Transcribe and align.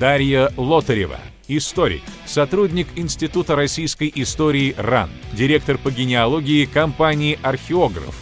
Дарья 0.00 0.50
Лотарева, 0.56 1.18
историк, 1.46 2.00
сотрудник 2.24 2.88
Института 2.96 3.54
российской 3.54 4.10
истории 4.14 4.74
РАН, 4.78 5.10
директор 5.34 5.76
по 5.76 5.90
генеалогии 5.90 6.64
компании 6.64 7.38
«Археограф», 7.42 8.16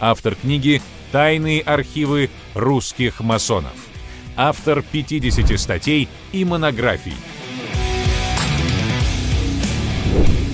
автор 0.00 0.34
книги 0.34 0.82
«Тайные 1.12 1.60
архивы 1.60 2.30
русских 2.54 3.20
масонов», 3.20 3.76
автор 4.34 4.82
50 4.82 5.56
статей 5.56 6.08
и 6.32 6.44
монографий. 6.44 7.14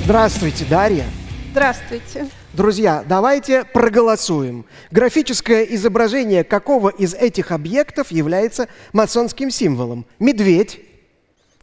Здравствуйте, 0.04 0.66
Дарья. 0.66 1.06
Здравствуйте. 1.52 2.28
Друзья, 2.52 3.04
давайте 3.08 3.64
проголосуем. 3.64 4.66
Графическое 4.90 5.62
изображение 5.62 6.42
какого 6.42 6.88
из 6.88 7.14
этих 7.14 7.52
объектов 7.52 8.10
является 8.10 8.66
масонским 8.92 9.52
символом? 9.52 10.04
Медведь, 10.18 10.80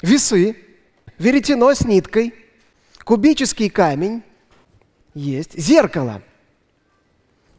весы, 0.02 0.56
веретено 1.18 1.74
с 1.74 1.84
ниткой, 1.84 2.34
кубический 3.04 3.70
камень, 3.70 4.24
есть, 5.14 5.60
зеркало. 5.60 6.22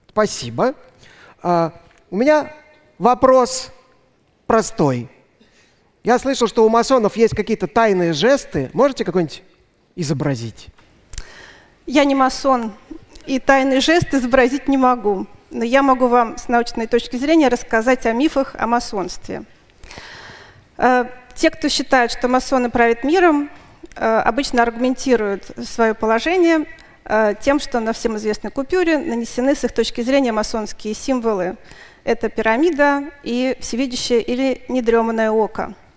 Спасибо. 0.08 0.74
А, 1.42 1.78
у 2.10 2.16
меня 2.16 2.54
вопрос 2.96 3.70
простой. 4.46 5.10
Я 6.02 6.18
слышал, 6.18 6.48
что 6.48 6.64
у 6.64 6.70
масонов 6.70 7.14
есть 7.18 7.36
какие-то 7.36 7.66
тайные 7.66 8.14
жесты. 8.14 8.70
Можете 8.72 9.04
какой-нибудь 9.04 9.42
изобразить? 9.96 10.68
Я 11.84 12.04
не 12.04 12.14
масон, 12.14 12.72
и 13.28 13.38
тайный 13.38 13.80
жест 13.80 14.14
изобразить 14.14 14.68
не 14.68 14.78
могу. 14.78 15.26
Но 15.50 15.64
я 15.64 15.82
могу 15.82 16.08
вам 16.08 16.38
с 16.38 16.48
научной 16.48 16.86
точки 16.86 17.16
зрения 17.16 17.48
рассказать 17.48 18.06
о 18.06 18.12
мифах 18.12 18.54
о 18.58 18.66
масонстве. 18.66 19.44
Э, 20.78 21.04
те, 21.34 21.50
кто 21.50 21.68
считает, 21.68 22.10
что 22.10 22.26
масоны 22.28 22.70
правят 22.70 23.04
миром, 23.04 23.50
э, 23.96 24.04
обычно 24.04 24.62
аргументируют 24.62 25.44
свое 25.62 25.92
положение 25.94 26.66
э, 27.04 27.34
тем, 27.40 27.60
что 27.60 27.80
на 27.80 27.92
всем 27.92 28.16
известной 28.16 28.50
купюре 28.50 28.96
нанесены 28.98 29.54
с 29.54 29.62
их 29.62 29.72
точки 29.72 30.00
зрения 30.00 30.32
масонские 30.32 30.94
символы. 30.94 31.56
Это 32.04 32.30
пирамида 32.30 33.10
и 33.22 33.56
всевидящее 33.60 34.22
или 34.22 34.62
недреманное 34.68 35.30
око– 35.30 35.74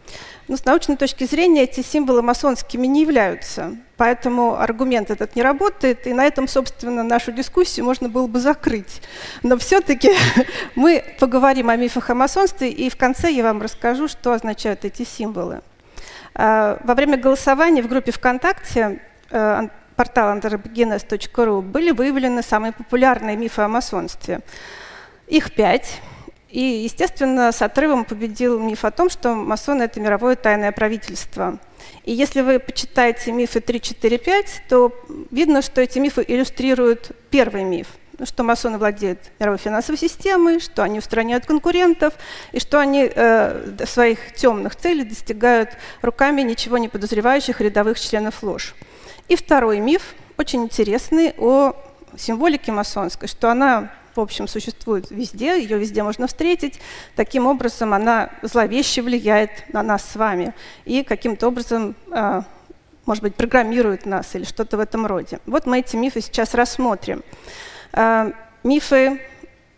но 0.52 0.58
с 0.58 0.66
научной 0.66 0.98
точки 0.98 1.24
зрения 1.24 1.64
эти 1.64 1.80
символы 1.80 2.22
масонскими 2.22 2.86
не 2.86 3.04
являются. 3.04 3.78
Поэтому 3.96 4.60
аргумент 4.60 5.10
этот 5.10 5.34
не 5.38 5.44
работает, 5.44 6.06
и 6.08 6.14
на 6.14 6.26
этом, 6.26 6.50
собственно, 6.50 7.04
нашу 7.04 7.32
дискуссию 7.32 7.86
можно 7.86 8.10
было 8.10 8.28
бы 8.28 8.42
закрыть. 8.42 9.02
Но 9.44 9.58
все-таки 9.58 10.12
мы 10.76 11.06
поговорим 11.22 11.70
о 11.70 11.78
мифах 11.78 12.10
о 12.10 12.16
масонстве, 12.16 12.70
и 12.70 12.90
в 12.90 12.98
конце 12.98 13.32
я 13.32 13.44
вам 13.44 13.62
расскажу, 13.62 14.10
что 14.10 14.34
означают 14.34 14.84
эти 14.84 15.04
символы. 15.04 15.62
А, 16.36 16.82
во 16.84 16.96
время 16.96 17.16
голосования 17.16 17.82
в 17.82 17.88
группе 17.88 18.12
ВКонтакте 18.12 19.00
э, 19.30 19.68
портала 19.96 20.36
anthropogenes.ru 20.36 21.62
были 21.62 21.92
выявлены 21.92 22.44
самые 22.44 22.74
популярные 22.74 23.38
мифы 23.38 23.62
о 23.62 23.70
масонстве. 23.70 24.42
Их 25.28 25.56
пять. 25.56 26.02
И, 26.52 26.62
естественно, 26.62 27.52
с 27.52 27.62
отрывом 27.62 28.04
победил 28.04 28.60
миф 28.60 28.84
о 28.84 28.92
том, 28.92 29.10
что 29.10 29.34
масоны— 29.34 29.84
это 29.84 30.02
мировое 30.02 30.36
тайное 30.36 30.74
правительство. 30.74 31.60
И 32.04 32.12
если 32.12 32.42
вы 32.42 32.60
почитаете 32.60 33.32
мифы 33.32 33.62
3, 33.62 33.80
4, 33.80 34.18
5, 34.18 34.64
то 34.68 34.94
видно, 35.32 35.62
что 35.62 35.82
эти 35.82 36.00
мифы 36.00 36.24
иллюстрируют 36.28 37.12
первый 37.30 37.64
миф 37.64 37.88
что 38.24 38.44
масоны 38.44 38.78
владеют 38.78 39.20
мировой 39.40 39.58
финансовой 39.58 39.98
системой, 39.98 40.60
что 40.60 40.84
они 40.84 41.00
устраняют 41.00 41.48
конкурентов, 41.48 42.14
и 42.52 42.60
что 42.60 42.80
они 42.80 43.10
э, 43.12 43.86
своих 43.86 44.34
темных 44.34 44.76
целей 44.76 45.06
достигают 45.06 45.72
руками 46.04 46.42
ничего 46.42 46.78
не 46.78 46.88
подозревающих 46.88 47.62
рядовых 47.62 48.00
членов 48.00 48.44
ложь. 48.44 48.76
И 49.28 49.36
второй 49.36 49.80
миф, 49.80 50.14
очень 50.38 50.64
интересный, 50.64 51.34
о 51.38 51.76
символике 52.16 52.72
масонской, 52.72 53.28
что 53.28 53.50
она 53.50 53.92
в 54.16 54.20
общем, 54.20 54.48
существует 54.48 55.10
везде, 55.10 55.62
ее 55.62 55.78
везде 55.78 56.04
можно 56.04 56.28
встретить. 56.28 56.80
Таким 57.16 57.48
образом, 57.48 57.94
она 57.94 58.30
зловеще 58.42 59.02
влияет 59.02 59.52
на 59.74 59.84
нас 59.84 60.04
с 60.04 60.16
вами 60.16 60.54
и 60.86 61.04
каким-то 61.04 61.48
образом, 61.48 61.96
а, 62.12 62.44
может 63.06 63.24
быть, 63.24 63.36
программирует 63.36 64.06
нас 64.06 64.36
или 64.36 64.44
что-то 64.44 64.78
в 64.78 64.80
этом 64.80 65.06
роде. 65.06 65.40
Вот 65.46 65.66
мы 65.66 65.80
эти 65.80 65.96
мифы 65.96 66.22
сейчас 66.22 66.54
рассмотрим. 66.54 67.24
А, 67.94 68.32
мифы 68.64 69.22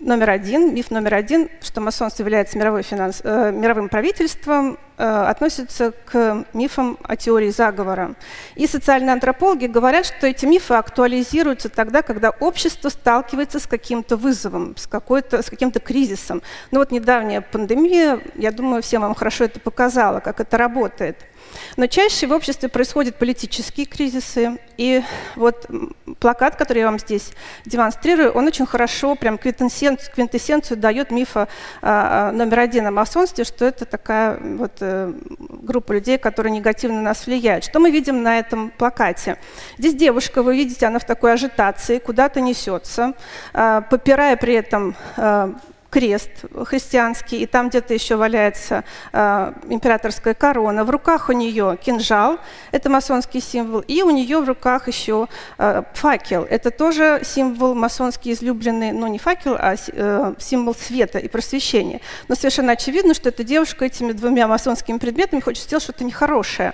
номер 0.03 0.30
один, 0.31 0.74
миф 0.74 0.91
номер 0.91 1.16
один, 1.16 1.50
что 1.62 1.81
масонство 1.81 2.24
является 2.24 2.58
мировой 2.58 2.84
финанс, 2.84 3.22
э, 3.24 3.52
мировым 3.52 3.90
правительством, 3.90 4.78
э, 4.97 5.03
относится 5.03 5.91
к 6.06 6.46
мифам 6.53 6.97
о 7.03 7.16
теории 7.16 7.50
заговора. 7.50 8.16
И 8.56 8.68
социальные 8.68 9.14
антропологи 9.14 9.66
говорят, 9.66 10.06
что 10.06 10.28
эти 10.28 10.46
мифы 10.46 10.75
актуализируются 10.75 11.69
тогда, 11.69 12.02
когда 12.02 12.30
общество 12.30 12.90
сталкивается 12.90 13.59
с 13.59 13.66
каким-то 13.66 14.18
вызовом, 14.18 14.75
с, 14.78 14.84
с 14.84 15.50
каким-то 15.50 15.80
кризисом. 15.80 16.41
Ну 16.72 16.80
вот 16.80 16.91
недавняя 16.91 17.41
пандемия, 17.41 18.20
я 18.35 18.52
думаю, 18.52 18.84
всем 18.84 19.02
вам 19.02 19.16
хорошо 19.16 19.46
это 19.46 19.59
показала, 19.59 20.20
как 20.20 20.40
это 20.40 20.58
работает. 20.58 21.18
Но 21.78 21.88
чаще 21.88 22.28
в 22.28 22.31
обществе 22.31 22.69
происходят 22.69 23.18
политические 23.18 23.86
кризисы. 23.86 24.59
И 24.78 25.02
вот 25.36 25.68
плакат, 26.19 26.56
который 26.56 26.80
я 26.80 26.86
вам 26.86 27.00
здесь 27.00 27.31
демонстрирую, 27.66 28.31
он 28.31 28.47
очень 28.47 28.66
хорошо, 28.66 29.16
прям 29.16 29.38
квинтэссенцию, 29.38 30.14
квинтэссенцию 30.14 30.78
дает 30.78 31.12
мифа 31.12 31.47
а, 31.81 32.30
а, 32.30 32.31
номер 32.31 32.59
один 32.59 32.88
о 32.88 32.91
масонстве, 32.91 33.44
что 33.44 33.66
это 33.66 33.86
такая 33.86 34.40
вот 34.40 34.74
э, 34.80 35.14
группа 35.38 35.94
людей, 35.94 36.18
которые 36.18 36.52
негативно 36.52 36.97
на 36.97 37.03
нас 37.03 37.25
влияют. 37.25 37.66
Что 37.66 37.80
мы 37.80 37.91
видим 37.91 38.24
на 38.24 38.40
этом 38.40 38.72
плакате? 38.72 39.38
Здесь 39.78 39.96
девушка, 39.96 40.41
вы 40.41 40.56
видите, 40.56 40.85
она 40.85 41.00
в 41.00 41.06
такой 41.06 41.34
ажитации, 41.34 42.00
куда-то 42.00 42.41
несется, 42.41 43.14
э, 43.53 43.81
попирая 43.90 44.38
при 44.38 44.56
этом 44.56 44.96
э, 45.18 45.53
крест 45.93 46.31
христианский, 46.65 47.43
и 47.43 47.45
там 47.45 47.69
где-то 47.69 47.93
еще 47.93 48.15
валяется 48.15 48.83
э, 49.11 49.53
императорская 49.69 50.33
корона. 50.33 50.85
В 50.85 50.89
руках 50.89 51.29
у 51.29 51.33
нее 51.33 51.77
кинжал, 51.79 52.39
это 52.71 52.89
масонский 52.89 53.41
символ, 53.41 53.81
и 53.81 54.01
у 54.01 54.09
нее 54.09 54.39
в 54.39 54.47
руках 54.47 54.87
еще 54.87 55.27
э, 55.59 55.83
факел. 55.93 56.47
Это 56.49 56.71
тоже 56.71 57.21
символ 57.23 57.75
масонский 57.75 58.33
излюбленный, 58.33 58.91
ну 58.91 59.05
не 59.05 59.19
факел, 59.19 59.55
а 59.59 59.75
э, 59.75 60.33
символ 60.39 60.73
света 60.73 61.19
и 61.19 61.27
просвещения. 61.27 62.01
Но 62.27 62.33
совершенно 62.33 62.71
очевидно, 62.71 63.13
что 63.13 63.29
эта 63.29 63.43
девушка 63.43 63.85
этими 63.85 64.13
двумя 64.13 64.47
масонскими 64.47 64.97
предметами 64.97 65.41
хочет 65.41 65.63
сделать 65.63 65.83
что-то 65.83 66.03
нехорошее. 66.03 66.73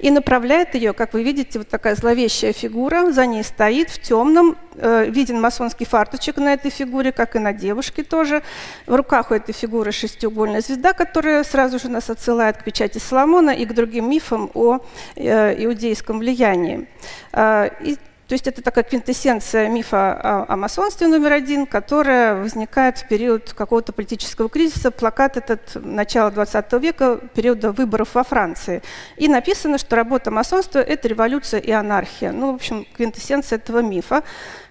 И 0.00 0.10
направляет 0.10 0.74
ее, 0.74 0.92
как 0.92 1.14
вы 1.14 1.22
видите, 1.22 1.60
вот 1.60 1.68
такая 1.68 1.94
зловещая 1.94 2.52
фигура, 2.52 3.12
за 3.12 3.26
ней 3.26 3.44
стоит 3.44 3.90
в 3.90 4.02
темном, 4.02 4.56
э, 4.74 5.08
виден 5.08 5.40
масонский 5.40 5.86
фарточек 5.86 6.36
на 6.38 6.52
этой 6.52 6.72
фигуре, 6.72 7.12
как 7.12 7.36
и 7.36 7.38
на 7.38 7.52
девушке 7.52 8.02
тоже. 8.02 8.42
В 8.86 8.94
руках 8.94 9.30
у 9.30 9.34
этой 9.34 9.52
фигуры 9.52 9.92
шестиугольная 9.92 10.60
звезда, 10.60 10.92
которая 10.92 11.44
сразу 11.44 11.78
же 11.78 11.88
нас 11.88 12.10
отсылает 12.10 12.58
к 12.58 12.64
печати 12.64 12.98
Соломона 12.98 13.50
и 13.50 13.66
к 13.66 13.72
другим 13.72 14.10
мифам 14.10 14.50
о 14.54 14.78
э, 15.16 15.64
иудейском 15.64 16.18
влиянии. 16.18 16.86
Э, 17.32 17.68
и 17.80 17.96
то 18.28 18.32
есть 18.32 18.48
это 18.48 18.60
такая 18.60 18.82
квинтэссенция 18.82 19.68
мифа 19.68 20.12
о, 20.12 20.52
о 20.52 20.56
масонстве 20.56 21.06
номер 21.06 21.32
один, 21.32 21.64
которая 21.64 22.34
возникает 22.34 22.98
в 22.98 23.06
период 23.06 23.52
какого-то 23.52 23.92
политического 23.92 24.48
кризиса. 24.48 24.90
Плакат 24.90 25.36
этот 25.36 25.76
начала 25.76 26.32
20 26.32 26.72
века, 26.74 27.20
периода 27.34 27.70
выборов 27.70 28.14
во 28.14 28.24
Франции. 28.24 28.82
И 29.16 29.28
написано, 29.28 29.78
что 29.78 29.94
работа 29.94 30.32
масонства– 30.32 30.78
это 30.80 31.06
революция 31.06 31.60
и 31.60 31.70
анархия. 31.70 32.32
Ну, 32.32 32.50
в 32.50 32.54
общем, 32.56 32.84
квинтэссенция 32.96 33.58
этого 33.58 33.78
мифа, 33.78 34.24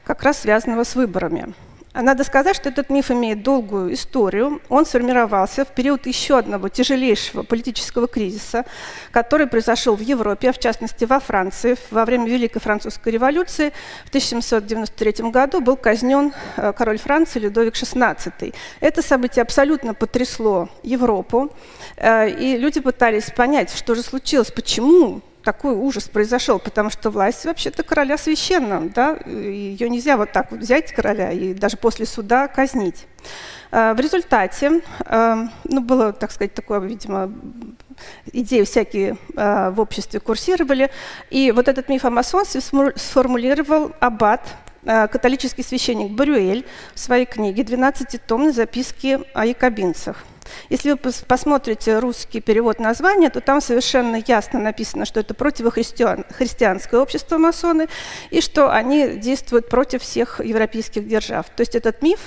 как 0.03 0.24
раз 0.24 0.40
связанного 0.40 0.84
с 0.84 0.95
выборами. 0.95 1.53
Надо 2.01 2.25
сказать, 2.25 2.57
что 2.57 2.67
этот 2.67 2.89
миф 2.89 3.09
имеет 3.09 3.41
долгую 3.41 3.94
историю. 3.94 4.61
Он 4.67 4.85
сформировался 4.85 5.63
в 5.63 5.69
период 5.69 6.06
еще 6.07 6.38
одного 6.38 6.68
тяжелейшего 6.68 7.44
политического 7.44 8.07
кризиса, 8.07 8.65
который 9.12 9.47
произошел 9.47 9.95
в 9.95 10.01
Европе, 10.01 10.50
а 10.50 10.53
в 10.53 10.59
частности 10.59 11.06
во 11.06 11.21
Франции. 11.21 11.77
Во 11.92 12.03
время 12.03 12.27
Великой 12.27 12.59
Французской 12.59 13.13
революции 13.13 13.71
в 14.03 14.09
1793 14.09 15.30
году 15.31 15.62
был 15.62 15.77
казнен 15.77 16.33
э, 16.57 16.74
король 16.74 17.00
Франции 17.00 17.39
Людовик 17.39 17.75
XVI. 17.75 18.53
Это 18.81 19.01
событие 19.01 19.44
абсолютно 19.44 19.94
потрясло 19.94 20.68
Европу, 20.83 21.50
э, 21.95 22.30
и 22.30 22.57
люди 22.57 22.81
пытались 22.81 23.31
понять, 23.31 23.74
что 23.74 23.95
же 23.95 24.03
случилось, 24.03 24.51
почему 24.51 25.21
такой 25.45 25.75
ужас 25.75 26.09
произошел, 26.09 26.59
потому 26.59 26.89
что 26.89 27.09
власть 27.12 27.45
вообще-то 27.45 27.83
короля 27.83 28.18
священна, 28.18 28.89
да, 28.89 29.18
ее 29.25 29.89
нельзя 29.89 30.18
вот 30.18 30.31
так 30.31 30.51
вот 30.51 30.59
взять 30.59 30.92
короля 30.92 31.31
и 31.31 31.53
даже 31.53 31.77
после 31.77 32.06
суда 32.06 32.47
казнить. 32.47 33.06
А, 33.71 33.94
в 33.94 34.00
результате, 34.00 34.81
а, 35.06 35.47
ну, 35.63 35.81
было, 35.81 36.12
так 36.12 36.31
сказать, 36.31 36.53
такое, 36.53 36.80
видимо, 36.80 37.31
идеи 38.33 38.63
всякие 38.63 39.18
а, 39.36 39.71
в 39.71 39.80
обществе 39.80 40.19
курсировали, 40.19 40.89
и 41.30 41.51
вот 41.51 41.68
этот 41.68 41.88
миф 41.89 42.03
о 42.06 42.09
масонстве 42.09 42.62
сформулировал 42.62 43.91
аббат 44.00 44.41
католический 44.83 45.63
священник 45.63 46.12
Барюэль 46.12 46.63
в 46.94 47.00
своей 47.00 47.25
книге 47.25 47.63
«12-томной 47.63 48.51
записки 48.51 49.19
о 49.33 49.44
якобинцах». 49.44 50.24
Если 50.69 50.92
вы 50.92 50.97
посмотрите 50.97 52.00
русский 52.00 52.42
перевод 52.42 52.80
названия, 52.80 53.30
то 53.30 53.42
там 53.42 53.62
совершенно 53.62 54.21
ясно 54.25 54.59
написано, 54.59 55.06
что 55.06 55.19
это 55.19 55.33
противохристианское 55.33 57.00
общество 57.00 57.38
масоны 57.38 57.88
и 58.30 58.42
что 58.42 58.71
они 58.71 59.18
действуют 59.18 59.69
против 59.69 60.01
всех 60.01 60.39
европейских 60.44 61.07
держав. 61.07 61.47
То 61.50 61.62
есть 61.62 61.75
этот 61.75 62.01
миф 62.01 62.19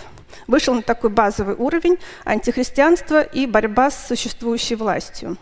вышел 0.46 0.74
на 0.74 0.82
такой 0.82 1.10
базовый 1.10 1.54
уровень 1.54 1.98
антихристианства 2.24 3.22
и 3.22 3.46
борьба 3.46 3.90
с 3.90 4.08
существующей 4.08 4.74
властью. 4.74 5.36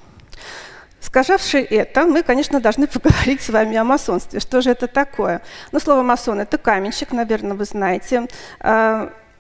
Сказавши 1.00 1.58
это, 1.58 2.04
мы, 2.04 2.22
конечно, 2.22 2.60
должны 2.60 2.86
поговорить 2.88 3.40
с 3.40 3.48
вами 3.48 3.76
о 3.76 3.84
масонстве. 3.84 4.40
Что 4.40 4.60
же 4.60 4.70
это 4.70 4.88
такое? 4.88 5.40
Ну, 5.72 5.78
слово 5.78 6.02
«масон»— 6.02 6.40
это 6.42 6.58
каменщик, 6.58 7.12
наверное, 7.12 7.54
вы 7.54 7.64
знаете. 7.64 8.26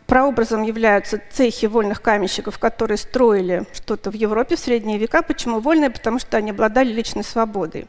Прообразом 0.06 0.62
являются 0.62 1.20
цехи 1.32 1.66
вольных 1.66 2.00
каменщиков, 2.00 2.58
которые 2.58 2.96
строили 2.96 3.64
что-то 3.72 4.10
в 4.10 4.14
Европе 4.14 4.54
в 4.54 4.60
средние 4.60 4.98
века. 4.98 5.22
Почему 5.22 5.58
вольные? 5.58 5.90
Потому 5.90 6.20
что 6.20 6.36
они 6.36 6.52
обладали 6.52 6.92
личной 6.92 7.24
свободой. 7.24 7.86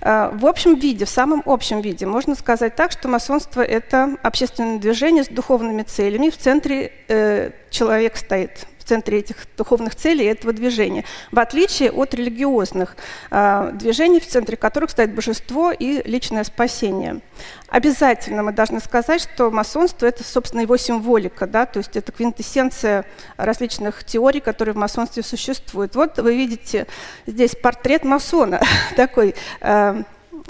А, 0.00 0.30
в 0.34 0.46
общем 0.46 0.74
виде, 0.74 1.04
в 1.04 1.08
самом 1.08 1.42
общем 1.46 1.80
виде, 1.80 2.04
можно 2.04 2.34
сказать 2.34 2.74
так, 2.74 2.90
что 2.90 3.08
масонство– 3.08 3.60
это 3.62 4.16
общественное 4.22 4.78
движение 4.78 5.22
с 5.22 5.28
духовными 5.28 5.82
целями. 5.82 6.30
В 6.30 6.36
центре 6.36 6.92
э, 7.06 7.52
человек 7.70 8.16
стоит, 8.16 8.66
в 8.82 8.84
центре 8.84 9.18
этих 9.18 9.36
духовных 9.56 9.94
целей 9.94 10.26
этого 10.26 10.52
движения, 10.52 11.04
в 11.30 11.38
отличие 11.38 11.92
от 11.92 12.14
религиозных 12.14 12.96
э, 13.30 13.70
движений, 13.74 14.20
в 14.20 14.26
центре 14.26 14.56
которых 14.56 14.90
стоит 14.90 15.14
божество 15.14 15.70
и 15.70 16.02
личное 16.08 16.44
спасение. 16.44 17.20
Обязательно 17.68 18.42
мы 18.42 18.52
должны 18.52 18.80
сказать, 18.80 19.22
что 19.22 19.50
масонство– 19.50 20.06
это, 20.06 20.24
собственно, 20.24 20.62
его 20.62 20.76
символика, 20.76 21.46
да, 21.46 21.64
то 21.64 21.78
есть 21.78 21.96
это 21.96 22.10
квинтэссенция 22.12 23.06
различных 23.36 24.04
теорий, 24.04 24.40
которые 24.40 24.74
в 24.74 24.78
масонстве 24.78 25.22
существуют. 25.22 25.94
Вот 25.94 26.18
вы 26.18 26.36
видите 26.36 26.86
здесь 27.26 27.54
портрет 27.54 28.04
масона, 28.04 28.60
такой 28.96 29.34
э, 29.60 30.02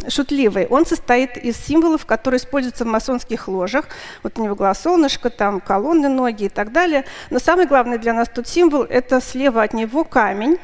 шутливый. 0.08 0.66
Он 0.66 0.86
состоит 0.86 1.36
из 1.36 1.56
символов, 1.56 2.06
которые 2.06 2.38
используются 2.38 2.84
в 2.84 2.88
масонских 2.88 3.48
ложах. 3.48 3.86
Вот 4.22 4.38
у 4.38 4.42
него 4.42 4.54
глаз 4.54 4.82
солнышко, 4.82 5.30
там 5.30 5.60
колонны, 5.60 6.08
ноги 6.08 6.44
и 6.44 6.48
так 6.48 6.72
далее. 6.72 7.04
Но 7.30 7.38
самый 7.38 7.66
главный 7.66 7.98
для 7.98 8.12
нас 8.12 8.28
тут 8.28 8.48
символ– 8.48 8.82
это 8.88 9.20
слева 9.20 9.62
от 9.62 9.74
него 9.74 10.04
камень, 10.04 10.58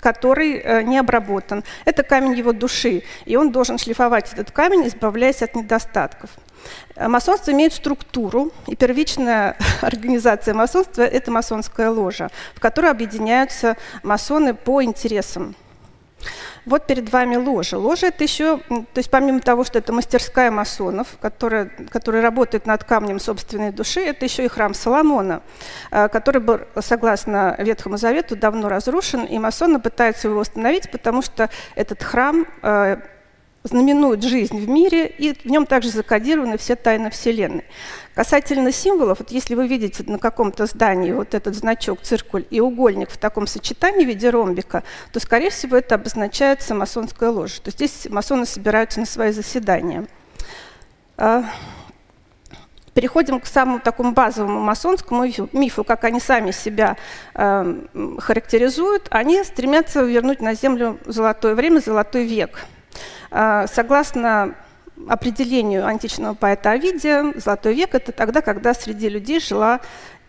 который 0.00 0.58
э, 0.58 0.82
не 0.82 0.98
обработан. 0.98 1.64
Это 1.84 2.02
камень 2.02 2.34
его 2.34 2.52
души, 2.52 3.02
и 3.24 3.36
он 3.36 3.52
должен 3.52 3.78
шлифовать 3.78 4.32
этот 4.32 4.50
камень, 4.50 4.86
избавляясь 4.86 5.42
от 5.42 5.54
недостатков. 5.54 6.30
Э, 6.94 7.08
масонство 7.08 7.52
имеет 7.52 7.72
структуру, 7.72 8.52
и 8.66 8.76
первичная 8.76 9.56
организация 9.80 10.54
масонства– 10.54 11.02
это 11.02 11.30
масонская 11.30 11.90
ложа, 11.90 12.30
в 12.54 12.60
которой 12.60 12.90
объединяются 12.90 13.76
масоны 14.02 14.54
по 14.54 14.82
интересам. 14.82 15.54
Вот 16.64 16.86
перед 16.86 17.12
вами 17.12 17.36
ложа. 17.36 17.78
Ложа– 17.78 18.06
это 18.08 18.24
еще, 18.24 18.58
то 18.68 18.86
есть 18.96 19.10
помимо 19.10 19.40
того, 19.40 19.64
что 19.64 19.78
это 19.78 19.92
мастерская 19.92 20.50
масонов, 20.50 21.08
которая, 21.20 21.70
которая 21.90 22.22
работает 22.22 22.66
над 22.66 22.84
камнем 22.84 23.20
собственной 23.20 23.72
души, 23.72 24.00
это 24.00 24.24
еще 24.24 24.44
и 24.44 24.48
храм 24.48 24.74
Соломона, 24.74 25.42
э, 25.90 26.08
который 26.08 26.40
был, 26.40 26.60
согласно 26.80 27.54
Ветхому 27.58 27.96
Завету, 27.96 28.36
давно 28.36 28.68
разрушен, 28.68 29.24
и 29.24 29.38
масоны 29.38 29.80
пытаются 29.80 30.28
его 30.28 30.40
восстановить, 30.40 30.90
потому 30.90 31.22
что 31.22 31.50
этот 31.74 32.02
храм 32.02 32.46
э, 32.62 32.96
знаменует 33.66 34.22
жизнь 34.22 34.58
в 34.58 34.68
мире, 34.68 35.06
и 35.06 35.34
в 35.34 35.44
нем 35.46 35.66
также 35.66 35.90
закодированы 35.90 36.58
все 36.58 36.76
тайны 36.76 37.10
Вселенной. 37.10 37.64
Касательно 38.14 38.72
символов, 38.72 39.18
вот 39.18 39.30
если 39.30 39.54
вы 39.54 39.68
видите 39.68 40.02
на 40.06 40.18
каком-то 40.18 40.66
здании 40.66 41.12
вот 41.12 41.34
этот 41.34 41.54
значок, 41.54 42.00
циркуль 42.00 42.46
и 42.50 42.60
угольник 42.60 43.10
в 43.10 43.18
таком 43.18 43.46
сочетании 43.46 44.04
в 44.04 44.08
виде 44.08 44.30
ромбика, 44.30 44.84
то, 45.12 45.20
скорее 45.20 45.50
всего, 45.50 45.76
это 45.76 45.96
обозначается 45.96 46.74
масонская 46.74 47.30
ложа. 47.30 47.60
То 47.60 47.68
есть 47.68 47.76
здесь 47.76 48.10
масоны 48.10 48.46
собираются 48.46 49.00
на 49.00 49.06
свои 49.06 49.32
заседания. 49.32 50.06
А, 51.18 51.44
переходим 52.94 53.38
к 53.38 53.46
самому 53.46 53.80
такому 53.80 54.12
базовому 54.12 54.60
масонскому 54.60 55.24
мифу, 55.52 55.84
как 55.84 56.04
они 56.04 56.18
сами 56.18 56.52
себя 56.52 56.96
э, 57.34 57.80
характеризуют. 58.18 59.08
Они 59.10 59.44
стремятся 59.44 60.00
вернуть 60.00 60.40
на 60.40 60.54
Землю 60.54 60.98
золотое 61.04 61.54
время, 61.54 61.80
золотой 61.80 62.24
век– 62.24 62.60
согласно 63.30 64.54
определению 65.08 65.86
античного 65.86 66.34
поэта 66.34 66.70
Овидия, 66.70 67.32
Золотой 67.36 67.74
век– 67.74 67.90
это 67.94 68.12
тогда, 68.12 68.40
когда 68.40 68.72
среди 68.74 69.08
людей 69.08 69.40
жила 69.40 69.80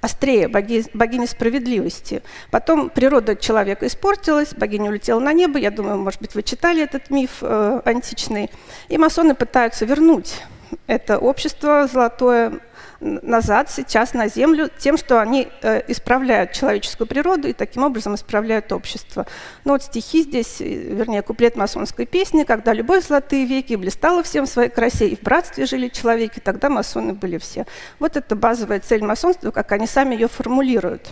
острее 0.02 0.48
боги, 0.48 0.86
богиня 0.94 1.28
справедливости. 1.28 2.22
Потом 2.52 2.90
природа 2.90 3.36
человека 3.36 3.88
испортилась, 3.88 4.54
богиня 4.54 4.90
улетела 4.90 5.20
на 5.20 5.34
небо. 5.34 5.58
Я 5.58 5.72
думаю, 5.72 5.98
может 5.98 6.22
быть, 6.22 6.36
вы 6.36 6.44
читали 6.44 6.84
этот 6.84 7.10
миф 7.10 7.38
э, 7.42 7.82
античный. 7.86 8.52
И 8.90 8.98
масоны 8.98 9.34
пытаются 9.36 9.86
вернуть 9.86 10.36
это 10.88 11.18
общество 11.18 11.88
золотое 11.92 12.60
назад 13.00 13.70
сейчас 13.72 14.14
на 14.14 14.28
Землю 14.28 14.70
тем, 14.78 14.98
что 14.98 15.22
они 15.22 15.48
э, 15.62 15.82
исправляют 15.88 16.52
человеческую 16.52 17.08
природу 17.08 17.48
и 17.48 17.54
таким 17.54 17.84
образом 17.84 18.16
исправляют 18.16 18.72
общество. 18.72 19.26
Ну 19.66 19.74
вот 19.74 19.84
стихи 19.84 20.24
здесь, 20.24 20.62
э, 20.62 20.66
вернее, 20.66 21.22
куплет 21.22 21.56
масонской 21.56 22.06
песни, 22.06 22.44
когда 22.44 22.74
любовь 22.74 23.08
золотые 23.08 23.46
веки 23.46 23.76
блистала 23.76 24.24
всем 24.24 24.46
в 24.46 24.50
своей 24.50 24.70
красе, 24.70 25.08
и 25.10 25.16
в 25.16 25.22
братстве 25.22 25.66
жили 25.66 25.90
человеки, 25.90 26.40
тогда 26.40 26.70
масоны 26.70 27.14
были 27.14 27.38
все. 27.38 27.66
Вот 28.00 28.18
это 28.18 28.36
базовая 28.36 28.80
цель 28.80 29.04
масонства, 29.04 29.52
как 29.52 29.72
они 29.72 29.88
сами 29.88 30.16
ее 30.16 30.28
формулируют. 30.28 31.08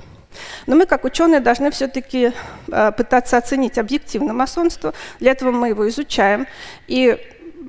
Но 0.68 0.76
мы, 0.76 0.86
как 0.86 1.06
ученые, 1.06 1.40
должны 1.40 1.72
все-таки 1.72 2.32
э, 2.68 2.92
пытаться 2.92 3.38
оценить 3.38 3.78
объективно 3.78 4.34
масонство. 4.34 4.94
Для 5.20 5.32
этого 5.32 5.52
мы 5.52 5.70
его 5.70 5.88
изучаем. 5.88 6.48
И 6.88 7.18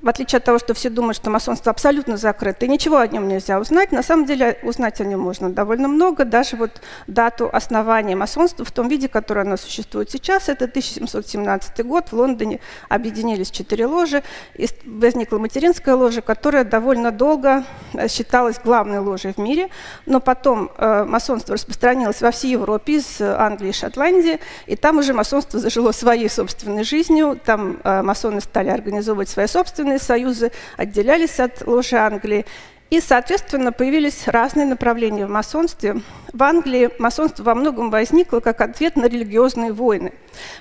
в 0.06 0.08
отличие 0.08 0.36
от 0.36 0.44
того, 0.44 0.60
что 0.60 0.72
все 0.72 0.88
думают, 0.88 1.16
что 1.16 1.30
масонство 1.30 1.72
абсолютно 1.72 2.16
закрыто, 2.16 2.64
и 2.64 2.68
ничего 2.68 2.98
о 2.98 3.08
нем 3.08 3.26
нельзя 3.26 3.58
узнать, 3.58 3.90
на 3.90 4.04
самом 4.04 4.24
деле 4.24 4.56
узнать 4.62 5.00
о 5.00 5.04
нем 5.04 5.18
можно 5.18 5.50
довольно 5.50 5.88
много. 5.88 6.24
Даже 6.24 6.54
вот 6.54 6.80
дату 7.08 7.50
основания 7.52 8.14
масонства 8.14 8.64
в 8.64 8.70
том 8.70 8.86
виде, 8.86 9.08
которое 9.08 9.40
оно 9.40 9.56
существует 9.56 10.08
сейчас, 10.08 10.48
это 10.48 10.66
1717 10.66 11.84
год. 11.84 12.12
В 12.12 12.12
Лондоне 12.12 12.60
объединились 12.88 13.50
четыре 13.50 13.86
ложи, 13.86 14.22
и 14.54 14.68
возникла 14.84 15.38
материнская 15.38 15.96
ложа, 15.96 16.20
которая 16.20 16.62
довольно 16.62 17.10
долго 17.10 17.64
э, 17.92 18.06
считалась 18.06 18.60
главной 18.62 19.00
ложей 19.00 19.32
в 19.32 19.38
мире, 19.38 19.70
но 20.06 20.20
потом 20.20 20.70
э, 20.78 21.02
масонство 21.02 21.54
распространилось 21.54 22.20
во 22.20 22.30
всей 22.30 22.52
Европе, 22.52 22.98
из 22.98 23.20
Англии 23.20 23.70
и 23.70 23.72
Шотландии, 23.72 24.38
и 24.66 24.76
там 24.76 24.98
уже 24.98 25.12
масонство 25.12 25.58
зажило 25.58 25.90
своей 25.90 26.30
собственной 26.30 26.84
жизнью, 26.84 27.40
там 27.44 27.80
э, 27.82 28.02
масоны 28.02 28.40
стали 28.40 28.68
организовывать 28.68 29.28
свои 29.28 29.48
собственные 29.48 29.95
собственные 29.96 30.00
союзы, 30.00 30.52
отделялись 30.76 31.40
от 31.40 31.66
ложи 31.66 31.96
Англии. 31.96 32.44
И, 32.88 33.00
соответственно, 33.00 33.72
появились 33.72 34.28
разные 34.28 34.64
направления 34.64 35.26
в 35.26 35.30
масонстве. 35.30 36.02
В 36.32 36.42
Англии 36.42 36.90
масонство 37.00 37.42
во 37.42 37.54
многом 37.54 37.90
возникло 37.90 38.38
как 38.40 38.60
ответ 38.60 38.96
на 38.96 39.06
религиозные 39.06 39.72
войны. 39.72 40.12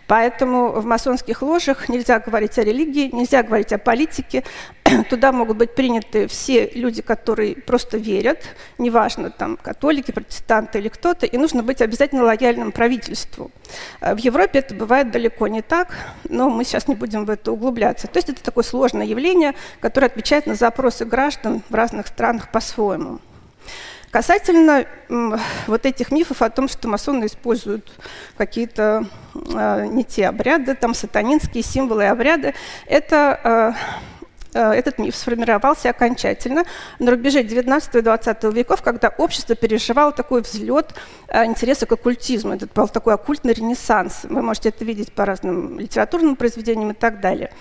Поэтому 0.07 0.71
в 0.71 0.85
масонских 0.85 1.41
ложах 1.41 1.89
нельзя 1.89 2.19
говорить 2.19 2.57
о 2.57 2.63
религии, 2.63 3.09
нельзя 3.13 3.43
говорить 3.43 3.73
о 3.73 3.77
политике. 3.77 4.43
Туда 5.09 5.31
могут 5.31 5.57
быть 5.57 5.75
приняты 5.75 6.27
все 6.27 6.69
люди, 6.73 7.01
которые 7.01 7.55
просто 7.55 7.97
верят, 7.97 8.43
неважно, 8.77 9.29
там, 9.29 9.57
католики, 9.57 10.11
протестанты 10.11 10.79
или 10.79 10.89
кто-то, 10.89 11.25
и 11.25 11.37
нужно 11.37 11.63
быть 11.63 11.81
обязательно 11.81 12.23
лояльным 12.23 12.71
правительству. 12.71 13.51
В 14.01 14.17
Европе 14.17 14.59
это 14.59 14.75
бывает 14.75 15.11
далеко 15.11 15.47
не 15.47 15.61
так, 15.61 15.95
но 16.29 16.49
мы 16.49 16.63
сейчас 16.63 16.87
не 16.87 16.95
будем 16.95 17.25
в 17.25 17.29
это 17.29 17.51
углубляться. 17.51 18.07
То 18.07 18.17
есть 18.17 18.29
это 18.29 18.43
такое 18.43 18.63
сложное 18.63 19.05
явление, 19.05 19.55
которое 19.79 20.07
отвечает 20.07 20.45
на 20.45 20.55
запросы 20.55 21.05
граждан 21.05 21.63
в 21.69 21.75
разных 21.75 22.07
странах 22.07 22.51
по-своему. 22.51 23.19
Касательно 24.15 24.85
вот 25.67 25.85
этих 25.85 26.09
мифов 26.09 26.41
о 26.41 26.49
том, 26.49 26.69
что 26.69 26.87
масоны 26.87 27.25
используют 27.25 27.91
какие-то 28.37 29.05
э, 29.33 29.87
не 29.87 30.05
те 30.05 30.27
обряды, 30.27 30.73
там 30.73 30.93
сатанинские 30.93 31.63
символы 31.63 32.03
и 32.03 32.05
обряды, 32.05 32.53
это 32.87 33.75
э, 34.53 34.57
э, 34.57 34.71
этот 34.71 34.99
миф 34.99 35.17
сформировался 35.17 35.89
окончательно 35.89 36.63
на 36.97 37.11
рубеже 37.11 37.43
19 37.43 37.95
и 37.95 37.99
20 37.99 38.43
веков, 38.53 38.81
когда 38.81 39.09
общество 39.09 39.53
переживало 39.53 40.13
такой 40.13 40.43
взлет 40.43 40.93
интереса 41.27 41.85
к 41.85 41.91
оккультизму. 41.91 42.53
Это 42.53 42.67
был 42.73 42.87
такой 42.87 43.15
оккультный 43.15 43.51
ренессанс. 43.51 44.21
Вы 44.23 44.41
можете 44.41 44.69
это 44.69 44.85
видеть 44.85 45.11
по 45.11 45.25
разным 45.25 45.77
литературным 45.77 46.37
произведениям 46.37 46.91
и 46.91 46.93
так 46.93 47.19
далее. 47.19 47.51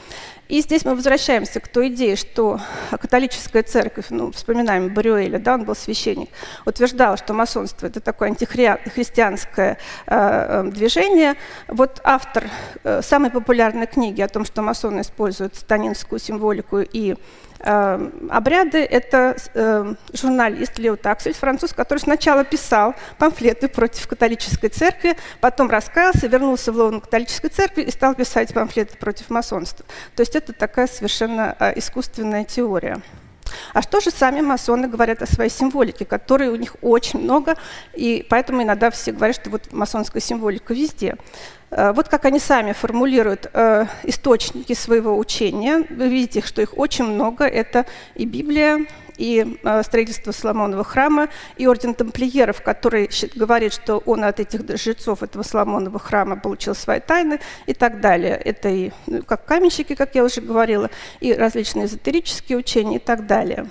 И 0.49 0.61
здесь 0.61 0.85
мы 0.85 0.95
возвращаемся 0.95 1.61
к 1.61 1.69
той 1.69 1.89
идее, 1.89 2.17
что 2.17 2.61
католическая 2.91 3.63
церковь, 3.63 4.07
ну, 4.11 4.31
вспоминаем 4.31 4.93
Барюэля, 4.93 5.39
да, 5.39 5.55
он 5.55 5.65
был 5.65 5.75
священник, 5.75 6.29
утверждала, 6.67 7.17
что 7.17 7.33
масонство– 7.33 7.87
это 7.89 8.01
такое 8.01 8.29
антихристианское 8.29 9.79
э, 10.07 10.67
э, 10.67 10.71
движение. 10.71 11.37
Вот 11.69 12.01
автор 12.05 12.45
э, 12.83 13.01
самой 13.03 13.31
популярной 13.31 13.87
книги 13.87 14.21
о 14.21 14.29
том, 14.29 14.45
что 14.45 14.61
масоны 14.61 15.01
используют 15.01 15.55
станинскую 15.57 16.19
символику 16.19 16.81
и 16.81 17.17
обряды. 17.65 18.79
Это 18.79 19.37
э, 19.55 19.95
журналист 20.13 20.79
Лео 20.79 20.97
Таксель, 20.97 21.35
француз, 21.35 21.73
который 21.73 21.99
сначала 21.99 22.45
писал 22.45 22.95
памфлеты 23.19 23.69
против 23.69 24.07
католической 24.07 24.69
церкви, 24.69 25.17
потом 25.41 25.71
раскаялся, 25.71 26.27
вернулся 26.27 26.73
в 26.73 26.77
лоно 26.77 27.01
католической 27.01 27.49
церкви 27.49 27.83
и 27.83 27.91
стал 27.91 28.15
писать 28.15 28.53
памфлеты 28.53 28.97
против 28.97 29.31
масонства. 29.31 29.85
То 30.15 30.21
есть 30.21 30.37
это 30.37 30.53
такая 30.53 30.87
совершенно 30.87 31.57
э, 31.59 31.79
искусственная 31.79 32.45
теория. 32.45 33.01
А 33.73 33.83
что 33.83 34.01
же 34.01 34.11
сами 34.11 34.41
масоны 34.41 34.89
говорят 34.89 35.23
о 35.23 35.27
своей 35.27 35.51
символике, 35.51 36.05
которой 36.05 36.49
у 36.49 36.57
них 36.57 36.77
очень 36.83 37.21
много, 37.21 37.57
и 37.95 38.25
поэтому 38.29 38.63
иногда 38.63 38.91
все 38.91 39.13
говорят, 39.13 39.37
что 39.37 39.51
вот 39.51 39.73
масонская 39.73 40.23
символика 40.23 40.75
везде. 40.75 41.17
Э, 41.71 41.93
вот 41.93 42.09
как 42.09 42.25
они 42.25 42.39
сами 42.39 42.73
формулируют 42.73 43.51
э, 43.53 43.87
источники 44.05 44.73
своего 44.75 45.19
учения. 45.19 45.85
Вы 45.91 46.09
видите, 46.09 46.41
что 46.41 46.63
их 46.63 46.79
очень 46.79 47.05
много. 47.05 47.45
Это 47.45 47.87
и 48.15 48.25
Библия, 48.25 48.87
и 49.17 49.59
э, 49.63 49.83
строительство 49.83 50.33
Соломонова 50.33 50.85
храма, 50.85 51.29
и 51.57 51.67
орден 51.67 51.95
тамплиеров, 51.95 52.63
который 52.63 53.11
говорит, 53.35 53.73
что 53.73 53.99
он 54.07 54.25
от 54.25 54.41
этих 54.41 54.61
жрецов 54.79 55.23
этого 55.23 55.43
Соломонова 55.43 55.99
храма 55.99 56.37
получил 56.37 56.75
свои 56.75 57.01
тайны 57.01 57.41
и 57.67 57.75
так 57.75 58.01
далее. 58.01 58.35
Это 58.35 58.69
и 58.69 58.91
ну, 59.07 59.23
как 59.23 59.45
каменщики, 59.45 59.95
как 59.95 60.15
я 60.15 60.25
уже 60.25 60.41
говорила, 60.41 60.91
и 61.21 61.33
различные 61.33 61.87
эзотерические 61.87 62.59
учения 62.59 62.97
и 62.97 63.01
так 63.01 63.27
далее. 63.27 63.69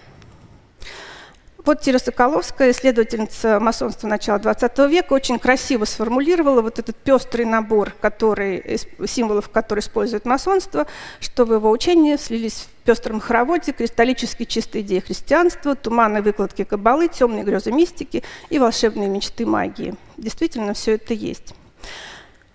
Вот 1.65 1.79
Тира 1.79 1.97
Соколовская, 1.97 2.71
исследовательница 2.71 3.57
масонства 3.57 4.05
начала 4.07 4.37
XX 4.37 4.89
века, 4.89 5.13
очень 5.13 5.39
красиво 5.39 5.85
сформулировала 5.85 6.61
вот 6.61 6.77
этот 6.77 6.97
пестрый 6.97 7.45
набор 7.45 7.93
который, 8.01 8.79
символов, 9.07 9.47
которые 9.47 9.81
использует 9.81 10.25
масонство, 10.25 10.87
что 11.21 11.45
в 11.45 11.53
его 11.53 11.71
учении 11.71 12.17
слились 12.17 12.67
в 12.81 12.85
пестром 12.85 13.21
хороводе 13.21 13.71
кристаллически 13.71 14.43
чистые 14.43 14.83
идеи 14.83 14.99
христианства, 14.99 15.73
туманные 15.75 16.21
выкладки 16.21 16.65
кабалы, 16.65 17.07
темные 17.07 17.45
грезы 17.45 17.71
мистики 17.71 18.23
и 18.49 18.59
волшебные 18.59 19.07
мечты 19.07 19.45
магии. 19.45 19.95
Действительно, 20.17 20.73
все 20.73 20.95
это 20.95 21.13
есть. 21.13 21.53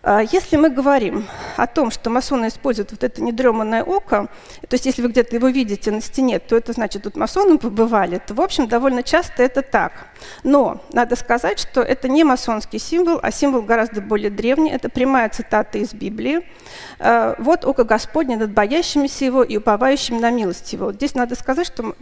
А 0.00 0.20
если 0.20 0.56
мы 0.56 0.70
говорим 0.70 1.26
о 1.56 1.66
том, 1.66 1.90
что 1.90 2.08
масоны 2.08 2.46
используют 2.46 2.92
вот 2.92 3.02
это 3.02 3.20
недреманное 3.20 3.82
око, 3.82 4.28
то 4.68 4.74
есть 4.74 4.86
если 4.86 5.02
вы 5.02 5.08
где-то 5.08 5.34
его 5.34 5.48
видите 5.48 5.90
на 5.90 6.00
стене, 6.00 6.38
то 6.38 6.56
это 6.56 6.72
значит, 6.72 7.02
тут 7.02 7.16
масоны 7.16 7.58
побывали, 7.58 8.20
то, 8.24 8.32
в 8.32 8.40
общем, 8.40 8.68
довольно 8.68 9.02
часто 9.02 9.42
это 9.42 9.62
так. 9.62 9.92
Но 10.44 10.80
надо 10.92 11.16
сказать, 11.16 11.58
что 11.58 11.80
это 11.80 12.08
не 12.08 12.22
масонский 12.22 12.78
символ, 12.78 13.18
а 13.20 13.32
символ 13.32 13.62
гораздо 13.62 14.00
более 14.00 14.30
древний. 14.30 14.70
Это 14.70 14.88
прямая 14.88 15.28
цитата 15.30 15.78
из 15.78 15.92
Библии. 15.92 16.46
А, 17.00 17.34
«Вот 17.38 17.64
око 17.64 17.82
Господне 17.82 18.36
над 18.36 18.52
боящимися 18.52 19.24
его 19.24 19.42
и 19.42 19.56
уповающими 19.56 20.18
на 20.18 20.30
милость 20.30 20.72
его». 20.72 20.92
Здесь 20.92 21.14
надо 21.14 21.34
сказать, 21.34 21.66
что 21.66 21.96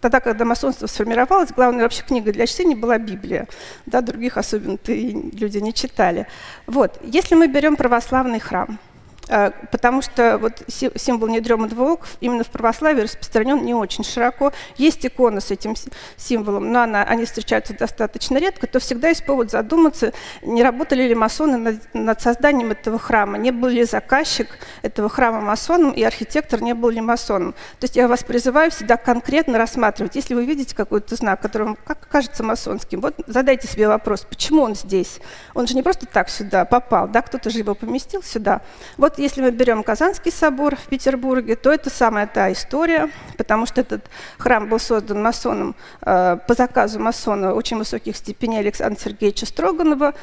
тогда, 0.00 0.18
когда 0.20 0.44
масонство 0.44 0.86
сформировалось, 0.88 1.52
главной 1.52 1.84
вообще 1.84 2.02
книгой 2.02 2.32
для 2.32 2.46
чтения 2.46 2.74
была 2.74 2.98
Библия. 2.98 3.46
Да, 3.86 4.00
других 4.00 4.36
особенно 4.36 4.78
люди 4.86 5.58
не 5.58 5.72
читали. 5.72 6.26
Вот. 6.66 6.98
Если 7.04 7.35
мы 7.36 7.48
берем 7.48 7.76
православный 7.76 8.40
храм, 8.40 8.78
потому 9.26 10.02
что 10.02 10.38
вот 10.38 10.62
символ 10.68 11.28
недреманного 11.28 11.92
ока 11.92 12.06
именно 12.20 12.44
в 12.44 12.48
православии 12.48 13.02
распространен 13.02 13.64
не 13.64 13.74
очень 13.74 14.04
широко. 14.04 14.52
Есть 14.76 15.04
иконы 15.04 15.40
с 15.40 15.50
этим 15.50 15.74
символом, 16.16 16.72
но 16.72 16.82
она, 16.82 17.02
они 17.02 17.24
встречаются 17.24 17.74
достаточно 17.74 18.38
редко, 18.38 18.66
то 18.66 18.78
всегда 18.78 19.08
есть 19.08 19.24
повод 19.24 19.50
задуматься, 19.50 20.12
не 20.42 20.62
работали 20.62 21.02
ли 21.02 21.14
масоны 21.14 21.56
над, 21.56 21.94
над 21.94 22.20
созданием 22.20 22.70
этого 22.70 22.98
храма, 22.98 23.38
не 23.38 23.50
был 23.50 23.68
ли 23.68 23.84
заказчик 23.84 24.48
этого 24.82 25.08
храма 25.08 25.40
масоном 25.40 25.92
и 25.92 26.02
архитектор 26.02 26.62
не 26.62 26.74
был 26.74 26.90
ли 26.90 27.00
масоном. 27.00 27.52
То 27.52 27.84
есть 27.84 27.96
я 27.96 28.08
вас 28.08 28.22
призываю 28.22 28.70
всегда 28.70 28.96
конкретно 28.96 29.58
рассматривать. 29.58 30.16
Если 30.16 30.34
вы 30.34 30.44
видите 30.44 30.74
какой-то 30.74 31.16
знак, 31.16 31.40
который 31.40 31.64
вам 31.68 31.78
кажется 32.08 32.42
масонским, 32.42 33.00
вот 33.00 33.14
задайте 33.26 33.66
себе 33.68 33.88
вопрос, 33.88 34.26
почему 34.28 34.62
он 34.62 34.74
здесь? 34.74 35.20
Он 35.54 35.66
же 35.66 35.74
не 35.74 35.82
просто 35.82 36.06
так 36.06 36.28
сюда 36.28 36.64
попал, 36.64 37.08
да, 37.08 37.22
кто-то 37.22 37.50
же 37.50 37.58
его 37.58 37.74
поместил 37.74 38.22
сюда. 38.22 38.60
Вот 38.96 39.15
если 39.18 39.40
мы 39.42 39.50
берем 39.50 39.82
Казанский 39.82 40.30
собор 40.30 40.76
в 40.76 40.86
Петербурге, 40.88 41.56
то 41.56 41.72
это 41.72 41.90
самая 41.90 42.26
та 42.26 42.52
история, 42.52 43.10
потому 43.36 43.66
что 43.66 43.80
этот 43.80 44.04
храм 44.38 44.68
был 44.68 44.78
создан 44.78 45.22
масоном 45.22 45.74
э, 46.02 46.38
по 46.46 46.54
заказу 46.54 47.00
масона 47.00 47.54
очень 47.54 47.78
высоких 47.78 48.16
степеней 48.16 48.58
Александра 48.58 49.00
Сергеевича 49.00 49.46
Строганова, 49.46 50.14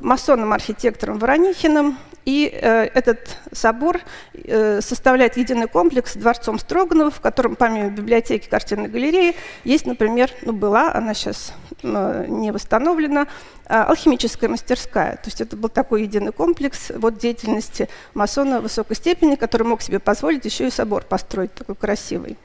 масоном-архитектором 0.00 1.18
Воронихиным. 1.18 1.98
И 2.26 2.50
э, 2.52 2.84
этот 2.94 3.38
собор 3.52 4.00
э, 4.34 4.80
составляет 4.82 5.36
единый 5.36 5.68
комплекс 5.68 6.12
с 6.12 6.16
дворцом 6.16 6.58
Строганова, 6.58 7.10
в 7.10 7.20
котором 7.20 7.56
помимо 7.56 7.88
библиотеки 7.88 8.48
картинной 8.48 8.88
галереи 8.88 9.34
есть, 9.64 9.86
например, 9.86 10.30
ну 10.42 10.52
была, 10.52 10.92
она 10.92 11.14
сейчас 11.14 11.54
не 11.82 12.50
восстановлена, 12.52 13.26
э, 13.66 13.74
алхимическая 13.74 14.48
мастерская. 14.48 15.12
То 15.16 15.26
есть 15.26 15.40
это 15.40 15.56
был 15.56 15.68
такой 15.68 16.02
единый 16.02 16.32
комплекс 16.32 16.90
вот, 16.94 17.18
деятельности 17.18 17.88
масона 18.14 18.60
высокой 18.60 18.96
степени, 18.96 19.36
который 19.36 19.64
мог 19.64 19.82
себе 19.82 19.98
позволить 19.98 20.44
еще 20.44 20.68
и 20.68 20.70
собор 20.70 21.04
построить 21.04 21.54
такой 21.54 21.74
красивый. 21.74 22.36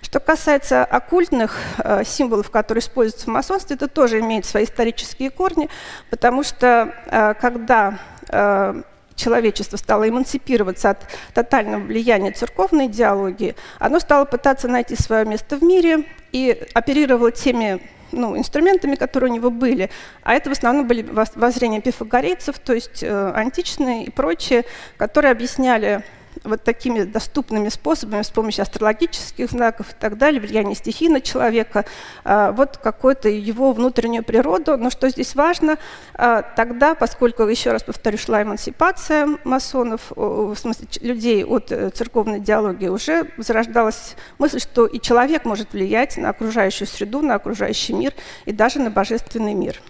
Что 0.00 0.20
касается 0.20 0.84
оккультных 0.84 1.56
э, 1.78 2.04
символов, 2.04 2.50
которые 2.50 2.80
используются 2.80 3.26
в 3.26 3.30
масонстве, 3.30 3.76
это 3.76 3.88
тоже 3.88 4.20
имеет 4.20 4.46
свои 4.46 4.64
исторические 4.64 5.30
корни, 5.30 5.68
потому 6.10 6.42
что 6.42 6.94
э, 7.06 7.34
когда 7.34 7.98
э, 8.28 8.82
человечество 9.18 9.76
стало 9.76 10.08
эмансипироваться 10.08 10.90
от 10.90 11.06
тотального 11.34 11.82
влияния 11.82 12.30
церковной 12.30 12.86
идеологии, 12.86 13.56
оно 13.78 14.00
стало 14.00 14.24
пытаться 14.24 14.68
найти 14.68 14.96
свое 14.96 15.24
место 15.24 15.56
в 15.56 15.62
мире 15.62 16.04
и 16.32 16.66
оперировало 16.72 17.32
теми 17.32 17.80
ну, 18.12 18.36
инструментами, 18.36 18.94
которые 18.94 19.30
у 19.30 19.34
него 19.34 19.50
были. 19.50 19.90
А 20.22 20.34
это 20.34 20.50
в 20.50 20.52
основном 20.52 20.86
были 20.86 21.02
воззрения 21.02 21.80
пифагорейцев, 21.80 22.58
то 22.58 22.72
есть 22.72 23.02
э, 23.02 23.32
античные 23.34 24.04
и 24.04 24.10
прочие, 24.10 24.64
которые 24.96 25.32
объясняли 25.32 26.02
вот 26.44 26.64
такими 26.64 27.02
доступными 27.02 27.68
способами, 27.68 28.22
с 28.22 28.30
помощью 28.30 28.62
астрологических 28.62 29.50
знаков 29.50 29.90
и 29.90 29.94
так 29.98 30.18
далее, 30.18 30.40
влияние 30.40 30.74
стихий 30.74 31.08
на 31.08 31.20
человека, 31.20 31.84
а, 32.24 32.52
вот 32.52 32.76
какую-то 32.76 33.28
его 33.28 33.72
внутреннюю 33.72 34.24
природу. 34.24 34.76
Но 34.76 34.90
что 34.90 35.08
здесь 35.08 35.34
важно, 35.34 35.78
а, 36.14 36.42
тогда, 36.42 36.94
поскольку, 36.94 37.44
еще 37.44 37.72
раз 37.72 37.82
повторю, 37.82 38.18
шла 38.18 38.42
эмансипация 38.42 39.28
масонов, 39.44 40.12
в 40.16 40.56
смысле 40.56 40.86
людей 41.00 41.44
от 41.44 41.72
э, 41.72 41.90
церковной 41.90 42.38
идеологии, 42.38 42.88
уже 42.88 43.30
зарождалась 43.36 44.16
мысль, 44.38 44.60
что 44.60 44.86
и 44.86 45.00
человек 45.00 45.44
может 45.44 45.72
влиять 45.72 46.16
на 46.16 46.30
окружающую 46.30 46.86
среду, 46.86 47.20
на 47.20 47.34
окружающий 47.34 47.92
мир 47.92 48.12
и 48.44 48.52
даже 48.52 48.80
на 48.80 48.90
божественный 48.90 49.54
мир. 49.54 49.80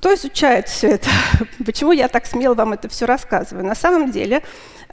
Кто 0.00 0.14
изучает 0.14 0.66
все 0.66 0.92
это? 0.92 1.10
Почему 1.66 1.92
я 1.92 2.08
так 2.08 2.24
смело 2.24 2.54
вам 2.54 2.72
это 2.72 2.88
все 2.88 3.04
рассказываю? 3.04 3.66
На 3.66 3.74
самом 3.74 4.10
деле 4.10 4.42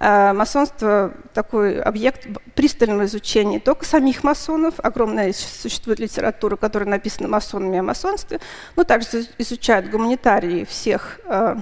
э, 0.01 0.33
масонство 0.33 1.13
такой 1.33 1.79
объект 1.81 2.27
пристального 2.55 3.05
изучения 3.05 3.61
только 3.61 3.85
самих 3.85 4.25
масонов, 4.25 4.73
огромная 4.79 5.31
существует 5.31 5.99
литература, 5.99 6.57
которая 6.57 6.89
написана 6.89 7.29
масонами 7.29 7.79
о 7.79 7.83
масонстве, 7.83 8.41
но 8.75 8.83
также 8.83 9.25
изучают 9.37 9.89
гуманитарии 9.89 10.65
всех 10.65 11.21
э, 11.23 11.55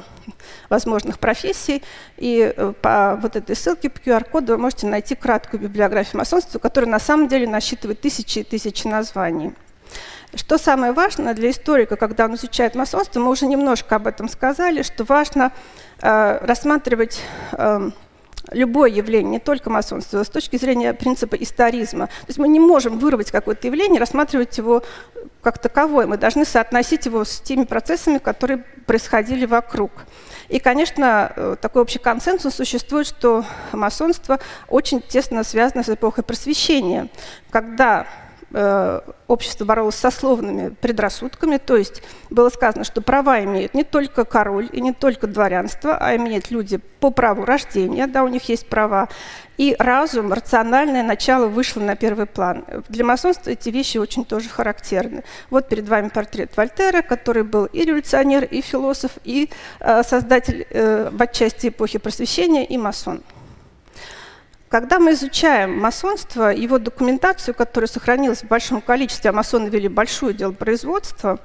возможных 0.70 1.20
профессий. 1.20 1.84
И 2.18 2.52
э, 2.58 2.74
по 2.82 3.20
вот 3.22 3.36
этой 3.36 3.56
ссылке 3.56 3.92
по 3.92 4.00
QR-коду 4.00 4.54
вы 4.54 4.58
можете 4.58 4.88
найти 4.88 5.14
краткую 5.14 5.62
библиографию 5.62 6.18
масонства, 6.18 6.58
которая 6.58 6.90
на 6.90 7.00
самом 7.00 7.28
деле 7.28 7.48
насчитывает 7.48 8.02
тысячи 8.02 8.40
и 8.40 8.44
тысячи 8.44 8.88
названий. 8.88 9.54
Что 10.36 10.58
самое 10.58 10.92
важное 10.92 11.34
для 11.34 11.50
историка, 11.50 11.96
когда 11.96 12.26
он 12.26 12.36
изучает 12.36 12.76
масонство, 12.76 13.20
мы 13.22 13.30
уже 13.30 13.46
немножко 13.46 13.96
об 13.96 14.08
этом 14.08 14.28
сказали, 14.28 14.82
что 14.82 15.06
важно 15.06 15.54
э, 16.02 16.38
рассматривать 16.46 17.22
э, 17.54 17.90
любое 18.52 18.90
явление, 18.90 19.32
не 19.32 19.40
только 19.40 19.70
масонство, 19.70 20.22
с 20.24 20.30
точки 20.30 20.58
зрения 20.58 20.94
принципа 20.94 21.36
историзма. 21.36 22.08
То 22.08 22.28
есть 22.28 22.38
мы 22.38 22.50
не 22.50 22.60
можем 22.60 23.00
вырвать 23.00 23.32
какое-то 23.32 23.68
явление, 23.68 24.00
рассматривать 24.00 24.58
его 24.58 24.84
как 25.42 25.60
таковое. 25.60 26.06
Мы 26.06 26.18
должны 26.18 26.44
соотносить 26.44 27.06
его 27.06 27.24
с 27.24 27.40
теми 27.40 27.64
процессами, 27.64 28.18
которые 28.18 28.58
происходили 28.86 29.46
вокруг. 29.46 29.92
И, 30.50 30.60
конечно, 30.60 31.32
э, 31.34 31.56
такой 31.62 31.82
общий 31.82 32.00
консенсус 32.00 32.56
существует, 32.56 33.08
что 33.08 33.46
масонство 33.72 34.40
очень 34.68 35.02
тесно 35.02 35.46
связано 35.46 35.84
с 35.84 35.90
эпохой 35.90 36.26
просвещения, 36.26 37.08
когда 37.50 38.06
общество 39.28 39.66
боролось 39.66 39.96
со 39.96 40.12
словными 40.12 40.70
предрассудками, 40.70 41.58
то 41.58 41.76
есть 41.76 42.02
было 42.30 42.50
сказано, 42.50 42.86
что 42.86 43.02
права 43.02 43.44
имеют 43.44 43.74
не 43.74 43.84
только 43.84 44.24
король 44.24 44.70
и 44.72 44.80
не 44.80 44.94
только 44.94 45.28
дворянство, 45.28 45.98
а 45.98 46.16
имеют 46.16 46.52
люди 46.52 46.78
по 47.00 47.12
праву 47.12 47.44
рождения, 47.44 48.08
да, 48.08 48.24
у 48.24 48.28
них 48.30 48.48
есть 48.48 48.68
права, 48.68 49.10
и 49.58 49.76
разум, 49.78 50.32
рациональное 50.32 51.04
начало 51.04 51.48
вышло 51.48 51.82
на 51.82 51.96
первый 51.96 52.26
план. 52.26 52.66
Для 52.90 53.04
масонства 53.04 53.50
эти 53.50 53.70
вещи 53.70 53.98
очень 53.98 54.26
тоже 54.26 54.50
характерны. 54.50 55.24
Вот 55.50 55.70
перед 55.70 55.88
вами 55.88 56.10
портрет 56.10 56.56
Вольтера, 56.56 57.02
который 57.02 57.44
был 57.44 57.66
и 57.66 57.84
революционер, 57.84 58.44
и 58.46 58.62
философ, 58.62 59.12
и 59.24 59.50
э, 59.80 60.04
создатель 60.04 60.68
э, 60.70 61.10
в 61.12 61.22
отчасти 61.22 61.68
эпохи 61.68 62.00
просвещения, 62.00 62.66
и 62.66 62.78
масон. 62.78 63.22
Когда 64.70 65.00
мы 65.00 65.14
изучаем 65.14 65.78
масонство, 65.78 66.50
его 66.50 66.80
документацию, 66.80 67.54
которая 67.54 67.88
сохранилась 67.88 68.42
в 68.42 68.48
большом 68.48 68.82
количестве, 68.82 69.30
а 69.30 69.34
масоны 69.34 69.70
вели 69.70 69.88
большое 69.88 70.34
дело 70.34 70.52
производства, 70.52 71.40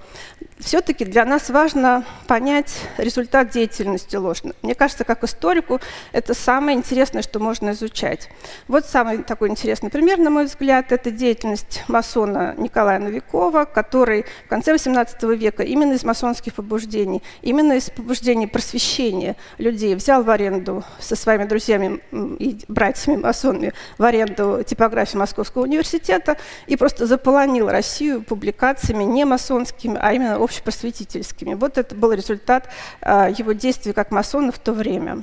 все-таки 0.58 1.04
для 1.04 1.24
нас 1.24 1.50
важно 1.50 2.04
понять 2.26 2.72
результат 2.96 3.50
деятельности 3.50 4.16
ложно. 4.16 4.52
Мне 4.62 4.74
кажется, 4.74 5.04
как 5.04 5.22
историку, 5.24 5.80
это 6.12 6.34
самое 6.34 6.76
интересное, 6.76 7.22
что 7.22 7.40
можно 7.40 7.70
изучать. 7.70 8.28
Вот 8.68 8.86
самый 8.86 9.18
такой 9.18 9.50
интересный 9.50 9.90
пример, 9.90 10.18
на 10.18 10.30
мой 10.30 10.46
взгляд, 10.46 10.90
это 10.90 11.10
деятельность 11.10 11.84
масона 11.88 12.54
Николая 12.56 12.98
Новикова, 12.98 13.64
который 13.64 14.24
в 14.46 14.48
конце 14.48 14.74
XVIII 14.74 15.36
века 15.36 15.62
именно 15.62 15.92
из 15.92 16.04
масонских 16.04 16.54
побуждений, 16.54 17.22
именно 17.42 17.74
из 17.74 17.90
побуждений 17.90 18.46
просвещения 18.46 19.36
людей 19.58 19.94
взял 19.94 20.22
в 20.22 20.30
аренду 20.30 20.84
со 20.98 21.16
своими 21.16 21.44
друзьями 21.44 22.00
и 22.38 22.58
братьями 22.68 23.09
масонами 23.16 23.72
в 23.98 24.04
аренду 24.04 24.62
типографию 24.64 25.20
Московского 25.20 25.62
университета 25.62 26.36
и 26.66 26.76
просто 26.76 27.06
заполонил 27.06 27.68
Россию 27.68 28.22
публикациями 28.22 29.04
не 29.04 29.24
масонскими, 29.24 29.98
а 30.00 30.12
именно 30.12 30.36
общепросветительскими. 30.36 31.54
Вот 31.54 31.78
это 31.78 31.94
был 31.94 32.12
результат 32.12 32.68
а, 33.00 33.28
его 33.30 33.52
действий 33.52 33.92
как 33.92 34.10
масона 34.10 34.52
в 34.52 34.58
то 34.58 34.72
время. 34.72 35.22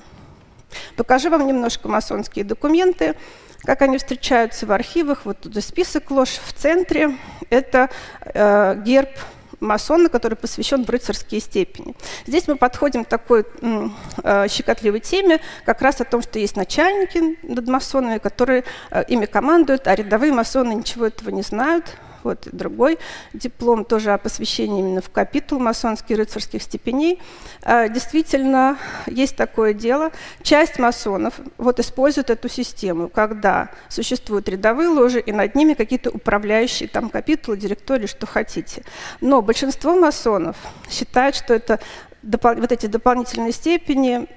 Покажу 0.95 1.29
вам 1.29 1.47
немножко 1.47 1.87
масонские 1.87 2.43
документы, 2.43 3.15
как 3.63 3.81
они 3.81 3.97
встречаются 3.97 4.65
в 4.65 4.71
архивах. 4.71 5.25
Вот 5.25 5.39
тут 5.39 5.63
список 5.63 6.11
ложь 6.11 6.39
в 6.45 6.53
центре. 6.53 7.17
Это 7.49 7.89
э, 8.21 8.81
герб 8.83 9.09
масона, 9.59 10.09
который 10.09 10.35
посвящен 10.35 10.85
в 10.85 10.89
рыцарские 10.89 11.41
степени. 11.41 11.95
Здесь 12.25 12.47
мы 12.47 12.55
подходим 12.55 13.05
к 13.05 13.07
такой 13.07 13.45
э, 14.23 14.47
щекотливой 14.49 14.99
теме, 14.99 15.39
как 15.65 15.81
раз 15.81 16.01
о 16.01 16.05
том, 16.05 16.21
что 16.21 16.39
есть 16.39 16.55
начальники 16.55 17.37
над 17.43 17.67
масонами, 17.67 18.17
которые 18.19 18.63
э, 18.91 19.03
ими 19.07 19.25
командуют, 19.25 19.87
а 19.87 19.95
рядовые 19.95 20.33
масоны 20.33 20.73
ничего 20.73 21.07
этого 21.07 21.29
не 21.29 21.41
знают, 21.41 21.97
вот 22.27 22.47
другой 22.51 22.99
диплом 23.33 23.85
тоже 23.85 24.13
о 24.13 24.17
посвящении 24.17 24.79
именно 24.79 25.01
в 25.01 25.09
капитул 25.09 25.59
масонских 25.59 26.17
рыцарских 26.17 26.61
степеней. 26.61 27.19
А, 27.63 27.87
действительно, 27.87 28.77
есть 29.07 29.35
такое 29.35 29.73
дело. 29.73 30.11
Часть 30.41 30.79
масонов 30.79 31.39
вот 31.57 31.79
использует 31.79 32.29
эту 32.29 32.49
систему, 32.49 33.09
когда 33.09 33.69
существуют 33.89 34.49
рядовые 34.49 34.89
ложи, 34.89 35.19
и 35.19 35.31
над 35.31 35.55
ними 35.55 35.73
какие-то 35.73 36.09
управляющие 36.09 36.89
там 36.89 37.09
капитулы, 37.09 37.57
директории, 37.57 38.07
что 38.07 38.25
хотите. 38.25 38.83
Но 39.21 39.41
большинство 39.41 39.95
масонов 39.95 40.55
считают, 40.89 41.35
что 41.35 41.53
это 41.53 41.79
вот 42.23 42.71
эти 42.71 42.87
дополнительные 42.87 43.51
степени 43.51 44.27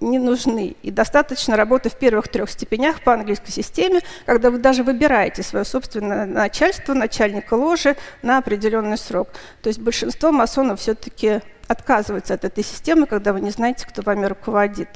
не 0.00 0.18
нужны. 0.18 0.76
И 0.82 0.90
достаточно 0.90 1.56
работы 1.56 1.88
в 1.88 1.96
первых 1.96 2.28
трех 2.28 2.50
степенях 2.50 3.02
по 3.02 3.14
английской 3.14 3.50
системе, 3.50 4.00
когда 4.26 4.50
вы 4.50 4.58
даже 4.58 4.82
выбираете 4.82 5.42
свое 5.42 5.64
собственное 5.64 6.26
начальство, 6.26 6.94
начальника 6.94 7.54
ложи 7.54 7.96
на 8.22 8.38
определенный 8.38 8.98
срок. 8.98 9.28
То 9.62 9.68
есть 9.68 9.80
большинство 9.80 10.32
масонов 10.32 10.80
все-таки 10.80 11.40
отказываются 11.68 12.34
от 12.34 12.44
этой 12.44 12.64
системы, 12.64 13.06
когда 13.06 13.32
вы 13.32 13.40
не 13.40 13.50
знаете, 13.50 13.86
кто 13.86 14.02
вами 14.02 14.26
руководит. 14.26 14.88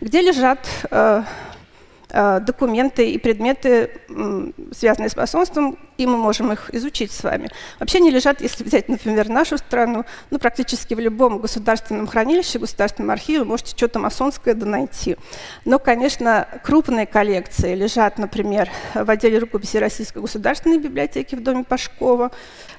Где 0.00 0.20
лежат 0.20 0.58
э, 0.90 1.22
Э, 2.14 2.40
документы 2.40 3.10
и 3.10 3.16
предметы, 3.16 3.90
связанные 4.76 5.08
с 5.08 5.16
масонством, 5.16 5.78
и 6.02 6.06
мы 6.06 6.16
можем 6.16 6.52
их 6.52 6.74
изучить 6.74 7.12
с 7.12 7.22
вами. 7.22 7.50
Вообще 7.78 7.98
они 7.98 8.10
лежат, 8.10 8.40
если 8.40 8.64
взять, 8.64 8.88
например, 8.88 9.28
нашу 9.28 9.58
страну, 9.58 10.04
ну, 10.30 10.38
практически 10.38 10.94
в 10.94 11.00
любом 11.00 11.38
государственном 11.38 12.06
хранилище, 12.06 12.58
государственном 12.58 13.10
архиве 13.10 13.44
можете 13.44 13.76
что-то 13.76 13.98
масонское 13.98 14.54
найти. 14.54 15.16
Но, 15.64 15.78
конечно, 15.78 16.46
крупные 16.64 17.06
коллекции 17.06 17.74
лежат, 17.74 18.18
например, 18.18 18.68
в 18.94 19.08
отделе 19.08 19.38
рукописи 19.38 19.76
Российской 19.76 20.18
государственной 20.18 20.78
библиотеки 20.78 21.34
в 21.34 21.42
доме 21.42 21.64
Пашкова, 21.64 22.30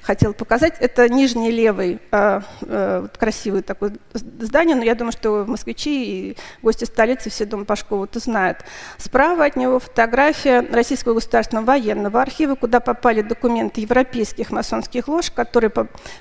хотел 0.04 0.34
показать. 0.34 0.74
Это 0.80 1.08
нижний 1.08 1.50
левый, 1.50 1.98
э, 2.10 2.40
э, 2.62 3.06
красивый 3.18 3.62
такое 3.62 3.94
здание, 4.12 4.76
но 4.76 4.84
я 4.84 4.94
думаю, 4.94 5.12
что 5.12 5.44
москвичи 5.46 6.04
и 6.04 6.36
гости 6.62 6.84
столицы 6.84 7.30
все 7.30 7.46
дом 7.46 7.64
Пашкова-то 7.64 8.18
знают. 8.18 8.58
Справа 8.98 9.46
от 9.46 9.56
него 9.56 9.78
фотография 9.78 10.60
Российского 10.60 11.14
государственного 11.14 11.64
военного 11.64 12.20
архива, 12.20 12.54
куда 12.54 12.80
попали 12.80 13.13
документы 13.22 13.80
европейских 13.80 14.50
масонских 14.50 15.08
лож, 15.08 15.30
которые 15.30 15.72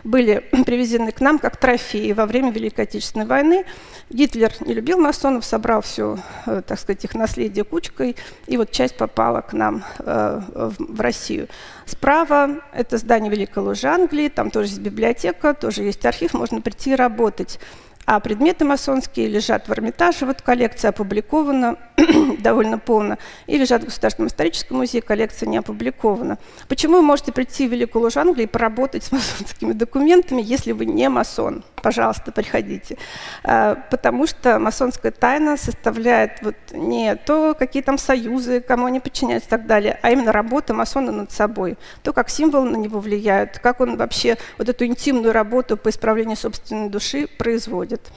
были 0.03 0.43
привезены 0.65 1.11
к 1.11 1.21
нам 1.21 1.39
как 1.39 1.57
трофеи 1.57 2.11
во 2.11 2.25
время 2.25 2.51
Великой 2.51 2.81
Отечественной 2.81 3.25
войны. 3.25 3.65
Гитлер 4.09 4.53
не 4.61 4.73
любил 4.73 4.99
масонов, 4.99 5.45
собрал 5.45 5.81
все, 5.81 6.17
э, 6.45 6.61
так 6.65 6.79
сказать, 6.79 7.03
их 7.03 7.15
наследие 7.15 7.63
кучкой, 7.63 8.15
и 8.47 8.57
вот 8.57 8.71
часть 8.71 8.97
попала 8.97 9.41
к 9.41 9.53
нам 9.53 9.83
э, 9.99 10.41
в 10.77 11.01
Россию. 11.01 11.47
Справа 11.85 12.61
это 12.73 12.97
здание 12.97 13.31
Великой 13.31 13.63
Ложи 13.63 13.87
Англии, 13.87 14.29
там 14.29 14.51
тоже 14.51 14.69
есть 14.69 14.79
библиотека, 14.79 15.53
тоже 15.53 15.83
есть 15.83 16.05
архив, 16.05 16.33
можно 16.33 16.61
прийти 16.61 16.95
работать. 16.95 17.59
А 18.05 18.19
предметы 18.19 18.65
масонские 18.65 19.27
лежат 19.27 19.67
в 19.67 19.71
Эрмитаже, 19.71 20.25
вот 20.25 20.41
коллекция 20.41 20.89
опубликована 20.89 21.77
довольно 22.39 22.77
полно, 22.77 23.17
и 23.47 23.57
лежат 23.57 23.83
в 23.83 23.85
Государственном 23.85 24.27
историческом 24.27 24.77
музее, 24.77 25.01
коллекция 25.01 25.47
не 25.47 25.57
опубликована. 25.57 26.37
Почему 26.67 26.97
вы 26.97 27.01
можете 27.01 27.31
прийти 27.31 27.67
в 27.67 27.71
Великую 27.71 28.03
Ложь 28.03 28.17
Англии 28.17 28.43
и 28.43 28.47
поработать 28.47 29.03
с 29.05 29.11
масонскими 29.11 29.71
документами, 29.71 30.41
если 30.43 30.73
вы 30.73 30.85
не 30.85 31.07
масон? 31.07 31.63
Пожалуйста, 31.81 32.31
приходите. 32.31 32.97
А, 33.43 33.75
потому 33.89 34.27
что 34.27 34.59
масонская 34.59 35.11
тайна 35.11 35.55
составляет 35.55 36.41
вот 36.41 36.55
не 36.71 37.15
то, 37.15 37.55
какие 37.57 37.83
там 37.83 37.97
союзы, 37.97 38.59
кому 38.59 38.85
они 38.85 38.99
подчиняются 38.99 39.47
и 39.47 39.51
так 39.51 39.65
далее, 39.65 39.99
а 40.01 40.11
именно 40.11 40.31
работа 40.31 40.73
масона 40.73 41.11
над 41.11 41.31
собой. 41.31 41.77
То, 42.01 42.11
как 42.11 42.29
символы 42.29 42.69
на 42.69 42.77
него 42.77 42.99
влияют, 42.99 43.59
как 43.59 43.79
он 43.79 43.95
вообще 43.97 44.37
вот 44.57 44.67
эту 44.67 44.85
интимную 44.85 45.31
работу 45.31 45.77
по 45.77 45.89
исправлению 45.89 46.35
собственной 46.35 46.89
души 46.89 47.27
производит 47.37 47.92
происходит. 47.93 48.11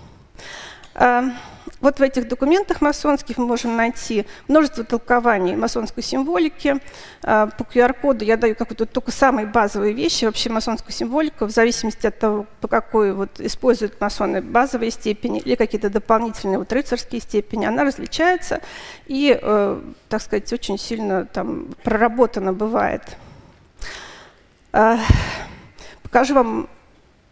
А, 0.95 1.25
вот 1.81 1.99
в 1.99 2.03
этих 2.03 2.27
документах 2.27 2.81
масонских 2.81 3.37
мы 3.37 3.47
можем 3.47 3.77
найти 3.77 4.25
множество 4.49 4.83
толкований 4.83 5.55
масонской 5.55 6.03
символики. 6.03 6.77
А, 7.23 7.49
по 7.49 7.63
QR-коду 7.63 8.25
я 8.25 8.37
даю 8.37 8.55
какую-то 8.55 8.87
только 8.87 9.11
самые 9.13 9.47
базовые 9.47 9.93
вещи, 9.93 10.25
вообще 10.25 10.49
масонскую 10.49 10.93
символику, 10.93 11.45
в 11.45 11.51
зависимости 11.51 12.07
от 12.07 12.19
того, 12.19 12.47
по 12.61 12.69
какой 12.69 13.13
вот 13.13 13.41
используют 13.41 14.01
масоны 14.01 14.41
базовые 14.41 14.91
степени 14.91 15.41
или 15.41 15.55
какие-то 15.55 15.91
дополнительные 15.91 16.59
вот 16.59 16.73
рыцарские 16.73 17.21
степени, 17.21 17.67
она 17.67 17.85
различается 17.85 18.61
и, 19.07 19.39
э, 19.41 19.81
так 20.09 20.23
сказать, 20.23 20.51
очень 20.53 20.79
сильно 20.79 21.27
там 21.27 21.75
проработана 21.83 22.55
бывает. 22.55 23.03
А, 24.73 24.99
покажу 26.03 26.35
вам 26.35 26.69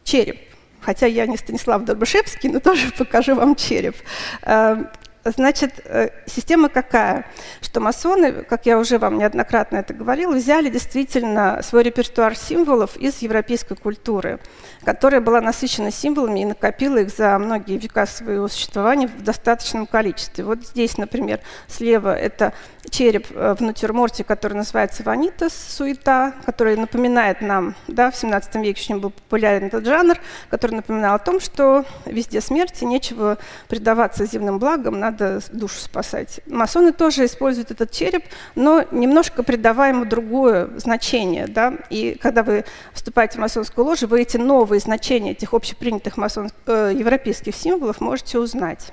череп 0.04 0.53
хотя 0.84 1.06
я 1.06 1.26
не 1.26 1.36
Станислав 1.36 1.84
Дорбышевский, 1.84 2.50
но 2.50 2.60
тоже 2.60 2.92
покажу 2.98 3.34
вам 3.34 3.56
череп. 3.56 3.96
Эм, 4.42 4.88
Значит, 5.24 5.80
э, 5.86 6.10
система 6.26 6.68
какая? 6.68 7.24
Что 7.62 7.80
масоны, 7.80 8.44
как 8.44 8.66
я 8.66 8.78
уже 8.78 8.98
вам 8.98 9.16
неоднократно 9.16 9.78
это 9.78 9.94
говорила, 9.94 10.34
взяли 10.34 10.68
действительно 10.68 11.62
свой 11.62 11.82
репертуар 11.82 12.36
символов 12.36 12.98
из 12.98 13.22
европейской 13.22 13.74
культуры, 13.74 14.38
которая 14.84 15.22
была 15.22 15.40
насыщена 15.40 15.90
символами 15.90 16.40
и 16.40 16.44
накопила 16.44 16.98
их 16.98 17.08
за 17.08 17.38
многие 17.38 17.78
века 17.78 18.04
своего 18.04 18.48
существования 18.48 19.06
в 19.06 19.22
достаточном 19.22 19.86
количестве. 19.86 20.44
Вот 20.44 20.62
здесь, 20.62 20.98
например, 20.98 21.40
слева 21.68 22.14
это 22.14 22.52
череп 22.90 23.26
э, 23.30 23.54
в 23.58 23.60
натюрморте, 23.60 24.24
который 24.24 24.54
называется 24.54 25.02
«Ванитас», 25.02 25.52
суета, 25.54 26.34
который 26.44 26.76
напоминает 26.76 27.40
нам, 27.40 27.74
да, 27.88 28.10
в 28.10 28.16
17 28.16 28.54
веке 28.56 28.80
очень 28.80 29.00
был 29.00 29.10
популярен 29.10 29.66
этот 29.66 29.84
жанр, 29.84 30.16
который 30.50 30.76
напоминал 30.76 31.14
о 31.14 31.18
том, 31.18 31.40
что 31.40 31.84
везде 32.04 32.40
смерти, 32.40 32.84
нечего 32.84 33.38
предаваться 33.68 34.26
земным 34.26 34.58
благам, 34.58 34.98
надо 34.98 35.40
душу 35.52 35.78
спасать. 35.80 36.40
Масоны 36.46 36.92
тоже 36.92 37.24
используют 37.24 37.70
этот 37.70 37.90
череп, 37.90 38.24
но 38.54 38.84
немножко 38.90 39.42
придавая 39.42 39.92
ему 39.92 40.04
другое 40.04 40.68
значение. 40.76 41.46
Да? 41.46 41.74
И 41.90 42.18
когда 42.20 42.42
вы 42.42 42.64
вступаете 42.92 43.38
в 43.38 43.40
масонскую 43.40 43.86
ложу, 43.86 44.06
вы 44.06 44.22
эти 44.22 44.36
новые 44.36 44.80
значения 44.80 45.32
этих 45.32 45.54
общепринятых 45.54 46.16
масон... 46.16 46.50
э, 46.66 46.92
европейских 46.94 47.54
символов 47.54 48.00
можете 48.00 48.38
узнать. 48.38 48.92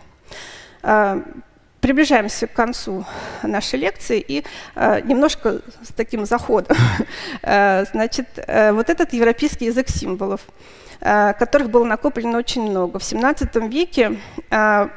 Приближаемся 1.81 2.47
к 2.47 2.53
концу 2.53 3.05
нашей 3.43 3.79
лекции 3.79 4.23
и 4.25 4.43
э, 4.75 5.01
немножко 5.01 5.61
с 5.81 5.93
таким 5.95 6.25
заходом. 6.25 6.77
э, 7.41 7.85
значит, 7.91 8.27
э, 8.35 8.71
вот 8.71 8.89
этот 8.89 9.13
европейский 9.13 9.65
язык 9.65 9.89
символов– 9.89 10.41
Э, 11.03 11.33
которых 11.33 11.71
было 11.71 11.83
накоплено 11.83 12.37
очень 12.37 12.61
много. 12.61 12.99
В 12.99 13.01
XVII 13.01 13.67
веке 13.69 14.19
э, 14.51 14.87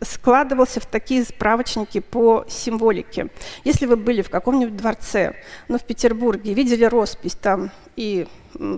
складывался 0.00 0.80
в 0.80 0.86
такие 0.86 1.24
справочники 1.24 2.00
по 2.00 2.44
символике. 2.48 3.28
Если 3.62 3.86
вы 3.86 3.96
были 3.96 4.22
в 4.22 4.30
каком-нибудь 4.30 4.76
дворце, 4.76 5.36
ну, 5.68 5.78
в 5.78 5.84
Петербурге, 5.84 6.54
видели 6.54 6.84
роспись, 6.84 7.36
там 7.36 7.70
и 7.96 8.26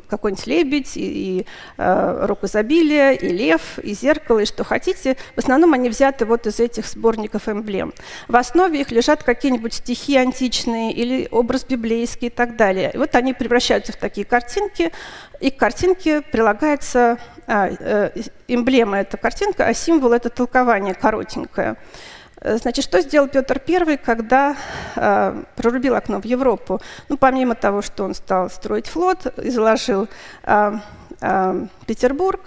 какой-нибудь 0.09 0.47
лебедь, 0.47 0.97
и, 0.97 1.41
и 1.41 1.47
э, 1.79 2.27
рок 2.27 2.45
изобилия, 2.45 3.11
и 3.13 3.29
лев, 3.29 3.79
и 3.81 3.93
зеркало, 3.93 4.41
и 4.41 4.47
что 4.47 4.63
хотите. 4.63 5.17
В 5.35 5.39
основном 5.39 5.73
они 5.73 5.89
взяты 5.89 6.27
вот 6.27 6.47
из 6.47 6.61
этих 6.61 6.87
сборников 6.87 7.49
эмблем. 7.49 7.93
В 8.29 8.37
основе 8.37 8.81
их 8.81 8.93
лежат 8.93 9.25
какие-нибудь 9.25 9.75
стихи 9.75 10.17
античные 10.17 10.93
или 10.93 11.29
образ 11.31 11.65
библейский 11.65 12.29
и 12.29 12.31
так 12.31 12.57
далее. 12.57 12.93
И 12.95 12.99
вот 12.99 13.15
они 13.17 13.35
превращаются 13.35 13.93
в 13.93 13.97
такие 13.97 14.25
картинки, 14.25 14.93
и 15.41 15.51
к 15.51 15.57
картинке 15.57 16.21
прилагается 16.21 17.19
а, 17.47 17.69
э, 17.69 18.11
эмблема– 18.49 18.99
это 19.01 19.17
картинка, 19.17 19.67
а 19.67 19.75
символ– 19.75 20.13
это 20.15 20.31
толкование 20.31 20.95
коротенькое. 20.95 21.77
Э, 22.45 22.59
значит, 22.59 22.85
что 22.85 23.01
сделал 23.01 23.27
Петр 23.27 23.61
I, 23.67 23.97
когда 23.97 24.57
э, 24.97 25.43
прорубил 25.57 25.95
окно 25.95 26.21
в 26.21 26.25
Европу? 26.25 26.81
Ну, 27.09 27.17
помимо 27.17 27.55
того, 27.55 27.83
что 27.83 28.05
он 28.05 28.15
стал 28.15 28.51
строить 28.51 28.87
флот 28.87 29.27
и 29.39 29.51
заложил 29.51 30.09
э, 30.43 30.73
э, 31.23 31.67
Петербург, 31.87 32.41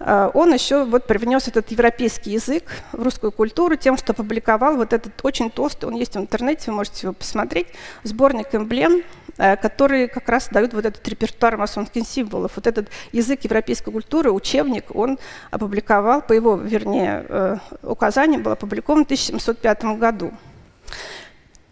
э, 0.00 0.30
он 0.32 0.54
еще 0.54 0.84
вот 0.84 1.06
привнес 1.06 1.48
этот 1.48 1.70
европейский 1.70 2.30
язык 2.30 2.64
в 2.92 3.02
русскую 3.02 3.30
культуру 3.30 3.76
тем, 3.76 3.98
что 3.98 4.12
опубликовал 4.12 4.76
вот 4.76 4.94
этот 4.94 5.12
очень 5.22 5.50
толстый, 5.50 5.84
он 5.84 5.96
есть 5.96 6.14
в 6.14 6.18
интернете, 6.18 6.70
вы 6.70 6.78
можете 6.78 7.06
его 7.06 7.12
посмотреть, 7.12 7.66
сборник 8.04 8.54
эмблем 8.54 9.02
которые 9.36 10.08
как 10.08 10.28
раз 10.28 10.48
дают 10.50 10.74
вот 10.74 10.84
этот 10.84 11.06
репертуар 11.08 11.56
масонских 11.56 12.06
символов. 12.06 12.52
Вот 12.56 12.66
этот 12.66 12.88
язык 13.12 13.44
европейской 13.44 13.90
культуры, 13.90 14.30
учебник, 14.30 14.94
он 14.94 15.18
опубликовал, 15.50 16.22
по 16.22 16.32
его, 16.32 16.56
вернее, 16.56 17.24
э, 17.28 17.56
указанию 17.82 18.40
был 18.40 18.52
опубликован 18.52 19.04
в 19.04 19.06
1705 19.06 19.84
году. 19.96 20.32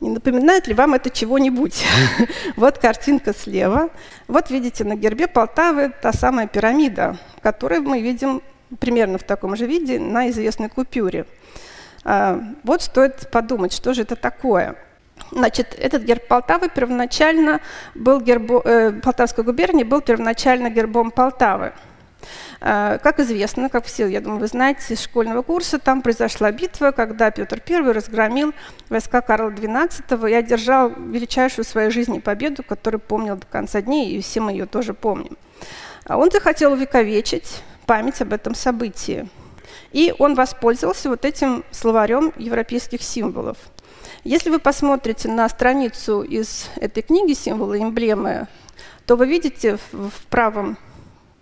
Не 0.01 0.09
напоминает 0.09 0.66
ли 0.66 0.75
вам 0.75 0.94
это 0.94 1.11
чего-нибудь? 1.11 1.85
вот 2.57 2.79
картинка 2.79 3.35
слева. 3.35 3.90
Вот 4.29 4.51
видите 4.51 4.83
на 4.85 4.96
гербе 4.96 5.29
Полтавы 5.29 5.92
та 6.01 6.12
самая 6.12 6.46
пирамида, 6.46 7.18
которую 7.42 7.83
мы 7.83 8.01
видим 8.01 8.42
примерно 8.79 9.18
в 9.18 9.25
таком 9.25 9.57
же 9.57 9.66
виде 9.66 9.99
на 9.99 10.31
известной 10.31 10.70
купюре. 10.70 11.27
А, 12.03 12.40
вот 12.62 12.83
стоит 12.83 13.31
подумать, 13.31 13.75
что 13.75 13.92
же 13.92 14.03
это 14.03 14.16
такое– 14.16 14.77
Значит, 15.30 15.76
этот 15.78 16.02
герб 16.02 16.26
Полтавы 16.26 16.68
первоначально 16.68 17.61
был 17.94 18.20
гербом, 18.20 18.62
э, 18.64 18.92
Полтавской 18.92 19.44
губернии 19.44 19.85
был 19.85 20.00
первоначально 20.00 20.70
гербом 20.70 21.11
Полтавы. 21.11 21.72
Э, 22.61 22.98
как 23.02 23.20
известно, 23.20 23.68
как 23.68 23.85
все, 23.85 24.06
я 24.06 24.20
думаю, 24.20 24.40
вы 24.40 24.46
знаете, 24.48 24.94
из 24.94 25.02
школьного 25.02 25.42
курса, 25.42 25.78
там 25.78 26.02
произошла 26.02 26.50
битва, 26.50 26.90
когда 26.90 27.30
Петр 27.30 27.62
I 27.68 27.92
разгромил 27.92 28.52
войска 28.88 29.20
Карла 29.20 29.50
XII 29.50 30.30
и 30.30 30.35
одержал 30.35 30.90
величайшую 30.90 31.64
в 31.64 31.68
своей 31.68 31.90
жизни 31.90 32.18
победу, 32.18 32.62
которую 32.62 33.00
помнил 33.00 33.37
до 33.37 33.46
конца 33.46 33.80
дней, 33.80 34.11
и 34.11 34.20
все 34.20 34.40
мы 34.40 34.52
ее 34.52 34.66
тоже 34.66 34.94
помним. 34.94 35.37
А 36.06 36.18
он 36.18 36.30
захотел 36.30 36.72
увековечить 36.72 37.62
память 37.87 38.20
об 38.20 38.33
этом 38.33 38.54
событии. 38.54 39.28
И 39.92 40.12
он 40.18 40.35
воспользовался 40.35 41.09
вот 41.09 41.24
этим 41.24 41.64
словарем 41.70 42.33
европейских 42.37 43.02
символов– 43.02 43.56
если 44.24 44.50
вы 44.50 44.59
посмотрите 44.59 45.28
на 45.28 45.48
страницу 45.48 46.22
из 46.22 46.68
этой 46.76 47.02
книги 47.02 47.33
«Символы 47.33 47.78
и 47.78 47.83
эмблемы», 47.83 48.48
то 49.06 49.16
вы 49.16 49.26
видите 49.26 49.78
в 49.92 50.12
правом, 50.28 50.76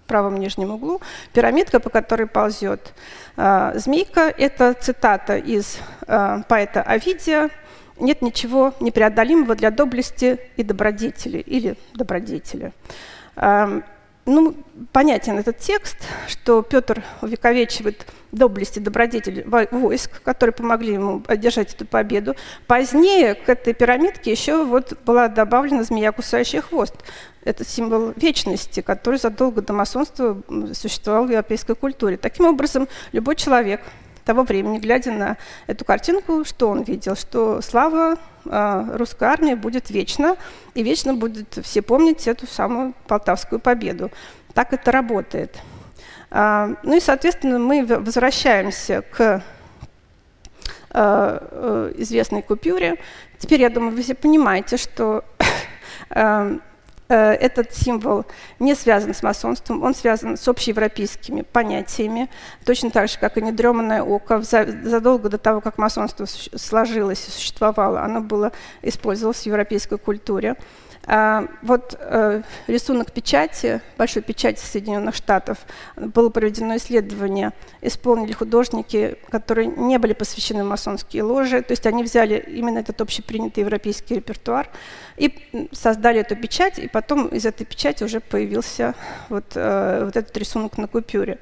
правом 0.06 0.38
нижнем 0.38 0.70
углу 0.70 1.00
пирамидка, 1.32 1.80
по 1.80 1.90
которой 1.90 2.26
ползет 2.26 2.94
э, 3.36 3.72
змейка. 3.74 4.32
Это 4.36 4.74
цитата 4.74 5.36
из 5.36 5.78
э, 6.06 6.42
поэта 6.48 6.82
Овидия 6.82 7.50
«Нет 7.98 8.22
ничего 8.22 8.74
непреодолимого 8.80 9.54
для 9.54 9.70
доблести 9.70 10.38
и 10.56 10.62
добродетели» 10.62 11.38
или 11.38 11.76
«добродетели». 11.94 12.72
Э, 13.36 13.82
ну, 14.28 14.54
понятен 14.92 15.38
этот 15.38 15.58
текст, 15.58 15.96
что 16.26 16.62
Петр 16.62 17.02
увековечивает 17.22 18.06
доблести 18.30 18.78
добродетель 18.78 19.44
войск, 19.70 20.22
которые 20.22 20.52
помогли 20.52 20.92
ему 20.94 21.22
одержать 21.26 21.74
эту 21.74 21.86
победу. 21.86 22.36
Позднее 22.66 23.34
к 23.34 23.48
этой 23.48 23.72
пирамидке 23.72 24.30
еще 24.30 24.64
вот 24.64 24.98
была 25.04 25.28
добавлена 25.28 25.82
змея, 25.82 26.12
кусающая 26.12 26.60
хвост. 26.60 26.94
Это 27.44 27.64
символ 27.64 28.12
вечности, 28.16 28.82
который 28.82 29.18
задолго 29.18 29.62
до 29.62 29.72
масонства 29.72 30.36
существовал 30.74 31.24
в 31.24 31.30
европейской 31.30 31.74
культуре. 31.74 32.18
Таким 32.18 32.46
образом, 32.46 32.86
любой 33.12 33.36
человек 33.36 33.80
того 34.28 34.42
времени, 34.42 34.78
глядя 34.78 35.10
на 35.10 35.36
эту 35.66 35.86
картинку, 35.86 36.44
что 36.44 36.68
он 36.68 36.82
видел? 36.82 37.16
Что 37.16 37.62
слава 37.62 38.18
э, 38.44 38.96
русской 38.98 39.24
армии 39.24 39.54
будет 39.54 39.88
вечна, 39.88 40.36
и 40.74 40.82
вечно 40.82 41.14
будут 41.14 41.58
все 41.62 41.80
помнить 41.80 42.28
эту 42.28 42.46
самую 42.46 42.92
Полтавскую 43.06 43.58
победу. 43.58 44.10
Так 44.52 44.74
это 44.74 44.92
работает. 44.92 45.56
А, 46.30 46.74
ну 46.82 46.94
и, 46.94 47.00
соответственно, 47.00 47.58
мы 47.58 47.86
возвращаемся 47.86 49.00
к 49.00 49.42
э, 50.90 51.92
известной 51.96 52.42
купюре. 52.42 52.96
Теперь, 53.38 53.62
я 53.62 53.70
думаю, 53.70 53.96
вы 53.96 54.02
все 54.02 54.14
понимаете, 54.14 54.76
что 54.76 55.24
этот 57.08 57.74
символ 57.74 58.26
не 58.58 58.74
связан 58.74 59.14
с 59.14 59.22
масонством, 59.22 59.82
он 59.82 59.94
связан 59.94 60.36
с 60.36 60.46
общеевропейскими 60.46 61.42
понятиями, 61.42 62.28
точно 62.64 62.90
так 62.90 63.08
же, 63.08 63.18
как 63.18 63.38
и 63.38 63.42
недреманное 63.42 64.02
око. 64.02 64.42
Задолго 64.42 65.28
до 65.28 65.38
того, 65.38 65.60
как 65.60 65.78
масонство 65.78 66.26
сложилось 66.26 67.26
и 67.28 67.30
существовало, 67.30 68.02
оно 68.02 68.20
было 68.20 68.52
использовалось 68.82 69.42
в 69.42 69.46
европейской 69.46 69.98
культуре. 69.98 70.56
А, 71.10 71.46
вот 71.62 71.96
э, 71.98 72.42
рисунок 72.66 73.12
печати, 73.12 73.80
большой 73.96 74.20
печати 74.20 74.60
Соединенных 74.60 75.14
Штатов, 75.14 75.56
было 75.96 76.28
проведено 76.28 76.76
исследование, 76.76 77.52
исполнили 77.80 78.32
художники, 78.32 79.16
которые 79.30 79.68
не 79.68 79.98
были 79.98 80.12
посвящены 80.12 80.64
масонские 80.64 81.22
ложи, 81.22 81.62
то 81.62 81.72
есть 81.72 81.86
они 81.86 82.02
взяли 82.02 82.44
именно 82.46 82.80
этот 82.80 83.00
общепринятый 83.00 83.62
европейский 83.62 84.16
репертуар 84.16 84.68
и 85.16 85.32
создали 85.72 86.20
эту 86.20 86.36
печать, 86.36 86.78
и 86.78 86.88
потом 86.88 87.28
из 87.28 87.46
этой 87.46 87.64
печати 87.64 88.04
уже 88.04 88.20
появился 88.20 88.94
вот, 89.30 89.46
э, 89.54 90.02
вот 90.04 90.14
этот 90.14 90.36
рисунок 90.36 90.76
на 90.76 90.88
купюре. 90.88 91.38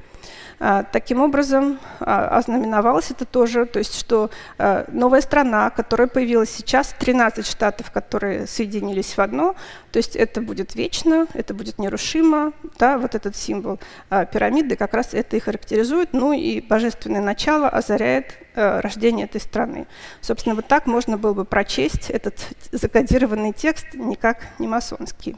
А, 0.59 0.85
таким 0.85 1.21
образом, 1.21 1.79
а, 2.01 2.29
ознаменовалось 2.39 3.11
это 3.11 3.25
тоже, 3.25 3.67
то 3.67 3.79
есть 3.79 3.99
что 3.99 4.31
а, 4.59 4.87
новая 4.89 5.21
страна, 5.21 5.71
которая 5.71 6.09
появилась 6.09 6.51
сейчас, 6.51 6.95
13 6.99 7.47
штатов, 7.47 7.91
которые 7.91 8.47
соединились 8.47 9.17
в 9.17 9.21
одно, 9.21 9.55
то 9.93 9.99
есть 9.99 10.17
это 10.17 10.41
будет 10.41 10.75
вечно, 10.75 11.27
это 11.35 11.53
будет 11.53 11.79
нерушимо, 11.79 12.53
да, 12.79 12.99
вот 12.99 13.15
этот 13.15 13.37
символ 13.37 13.79
пирамиды 14.09 14.77
как 14.77 14.95
раз 14.95 15.15
это 15.15 15.37
и 15.37 15.41
характеризует, 15.41 16.12
ну 16.12 16.33
и 16.33 16.61
божественное 16.61 17.23
начало 17.23 17.69
озаряет 17.69 18.35
рождение 18.55 19.27
этой 19.27 19.41
страны. 19.41 19.87
Собственно, 20.21 20.55
вот 20.55 20.67
так 20.67 20.87
можно 20.87 21.19
было 21.19 21.35
бы 21.35 21.45
прочесть 21.45 22.11
этот 22.11 22.35
закодированный 22.73 23.53
текст, 23.53 23.87
никак 23.95 24.39
не 24.59 24.69
масонский. 24.69 25.37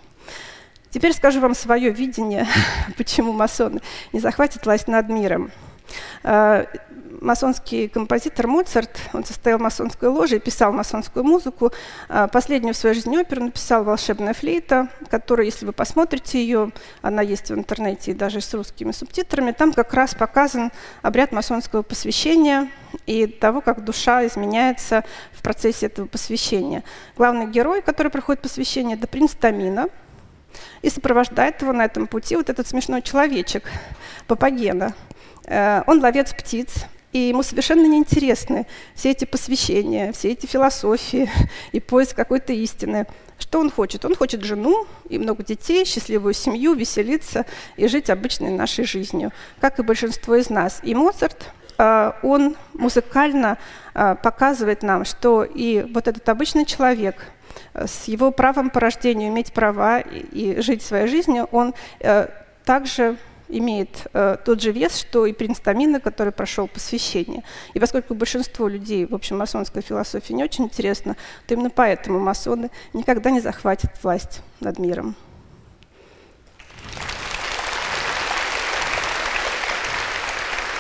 Теперь 0.90 1.12
скажу 1.12 1.40
вам 1.40 1.54
свое 1.54 1.90
видение, 1.90 2.46
почему 2.96 3.32
масоны 3.32 3.80
не 4.12 4.20
захватят 4.20 4.64
власть 4.64 4.88
над 4.88 5.08
миром. 5.08 5.50
А, 6.22 6.66
масонский 7.20 7.88
композитор 7.88 8.46
Моцарт, 8.46 8.90
он 9.12 9.24
состоял 9.24 9.58
в 9.58 9.62
масонской 9.62 10.08
ложе 10.08 10.36
и 10.36 10.38
писал 10.38 10.72
масонскую 10.72 11.24
музыку. 11.24 11.72
А, 12.08 12.28
последнюю 12.28 12.74
в 12.74 12.76
своей 12.76 12.94
жизни 12.94 13.18
оперу 13.18 13.44
написал 13.44 13.84
«Волшебная 13.84 14.34
флейта», 14.34 14.88
которая, 15.10 15.46
если 15.46 15.66
вы 15.66 15.72
посмотрите 15.72 16.40
ее, 16.40 16.70
она 17.02 17.22
есть 17.22 17.50
в 17.50 17.54
интернете 17.54 18.12
и 18.12 18.14
даже 18.14 18.40
с 18.40 18.52
русскими 18.54 18.92
субтитрами, 18.92 19.52
там 19.52 19.72
как 19.72 19.92
раз 19.94 20.14
показан 20.14 20.70
обряд 21.02 21.32
масонского 21.32 21.82
посвящения 21.82 22.70
и 23.06 23.26
того, 23.26 23.60
как 23.60 23.84
душа 23.84 24.26
изменяется 24.26 25.04
в 25.32 25.42
процессе 25.42 25.86
этого 25.86 26.06
посвящения. 26.06 26.82
Главный 27.16 27.46
герой, 27.46 27.82
который 27.82 28.10
проходит 28.10 28.42
посвящение, 28.42 28.96
это 28.96 29.06
принц 29.06 29.34
Тамина– 29.34 29.88
и 30.82 30.90
сопровождает 30.90 31.60
его 31.62 31.72
на 31.72 31.84
этом 31.84 32.06
пути 32.06 32.36
вот 32.36 32.50
этот 32.50 32.66
смешной 32.66 33.02
человечек, 33.02 33.64
Папагена. 34.26 34.94
Э, 35.44 35.82
он 35.86 36.00
ловец 36.00 36.32
птиц, 36.32 36.86
и 37.12 37.18
ему 37.18 37.42
совершенно 37.42 37.86
неинтересны 37.86 38.66
все 38.94 39.10
эти 39.10 39.24
посвящения, 39.24 40.12
все 40.12 40.32
эти 40.32 40.46
философии 40.46 41.30
и 41.72 41.80
поиск 41.80 42.14
какой-то 42.14 42.52
истины. 42.52 43.06
Что 43.38 43.60
он 43.60 43.70
хочет? 43.70 44.04
Он 44.04 44.14
хочет 44.14 44.42
жену 44.42 44.86
и 45.08 45.18
много 45.18 45.44
детей, 45.44 45.84
счастливую 45.84 46.34
семью, 46.34 46.74
веселиться 46.74 47.46
и 47.76 47.86
жить 47.86 48.10
обычной 48.10 48.50
нашей 48.50 48.84
жизнью, 48.84 49.32
как 49.60 49.78
и 49.78 49.82
большинство 49.82 50.34
из 50.34 50.50
нас. 50.50 50.80
И 50.82 50.94
Моцарт, 50.94 51.50
э, 51.78 52.12
он 52.22 52.56
музыкально 52.74 53.58
э, 53.94 54.16
показывает 54.22 54.82
нам, 54.82 55.04
что 55.04 55.44
и 55.44 55.86
вот 55.92 56.08
этот 56.08 56.28
обычный 56.28 56.64
человек– 56.64 57.16
с 57.86 58.04
его 58.04 58.30
правом 58.30 58.70
по 58.70 58.80
рождению 58.80 59.28
иметь 59.28 59.52
права 59.52 60.00
и, 60.00 60.18
и 60.18 60.60
жить 60.60 60.82
своей 60.82 61.06
жизнью, 61.06 61.48
он 61.52 61.74
э, 62.00 62.28
также 62.64 63.16
имеет 63.48 64.06
э, 64.12 64.36
тот 64.44 64.60
же 64.60 64.72
вес, 64.72 64.96
что 64.96 65.26
и 65.26 65.32
принц 65.32 65.58
Тамина, 65.58 66.00
который 66.00 66.32
прошел 66.32 66.68
посвящение. 66.68 67.42
И 67.74 67.80
поскольку 67.80 68.14
большинство 68.14 68.68
людей, 68.68 69.06
в 69.06 69.14
общем, 69.14 69.38
масонской 69.38 69.82
философии 69.82 70.32
не 70.32 70.44
очень 70.44 70.64
интересно, 70.64 71.16
то 71.46 71.54
именно 71.54 71.70
поэтому 71.70 72.18
масоны 72.18 72.70
никогда 72.92 73.30
не 73.30 73.40
захватят 73.40 73.92
власть 74.02 74.42
над 74.60 74.78
миром. 74.78 75.16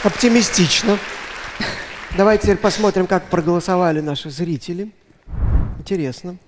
Оптимистично. 0.04 0.98
Давайте 2.16 2.44
теперь 2.44 2.56
посмотрим, 2.56 3.06
как 3.06 3.24
проголосовали 3.24 4.00
наши 4.00 4.30
зрители. 4.30 4.92
Интересно. 5.78 6.38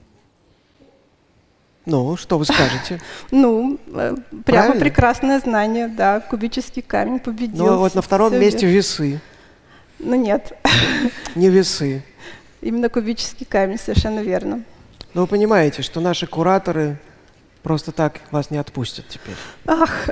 Ну, 1.86 2.16
что 2.16 2.38
вы 2.38 2.44
скажете? 2.44 3.00
Ну, 3.30 3.78
э, 3.88 4.14
прямо 4.44 4.44
Правильно? 4.44 4.80
прекрасное 4.80 5.40
знание, 5.40 5.88
да. 5.88 6.20
Кубический 6.20 6.82
камень 6.82 7.18
победил. 7.18 7.66
Ну, 7.66 7.78
вот 7.78 7.94
на 7.94 8.02
втором 8.02 8.38
месте 8.38 8.66
весы. 8.66 9.20
Ну, 9.98 10.14
нет. 10.14 10.52
Не 11.34 11.48
весы. 11.48 12.02
Именно 12.60 12.88
кубический 12.90 13.46
камень, 13.46 13.78
совершенно 13.78 14.20
верно. 14.20 14.62
Но 15.14 15.22
вы 15.22 15.26
понимаете, 15.26 15.82
что 15.82 16.00
наши 16.00 16.26
кураторы 16.26 16.98
просто 17.62 17.92
так 17.92 18.20
вас 18.30 18.50
не 18.50 18.58
отпустят 18.58 19.06
теперь. 19.08 19.34
Ах. 19.66 20.08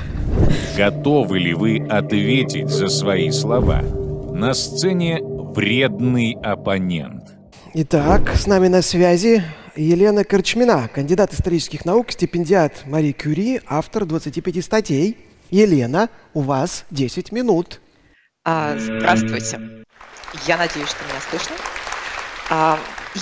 Готовы 0.76 1.38
ли 1.38 1.54
вы 1.54 1.86
ответить 1.88 2.68
за 2.68 2.88
свои 2.88 3.30
слова? 3.30 3.82
На 4.32 4.52
сцене 4.52 5.20
вредный 5.22 6.36
оппонент. 6.42 7.32
Итак, 7.72 8.30
с 8.34 8.46
нами 8.46 8.68
на 8.68 8.82
связи 8.82 9.42
Елена 9.76 10.24
Корчмина, 10.24 10.88
кандидат 10.88 11.34
исторических 11.34 11.84
наук, 11.84 12.10
стипендиат 12.10 12.86
Мари 12.86 13.12
Кюри, 13.12 13.60
автор 13.66 14.06
25 14.06 14.64
статей. 14.64 15.18
Елена, 15.50 16.08
у 16.32 16.40
вас 16.40 16.86
10 16.90 17.30
минут. 17.30 17.82
А, 18.42 18.78
здравствуйте. 18.78 19.84
Я 20.46 20.56
надеюсь, 20.56 20.88
что 20.88 21.04
меня 21.04 21.20
слышно. 21.28 21.56
А, 22.48 22.78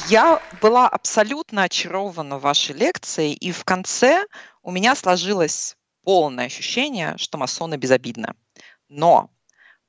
я 0.08 0.40
была 0.62 0.88
абсолютно 0.88 1.64
очарована 1.64 2.38
вашей 2.38 2.76
лекцией, 2.76 3.32
и 3.32 3.50
в 3.50 3.64
конце 3.64 4.24
у 4.62 4.70
меня 4.70 4.94
сложилось 4.94 5.76
полное 6.04 6.46
ощущение, 6.46 7.14
что 7.16 7.36
масоны 7.36 7.74
безобидны. 7.76 8.34
Но 8.88 9.30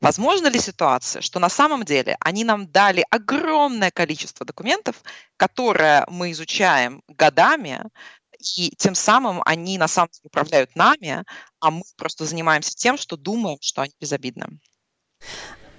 возможно 0.02 0.48
ли 0.48 0.60
ситуация, 0.60 1.22
что 1.22 1.40
на 1.40 1.50
самом 1.50 1.84
деле 1.84 2.18
они 2.20 2.44
нам 2.44 2.68
дали 2.72 3.06
огромное 3.10 3.92
количество 3.92 4.46
документов, 4.46 5.02
которые 5.38 6.06
мы 6.08 6.32
изучаем 6.32 7.02
годами, 7.08 7.84
и 8.58 8.72
тем 8.78 8.96
самым 8.96 9.42
они 9.46 9.78
на 9.78 9.88
самом 9.88 10.10
деле 10.12 10.26
управляют 10.26 10.76
нами, 10.76 11.24
а 11.60 11.72
мы 11.72 11.84
просто 11.98 12.26
занимаемся 12.26 12.76
тем, 12.76 12.98
что 12.98 13.18
думаем, 13.18 13.58
что 13.62 13.82
они 13.82 13.94
безобидны? 14.00 14.60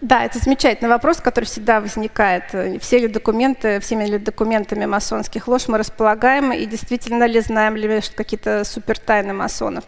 Да, 0.03 0.25
это 0.25 0.39
замечательный 0.39 0.89
вопрос, 0.89 1.23
который 1.23 1.47
всегда 1.47 1.81
возникает. 1.81 2.45
Все 2.83 2.99
ли 2.99 3.09
документы, 3.09 3.81
всеми 3.81 4.05
ли 4.05 4.19
документами 4.19 4.85
масонских 4.85 5.49
лож 5.49 5.69
мы 5.69 5.79
располагаем, 5.79 6.53
и 6.53 6.67
действительно 6.67 7.25
ли 7.25 7.41
знаем 7.41 7.77
ли 7.77 8.03
какие-то 8.15 8.65
супертайны 8.65 9.33
масонов. 9.33 9.85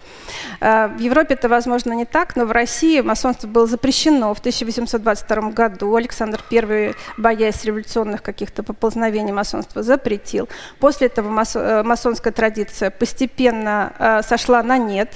Э, 0.61 0.89
в 0.89 0.99
Европе 0.99 1.35
это, 1.35 1.51
возможно, 1.51 1.93
не 1.93 2.07
так, 2.07 2.37
но 2.37 2.47
в 2.47 2.53
России 2.53 3.03
масонство 3.03 3.49
было 3.49 3.67
запрещено 3.67 4.33
в 4.33 4.39
1822 4.39 5.51
году. 5.51 5.95
Александр 5.95 6.43
I, 6.51 6.95
боясь 7.19 7.65
революционных 7.65 8.23
каких-то 8.23 8.63
поползновений 8.63 9.33
масонства, 9.33 9.83
запретил. 9.83 10.49
После 10.81 11.09
этого 11.09 11.29
э, 11.55 11.83
масонская 11.83 12.33
традиция 12.33 12.91
постепенно 12.91 13.93
э, 13.99 14.23
сошла 14.23 14.63
на 14.63 14.79
нет. 14.79 15.13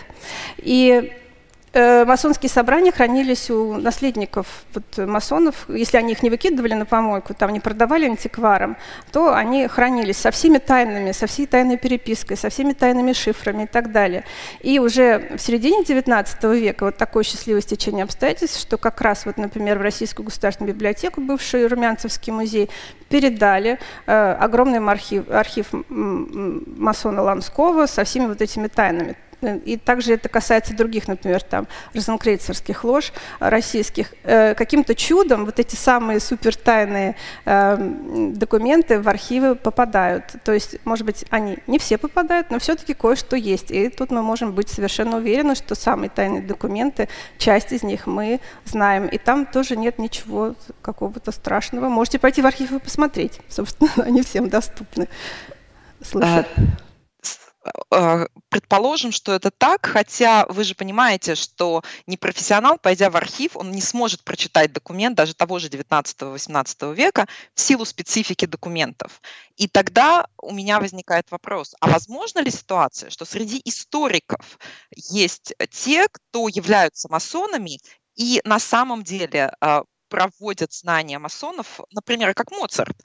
И 0.58 1.12
Э, 1.74 2.04
масонские 2.04 2.50
собрания 2.50 2.92
хранились 2.92 3.50
у 3.50 3.74
наследников 3.78 4.46
вот, 4.74 5.08
масонов. 5.08 5.64
Если 5.68 5.96
они 5.96 6.12
их 6.12 6.22
не 6.22 6.28
выкидывали 6.28 6.74
на 6.74 6.84
помойку, 6.84 7.32
там 7.32 7.50
не 7.50 7.60
продавали 7.60 8.04
антикварам, 8.04 8.76
то 9.10 9.34
они 9.34 9.66
хранились 9.68 10.18
со 10.18 10.30
всеми 10.30 10.58
тайнами, 10.58 11.12
со 11.12 11.26
всей 11.26 11.46
тайной 11.46 11.78
перепиской, 11.78 12.36
со 12.36 12.50
всеми 12.50 12.74
тайными 12.74 13.14
шифрами 13.14 13.62
и 13.62 13.66
так 13.66 13.90
далее. 13.90 14.24
И 14.60 14.78
уже 14.78 15.30
в 15.36 15.40
середине 15.40 15.82
XIX 15.82 16.58
века 16.58 16.84
вот 16.84 16.98
такое 16.98 17.24
счастливое 17.24 17.62
стечение 17.62 18.04
обстоятельств, 18.04 18.60
что 18.60 18.76
как 18.76 19.00
раз, 19.00 19.24
вот, 19.24 19.38
например, 19.38 19.78
в 19.78 19.82
Российскую 19.82 20.26
государственную 20.26 20.74
библиотеку, 20.74 21.22
бывший 21.22 21.66
Румянцевский 21.66 22.34
музей, 22.34 22.68
передали 23.08 23.78
э, 24.06 24.32
огромный 24.32 24.78
архив, 24.78 25.30
архив 25.30 25.68
масона 25.88 27.22
Ланского 27.22 27.86
со 27.86 28.04
всеми 28.04 28.26
вот 28.26 28.42
этими 28.42 28.68
тайнами. 28.68 29.16
И 29.42 29.76
также 29.76 30.14
это 30.14 30.28
касается 30.28 30.74
других, 30.74 31.08
например, 31.08 31.42
там, 31.42 31.66
розенкрейцерских 31.94 32.84
лож 32.84 33.12
российских. 33.40 34.14
Э, 34.24 34.54
каким-то 34.54 34.94
чудом 34.94 35.44
вот 35.44 35.58
эти 35.58 35.74
самые 35.74 36.20
супертайные 36.20 37.16
э, 37.44 37.76
документы 38.34 39.00
в 39.00 39.08
архивы 39.08 39.54
попадают. 39.54 40.24
То 40.44 40.52
есть, 40.52 40.76
может 40.84 41.06
быть, 41.06 41.24
они 41.30 41.58
не 41.66 41.78
все 41.78 41.98
попадают, 41.98 42.50
но 42.50 42.58
все-таки 42.58 42.94
кое-что 42.94 43.36
есть. 43.36 43.70
И 43.70 43.88
тут 43.88 44.10
мы 44.10 44.22
можем 44.22 44.52
быть 44.52 44.68
совершенно 44.68 45.16
уверены, 45.16 45.54
что 45.54 45.74
самые 45.74 46.10
тайные 46.10 46.42
документы, 46.42 47.08
часть 47.38 47.72
из 47.72 47.82
них 47.82 48.06
мы 48.06 48.40
знаем. 48.64 49.06
И 49.06 49.18
там 49.18 49.46
тоже 49.46 49.76
нет 49.76 49.98
ничего 49.98 50.54
какого-то 50.82 51.32
страшного. 51.32 51.88
Можете 51.88 52.18
пойти 52.18 52.42
в 52.42 52.46
архив 52.46 52.72
и 52.72 52.78
посмотреть. 52.78 53.40
Собственно, 53.48 53.90
они 54.04 54.22
всем 54.22 54.48
доступны. 54.48 55.08
Слушай. 56.02 56.44
А, 57.90 58.26
предположим, 58.48 59.12
что 59.12 59.32
это 59.32 59.50
так, 59.50 59.86
хотя 59.86 60.46
вы 60.48 60.64
же 60.64 60.74
понимаете, 60.74 61.34
что 61.34 61.82
непрофессионал, 62.06 62.78
пойдя 62.78 63.10
в 63.10 63.16
архив, 63.16 63.56
он 63.56 63.70
не 63.70 63.80
сможет 63.80 64.24
прочитать 64.24 64.72
документ 64.72 65.16
даже 65.16 65.34
того 65.34 65.58
же 65.58 65.68
19-18 65.68 66.94
века 66.94 67.26
в 67.54 67.60
силу 67.60 67.84
специфики 67.84 68.46
документов. 68.46 69.20
И 69.56 69.68
тогда 69.68 70.26
у 70.38 70.52
меня 70.52 70.80
возникает 70.80 71.30
вопрос, 71.30 71.74
а 71.80 71.88
возможно 71.88 72.40
ли 72.40 72.50
ситуация, 72.50 73.10
что 73.10 73.24
среди 73.24 73.60
историков 73.64 74.58
есть 74.96 75.54
те, 75.70 76.06
кто 76.10 76.48
являются 76.48 77.08
масонами 77.08 77.78
и 78.16 78.40
на 78.44 78.58
самом 78.58 79.04
деле 79.04 79.54
а, 79.60 79.84
проводят 80.08 80.72
знания 80.72 81.18
масонов, 81.18 81.80
например, 81.92 82.34
как 82.34 82.50
Моцарт, 82.50 82.96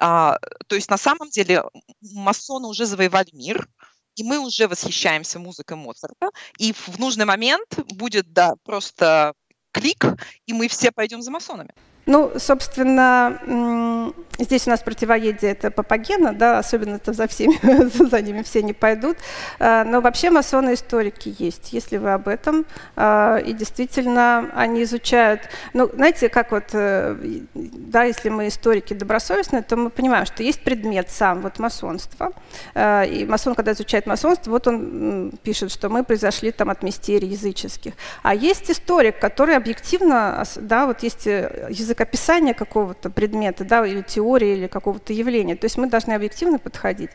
а, 0.00 0.38
то 0.66 0.76
есть 0.76 0.88
на 0.88 0.96
самом 0.96 1.28
деле 1.28 1.62
масоны 2.00 2.66
уже 2.66 2.86
завоевали 2.86 3.28
мир, 3.32 3.68
и 4.16 4.22
мы 4.22 4.38
уже 4.38 4.68
восхищаемся 4.68 5.38
музыкой 5.38 5.76
Моцарта, 5.76 6.30
и 6.58 6.72
в 6.72 6.98
нужный 6.98 7.24
момент 7.24 7.78
будет, 7.94 8.32
да, 8.32 8.54
просто 8.64 9.34
клик, 9.72 10.04
и 10.46 10.52
мы 10.52 10.68
все 10.68 10.90
пойдем 10.90 11.22
за 11.22 11.30
масонами. 11.30 11.72
Ну, 12.10 12.32
собственно, 12.38 14.12
здесь 14.36 14.66
у 14.66 14.70
нас 14.70 14.80
противоедие 14.80 15.52
это 15.52 15.70
Папагена, 15.70 16.32
да, 16.32 16.58
особенно 16.58 16.96
это 16.96 17.12
за 17.12 17.28
всеми, 17.28 17.56
за 18.10 18.20
ними 18.20 18.42
все 18.42 18.64
не 18.64 18.72
пойдут. 18.72 19.16
А, 19.60 19.84
но 19.84 20.00
вообще 20.00 20.30
масоны-историки 20.30 21.32
есть, 21.38 21.72
если 21.72 21.98
вы 21.98 22.12
об 22.12 22.26
этом. 22.26 22.66
А, 22.96 23.36
и 23.36 23.52
действительно, 23.52 24.50
они 24.56 24.82
изучают, 24.82 25.42
ну, 25.72 25.88
знаете, 25.94 26.28
как 26.28 26.50
вот, 26.50 26.70
э, 26.72 27.16
да, 27.54 28.02
если 28.02 28.28
мы 28.28 28.48
историки 28.48 28.92
добросовестные, 28.92 29.62
то 29.62 29.76
мы 29.76 29.90
понимаем, 29.90 30.26
что 30.26 30.42
есть 30.42 30.64
предмет 30.64 31.10
сам, 31.10 31.42
вот 31.42 31.60
масонство. 31.60 32.32
А, 32.74 33.04
и 33.04 33.24
масон, 33.24 33.54
когда 33.54 33.70
изучает 33.70 34.06
масонство, 34.06 34.50
вот 34.50 34.66
он 34.66 35.32
пишет, 35.44 35.70
что 35.70 35.88
мы 35.88 36.02
произошли 36.02 36.50
там 36.50 36.70
от 36.70 36.82
мистерий 36.82 37.28
языческих. 37.28 37.92
А 38.24 38.34
есть 38.34 38.68
историк, 38.68 39.20
который 39.20 39.54
объективно, 39.54 40.42
да, 40.56 40.86
вот 40.86 41.04
есть 41.04 41.28
э, 41.28 41.68
язык 41.70 41.99
язык 42.00 42.10
описания 42.10 42.54
какого-то 42.54 43.10
предмета, 43.10 43.64
да, 43.64 43.86
или 43.86 44.02
теории, 44.02 44.56
или 44.56 44.66
какого-то 44.66 45.12
явления. 45.12 45.56
То 45.56 45.66
есть 45.66 45.78
мы 45.78 45.88
должны 45.88 46.14
объективно 46.14 46.58
подходить. 46.58 47.10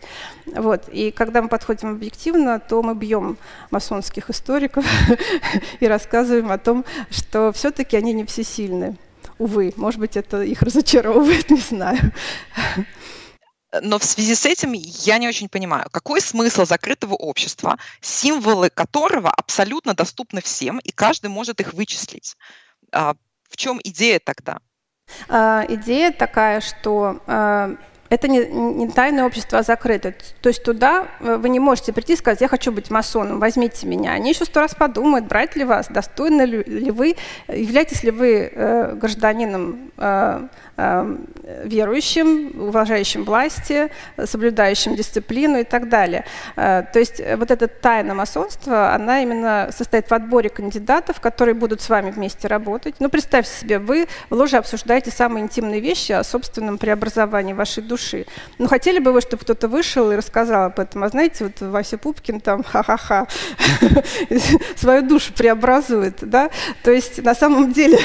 Вот. 0.45 0.89
И 0.93 1.11
когда 1.11 1.41
мы 1.41 1.49
подходим 1.49 1.91
объективно, 1.91 2.59
то 2.59 2.81
мы 2.81 2.95
бьем 2.95 3.37
масонских 3.71 4.29
историков 4.29 4.85
и 5.79 5.87
рассказываем 5.87 6.51
о 6.51 6.57
том, 6.57 6.85
что 7.11 7.51
все-таки 7.51 7.97
они 7.97 8.13
не 8.13 8.23
всесильны. 8.23 8.95
Увы, 9.37 9.73
может 9.75 9.99
быть, 9.99 10.17
это 10.17 10.41
их 10.43 10.61
разочаровывает, 10.61 11.49
не 11.51 11.59
знаю. 11.59 11.99
Но 13.81 13.99
в 13.99 14.03
связи 14.03 14.35
с 14.35 14.45
этим 14.45 14.71
я 14.73 15.17
не 15.17 15.27
очень 15.27 15.49
понимаю, 15.49 15.89
какой 15.91 16.21
смысл 16.21 16.65
закрытого 16.65 17.15
общества, 17.15 17.77
символы 18.01 18.69
которого 18.69 19.29
абсолютно 19.29 19.93
доступны 19.93 20.41
всем, 20.41 20.79
и 20.79 20.91
каждый 20.91 21.29
может 21.29 21.59
их 21.59 21.73
вычислить. 21.73 22.37
А, 22.93 23.15
в 23.49 23.57
чем 23.57 23.79
идея 23.83 24.19
тогда? 24.19 24.59
А, 25.27 25.65
идея 25.67 26.11
такая, 26.11 26.61
что 26.61 27.21
а, 27.27 27.75
это 28.09 28.27
не, 28.27 28.45
не 28.45 28.87
тайное 28.87 29.25
общество, 29.25 29.59
а 29.59 29.63
закрытое. 29.63 30.15
То 30.41 30.49
есть 30.49 30.63
туда 30.63 31.07
э, 31.19 31.37
вы 31.37 31.49
не 31.49 31.59
можете 31.59 31.91
прийти 31.91 32.13
и 32.13 32.15
сказать, 32.15 32.39
я 32.41 32.47
хочу 32.47 32.71
быть 32.71 32.91
масоном, 32.91 33.39
возьмите 33.39 33.87
меня. 33.87 34.13
Они 34.13 34.29
еще 34.29 34.45
сто 34.45 34.59
раз 34.59 34.75
подумают, 34.75 35.25
брать 35.25 35.55
ли 35.55 35.63
вас, 35.63 35.87
достойны 35.87 36.43
ли, 36.43 36.91
вы, 36.91 37.15
являетесь 37.47 38.03
ли 38.03 38.11
вы 38.11 38.51
э, 38.53 38.95
гражданином 38.95 39.91
э, 39.97 40.47
верующим, 40.77 42.67
уважающим 42.67 43.23
власти, 43.23 43.89
соблюдающим 44.23 44.95
дисциплину 44.95 45.59
и 45.59 45.63
так 45.63 45.89
далее. 45.89 46.25
Э, 46.55 46.83
то 46.91 46.99
есть 46.99 47.21
вот 47.37 47.51
это 47.51 47.67
тайна 47.67 48.13
масонства, 48.13 48.93
она 48.93 49.21
именно 49.21 49.69
состоит 49.71 50.09
в 50.09 50.13
отборе 50.13 50.49
кандидатов, 50.49 51.19
которые 51.19 51.55
будут 51.55 51.81
с 51.81 51.89
вами 51.89 52.11
вместе 52.11 52.47
работать. 52.47 52.95
Ну, 52.99 53.09
представьте 53.09 53.51
себе, 53.51 53.79
вы 53.79 54.07
в 54.29 54.35
ложе 54.35 54.57
обсуждаете 54.57 55.11
самые 55.11 55.43
интимные 55.43 55.79
вещи 55.79 56.11
о 56.11 56.23
собственном 56.23 56.77
преобразовании 56.77 57.53
вашей 57.53 57.83
души. 57.83 58.25
Ну, 58.57 58.67
хотели 58.67 58.99
бы 58.99 59.11
вы, 59.11 59.21
чтобы 59.21 59.43
кто-то 59.43 59.67
вышел 59.67 60.11
и 60.11 60.15
рассказал 60.15 60.65
об 60.65 60.79
этом? 60.79 61.03
А 61.03 61.09
знаете, 61.09 61.45
вот 61.45 61.61
Вася 61.61 61.97
Пупкин 61.97 62.41
там, 62.41 62.63
ха-ха-ха, 62.63 63.27
свою 64.75 65.01
душу 65.03 65.33
преобразует, 65.33 66.17
да? 66.21 66.49
То 66.83 66.91
есть, 66.91 67.23
на 67.23 67.35
самом 67.35 67.71
деле, 67.71 67.99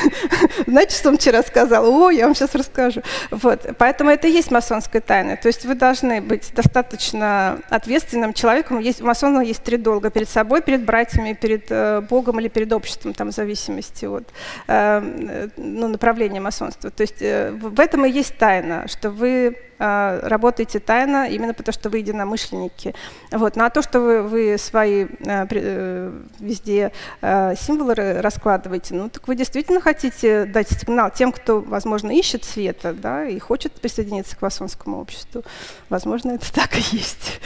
знаете, 0.66 0.96
что 0.96 1.10
он 1.10 1.18
вчера 1.18 1.42
сказал? 1.42 1.86
О, 2.02 2.10
я 2.10 2.24
вам 2.24 2.34
сейчас 2.34 2.54
расскажу. 2.56 3.02
Вот, 3.30 3.60
поэтому 3.78 4.10
это 4.10 4.26
и 4.26 4.32
есть 4.32 4.50
масонская 4.50 5.00
тайна. 5.00 5.36
То 5.36 5.46
есть 5.46 5.64
вы 5.64 5.76
должны 5.76 6.20
быть 6.20 6.52
достаточно 6.52 7.60
ответственным 7.70 8.32
человеком. 8.32 8.80
Есть, 8.80 9.00
у 9.00 9.06
масона 9.06 9.40
есть 9.40 9.62
три 9.62 9.76
долга 9.76 10.10
перед 10.10 10.28
собой, 10.28 10.62
перед 10.62 10.84
братьями, 10.84 11.32
перед 11.32 11.66
э, 11.70 12.00
Богом 12.00 12.40
или 12.40 12.48
перед 12.48 12.72
обществом, 12.72 13.14
там, 13.14 13.28
в 13.28 13.32
зависимости 13.32 14.04
от 14.04 14.24
э, 14.66 15.48
ну, 15.56 15.86
направления 15.86 16.40
масонства. 16.40 16.90
То 16.90 17.02
есть 17.02 17.22
э, 17.22 17.52
в 17.52 17.78
этом 17.78 18.04
и 18.04 18.10
есть 18.10 18.36
тайна, 18.36 18.88
что 18.88 19.10
вы 19.10 19.56
работаете 19.82 20.78
тайно 20.78 21.28
именно 21.28 21.54
потому, 21.54 21.72
что 21.72 21.90
вы 21.90 21.98
единомышленники. 21.98 22.94
Вот. 23.30 23.56
Ну 23.56 23.64
а 23.64 23.70
то, 23.70 23.82
что 23.82 24.00
вы, 24.00 24.22
вы 24.22 24.56
свои 24.58 25.04
э, 25.04 25.46
э, 25.50 26.12
везде 26.38 26.92
э, 27.20 27.54
символы 27.56 27.94
раскладываете, 28.20 28.94
ну 28.94 29.08
так 29.08 29.26
вы 29.26 29.36
действительно 29.36 29.80
хотите 29.80 30.44
дать 30.44 30.68
сигнал 30.68 31.10
тем, 31.10 31.32
кто, 31.32 31.60
возможно, 31.60 32.10
ищет 32.10 32.44
света 32.44 32.92
да, 32.92 33.26
и 33.26 33.38
хочет 33.38 33.72
присоединиться 33.72 34.36
к 34.36 34.42
масонскому 34.42 35.00
обществу. 35.00 35.42
Возможно, 35.88 36.32
это 36.32 36.52
так 36.52 36.76
и 36.76 36.96
есть. 36.96 37.40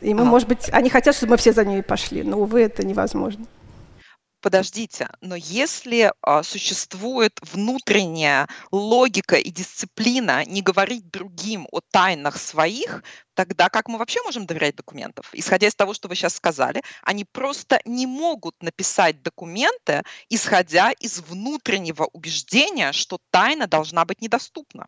И 0.00 0.14
мы, 0.14 0.22
а. 0.22 0.24
может 0.24 0.48
быть, 0.48 0.68
они 0.72 0.90
хотят, 0.90 1.14
чтобы 1.14 1.32
мы 1.32 1.36
все 1.36 1.52
за 1.52 1.64
ними 1.64 1.80
пошли, 1.80 2.22
но, 2.22 2.38
увы, 2.38 2.62
это 2.62 2.84
невозможно 2.86 3.46
подождите, 4.40 5.08
но 5.20 5.36
если 5.36 6.12
а, 6.22 6.42
существует 6.42 7.38
внутренняя 7.42 8.48
логика 8.70 9.36
и 9.36 9.50
дисциплина 9.50 10.44
не 10.44 10.62
говорить 10.62 11.10
другим 11.10 11.68
о 11.70 11.80
тайнах 11.80 12.38
своих, 12.38 13.02
тогда 13.34 13.68
как 13.68 13.88
мы 13.88 13.98
вообще 13.98 14.22
можем 14.22 14.46
доверять 14.46 14.76
документам? 14.76 15.24
Исходя 15.32 15.68
из 15.68 15.74
того, 15.74 15.94
что 15.94 16.08
вы 16.08 16.14
сейчас 16.14 16.34
сказали, 16.34 16.82
они 17.02 17.24
просто 17.24 17.80
не 17.84 18.06
могут 18.06 18.62
написать 18.62 19.22
документы, 19.22 20.02
исходя 20.28 20.92
из 20.92 21.20
внутреннего 21.20 22.08
убеждения, 22.12 22.92
что 22.92 23.18
тайна 23.30 23.66
должна 23.66 24.04
быть 24.04 24.20
недоступна. 24.20 24.86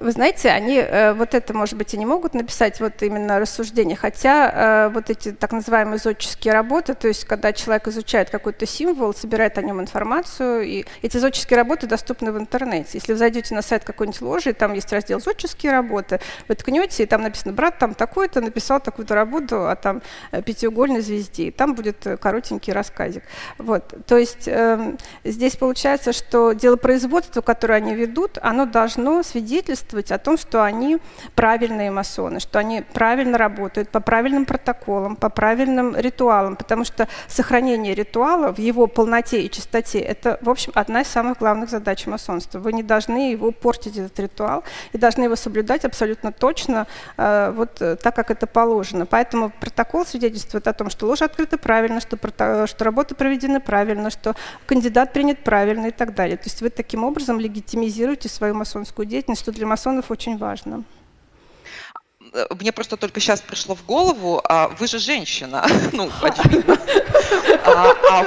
Вы 0.00 0.12
знаете, 0.12 0.48
они 0.48 0.78
э, 0.78 1.12
вот 1.12 1.34
это, 1.34 1.52
может 1.52 1.76
быть, 1.76 1.92
и 1.92 1.98
не 1.98 2.06
могут 2.06 2.32
написать 2.32 2.80
вот 2.80 3.02
именно 3.02 3.38
рассуждение, 3.38 3.96
хотя 3.96 4.86
э, 4.86 4.88
вот 4.94 5.10
эти 5.10 5.30
так 5.32 5.52
называемые 5.52 5.98
зодческие 5.98 6.54
работы, 6.54 6.94
то 6.94 7.06
есть 7.06 7.26
когда 7.26 7.52
человек 7.52 7.86
изучает 7.88 8.30
какой-то 8.30 8.64
символ, 8.64 9.12
собирает 9.12 9.58
о 9.58 9.62
нем 9.62 9.78
информацию, 9.78 10.62
и 10.62 10.86
эти 11.02 11.18
зодческие 11.18 11.58
работы 11.58 11.86
доступны 11.86 12.32
в 12.32 12.38
интернете. 12.38 12.92
Если 12.94 13.12
вы 13.12 13.18
зайдете 13.18 13.54
на 13.54 13.60
сайт 13.60 13.84
какой-нибудь 13.84 14.22
ложи, 14.22 14.54
там 14.54 14.72
есть 14.72 14.90
раздел 14.90 15.20
«Зодческие 15.20 15.72
работы», 15.72 16.18
вы 16.48 16.54
ткнете, 16.54 17.02
и 17.02 17.06
там 17.06 17.20
написано 17.20 17.52
«Брат 17.52 17.78
там 17.78 17.94
такой-то 17.94 18.40
написал 18.40 18.80
такую-то 18.80 19.14
работу 19.14 19.68
о 19.68 19.76
там 19.76 20.00
пятиугольной 20.30 21.02
звезде», 21.02 21.48
и 21.48 21.50
там 21.50 21.74
будет 21.74 22.06
коротенький 22.18 22.72
рассказик. 22.72 23.22
Вот. 23.58 23.92
То 24.06 24.16
есть 24.16 24.48
э, 24.48 24.96
здесь 25.24 25.56
получается, 25.56 26.14
что 26.14 26.52
дело 26.52 26.76
производства, 26.76 27.42
которое 27.42 27.74
они 27.74 27.94
ведут, 27.94 28.38
оно 28.40 28.64
должно 28.64 29.22
свидетельствовать 29.22 29.89
свидетельствовать 29.90 30.12
о 30.12 30.18
том, 30.18 30.38
что 30.38 30.62
они 30.62 30.98
правильные 31.34 31.90
масоны, 31.90 32.40
что 32.40 32.58
они 32.58 32.82
правильно 32.92 33.38
работают 33.38 33.90
по 33.90 34.00
правильным 34.00 34.44
протоколам, 34.44 35.16
по 35.16 35.28
правильным 35.28 35.96
ритуалам, 35.96 36.56
потому 36.56 36.84
что 36.84 37.08
сохранение 37.28 37.94
ритуала 37.94 38.52
в 38.52 38.58
его 38.58 38.86
полноте 38.86 39.42
и 39.42 39.50
чистоте– 39.50 39.98
это, 40.00 40.38
в 40.40 40.48
общем, 40.48 40.72
одна 40.74 41.00
из 41.00 41.08
самых 41.08 41.38
главных 41.38 41.70
задач 41.70 42.06
масонства. 42.06 42.58
Вы 42.58 42.72
не 42.72 42.82
должны 42.82 43.32
его 43.32 43.52
портить, 43.52 43.96
этот 43.96 44.18
ритуал, 44.20 44.64
и 44.92 44.98
должны 44.98 45.24
его 45.24 45.36
соблюдать 45.36 45.84
абсолютно 45.84 46.32
точно, 46.32 46.86
э, 47.16 47.52
вот 47.56 47.82
э, 47.82 47.96
так, 47.96 48.14
как 48.14 48.30
это 48.30 48.46
положено. 48.46 49.06
Поэтому 49.06 49.50
протокол 49.60 50.06
свидетельствует 50.06 50.66
о 50.68 50.72
том, 50.72 50.90
что 50.90 51.06
ложь 51.06 51.22
открыта 51.22 51.58
правильно, 51.58 52.00
что, 52.00 52.16
что 52.66 52.84
работы 52.84 53.14
проведены 53.14 53.60
правильно, 53.60 54.10
что 54.10 54.34
кандидат 54.66 55.12
принят 55.12 55.44
правильно 55.44 55.86
и 55.86 55.90
так 55.90 56.14
далее. 56.14 56.36
То 56.36 56.44
есть 56.44 56.62
вы 56.62 56.70
таким 56.70 57.04
образом 57.04 57.40
легитимизируете 57.40 58.28
свою 58.28 58.54
масонскую 58.54 59.06
деятельность, 59.06 59.42
что 59.42 59.52
для 59.52 59.66
масонов 59.66 59.79
масонов 59.80 60.10
очень 60.10 60.36
важно. 60.36 60.84
Э, 62.32 62.46
мне 62.58 62.72
просто 62.72 62.96
только 62.96 63.20
сейчас 63.20 63.40
пришло 63.40 63.74
в 63.74 63.84
голову, 63.84 64.40
а 64.44 64.68
вы 64.68 64.86
же 64.86 64.98
женщина, 64.98 65.66
ну, 65.92 66.10
очевидно. 66.22 66.78
А, 67.64 67.94
а, 68.10 68.26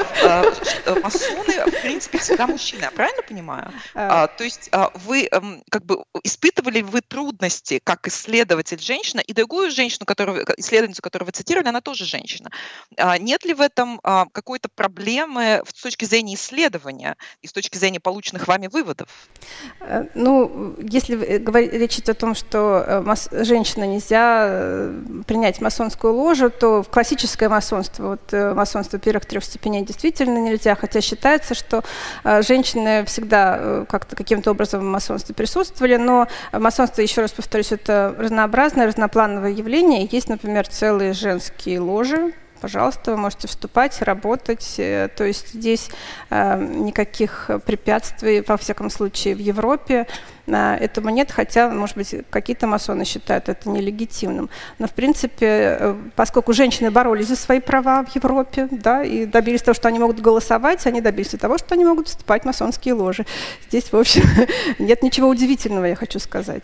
а 0.86 0.96
масоны, 1.02 1.66
в 1.66 1.82
принципе, 1.82 2.18
всегда 2.18 2.48
мужчины, 2.48 2.82
я 2.82 2.92
правильно 2.92 3.22
понимаю? 3.24 3.72
А, 3.94 4.28
то 4.28 4.44
есть 4.44 4.70
а, 4.72 4.92
вы 5.06 5.28
эм, 5.32 5.64
как 5.70 5.86
бы 5.86 6.04
испытывали 6.24 6.82
вы 6.82 7.02
трудности 7.02 7.80
как 7.84 8.08
исследователь 8.08 8.80
женщина, 8.80 9.22
и 9.22 9.34
другую 9.34 9.72
женщину, 9.72 10.06
которую, 10.06 10.46
исследовательницу, 10.58 11.02
которую 11.02 11.28
вы 11.28 11.32
цитировали, 11.32 11.70
она 11.70 11.82
тоже 11.82 12.06
женщина. 12.06 12.50
А, 12.98 13.18
нет 13.18 13.46
ли 13.46 13.54
в 13.54 13.62
этом 13.62 14.00
а, 14.04 14.26
какой-то 14.32 14.70
проблемы 14.70 15.64
с 15.68 15.82
точки 15.82 16.06
зрения 16.06 16.36
исследования 16.36 17.16
и 17.42 17.48
с 17.48 17.54
точки 17.54 17.78
зрения 17.78 18.00
полученных 18.00 18.48
вами 18.48 18.68
выводов? 18.68 19.10
Э, 19.80 20.06
ну, 20.16 20.76
если 20.82 21.16
речь 21.16 21.96
идет 21.96 22.10
о 22.10 22.14
том, 22.14 22.36
что 22.36 23.06
э, 23.32 23.44
женщина 23.44 23.93
нельзя 23.94 24.46
э, 24.48 25.02
принять 25.28 25.62
масонскую 25.62 26.14
ложу, 26.14 26.50
то 26.50 26.84
в 26.84 26.90
классическое 26.90 27.50
масонство, 27.50 28.10
вот 28.10 28.22
э, 28.32 28.54
масонство 28.54 29.00
первых 29.00 29.26
трех 29.26 29.44
степеней 29.44 29.84
действительно 29.84 30.38
нельзя, 30.38 30.76
хотя 30.76 31.02
считается, 31.02 31.56
что 31.56 31.84
э, 32.24 32.42
женщины 32.42 33.06
всегда 33.06 33.86
как-то 33.90 34.16
каким-то 34.16 34.52
образом 34.52 34.82
в 34.82 34.84
масонстве 34.84 35.36
присутствовали, 35.36 35.98
но 35.98 36.28
масонство, 36.52 37.02
еще 37.02 37.22
раз 37.22 37.32
повторюсь, 37.32 37.72
это 37.72 38.16
разнообразное, 38.18 38.88
разноплановое 38.88 39.52
явление. 39.52 40.08
Есть, 40.12 40.30
например, 40.30 40.68
целые 40.68 41.14
женские 41.14 41.80
ложи, 41.80 42.34
пожалуйста, 42.64 43.12
вы 43.12 43.18
можете 43.18 43.50
вступать, 43.50 44.02
работать. 44.02 44.76
Э, 44.78 45.10
то 45.14 45.26
есть 45.26 45.50
здесь 45.54 45.90
э, 46.30 46.58
никаких 46.58 47.50
препятствий, 47.66 48.42
во 48.48 48.56
всяком 48.56 48.90
случае, 48.90 49.36
в 49.36 49.40
Европе 49.40 50.08
э, 50.48 50.76
этому 50.80 51.10
нет, 51.10 51.30
хотя, 51.30 51.68
может 51.68 51.98
быть, 51.98 52.16
какие-то 52.30 52.66
масоны 52.66 53.04
считают 53.04 53.50
это 53.50 53.70
нелегитимным. 53.70 54.50
Но, 54.80 54.88
в 54.88 54.92
принципе, 54.92 55.98
поскольку 56.16 56.54
женщины 56.54 56.90
боролись 56.90 57.28
за 57.28 57.36
свои 57.36 57.60
права 57.60 58.06
в 58.06 58.16
Европе, 58.16 58.70
да, 58.72 59.04
и 59.04 59.26
добились 59.26 59.62
того, 59.62 59.76
что 59.76 59.90
они 59.90 60.00
могут 60.00 60.22
голосовать, 60.22 60.88
они 60.88 61.02
добились 61.02 61.32
того, 61.32 61.58
что 61.58 61.76
они 61.76 61.84
могут 61.84 62.08
вступать 62.08 62.44
в 62.44 62.46
масонские 62.46 62.94
ложи. 62.94 63.26
Здесь, 63.68 63.92
в 63.92 63.98
общем, 63.98 64.24
нет 64.80 65.04
ничего 65.04 65.28
удивительного, 65.28 65.84
я 65.84 65.96
хочу 65.96 66.20
сказать. 66.20 66.64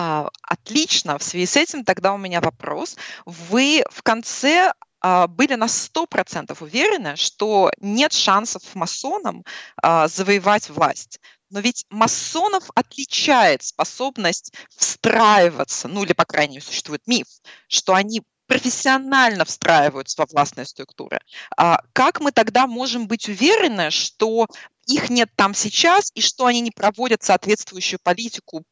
А, 0.00 0.28
отлично. 0.42 1.18
В 1.18 1.24
связи 1.24 1.46
с 1.46 1.56
этим 1.56 1.84
тогда 1.84 2.12
у 2.12 2.18
меня 2.18 2.40
вопрос. 2.40 2.96
Вы 3.26 3.82
в 3.90 4.04
конце 4.04 4.72
а, 5.00 5.26
были 5.26 5.56
на 5.56 5.66
100% 5.66 6.56
уверены, 6.60 7.16
что 7.16 7.72
нет 7.80 8.12
шансов 8.12 8.62
масонам 8.76 9.44
а, 9.82 10.06
завоевать 10.06 10.70
власть. 10.70 11.18
Но 11.50 11.58
ведь 11.58 11.84
масонов 11.90 12.70
отличает 12.76 13.64
способность 13.64 14.52
встраиваться, 14.76 15.88
ну 15.88 16.04
или, 16.04 16.12
по 16.12 16.24
крайней 16.24 16.58
мере, 16.58 16.66
существует 16.66 17.02
миф, 17.08 17.26
что 17.66 17.94
они 17.94 18.22
профессионально 18.46 19.44
встраиваются 19.44 20.20
во 20.20 20.26
властные 20.26 20.66
структуры. 20.66 21.18
А 21.56 21.82
как 21.92 22.20
мы 22.20 22.30
тогда 22.30 22.68
можем 22.68 23.08
быть 23.08 23.28
уверены, 23.28 23.90
что 23.90 24.46
их 24.86 25.10
нет 25.10 25.28
там 25.34 25.54
сейчас 25.54 26.12
и 26.14 26.20
что 26.20 26.46
они 26.46 26.60
не 26.60 26.70
проводят 26.70 27.24
соответствующую 27.24 27.98
политику 28.00 28.62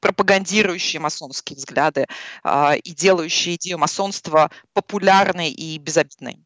пропагандирующие 0.00 1.00
масонские 1.00 1.56
взгляды 1.56 2.06
а, 2.42 2.74
и 2.74 2.90
делающие 2.92 3.56
идею 3.56 3.78
масонства 3.78 4.50
популярной 4.72 5.50
и 5.50 5.78
безобидной. 5.78 6.38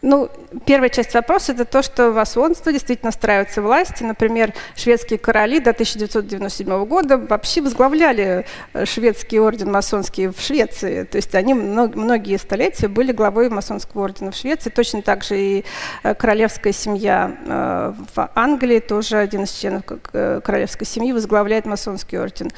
Ну, 0.00 0.30
первая 0.64 0.90
часть 0.90 1.12
вопроса– 1.14 1.52
это 1.54 1.64
то, 1.64 1.82
что 1.82 2.12
масонство 2.12 2.72
действительно 2.72 3.10
встраивается 3.10 3.60
в 3.60 3.64
власти. 3.64 4.04
Например, 4.04 4.54
шведские 4.76 5.18
короли 5.18 5.58
до 5.58 5.70
1997 5.70 6.84
года 6.84 7.18
вообще 7.18 7.62
возглавляли 7.62 8.46
э, 8.74 8.84
шведский 8.84 9.40
орден 9.40 9.72
масонский 9.72 10.28
в 10.28 10.40
Швеции. 10.40 11.02
То 11.02 11.16
есть 11.16 11.34
они 11.34 11.52
многие 11.52 12.36
столетия 12.36 12.86
были 12.86 13.10
главой 13.10 13.48
масонского 13.50 14.04
ордена 14.04 14.30
в 14.30 14.36
Швеции. 14.36 14.70
Точно 14.70 15.02
так 15.02 15.24
же 15.24 15.36
и 15.36 15.64
э, 16.04 16.14
королевская 16.14 16.72
семья 16.72 17.36
э, 17.44 17.92
в 18.14 18.30
Англии, 18.36 18.78
тоже 18.78 19.16
один 19.16 19.44
из 19.44 19.50
членов 19.50 19.82
королевской 20.12 20.86
семьи 20.86 21.12
возглавляет 21.12 21.66
масонский 21.66 22.18
орден. 22.18 22.50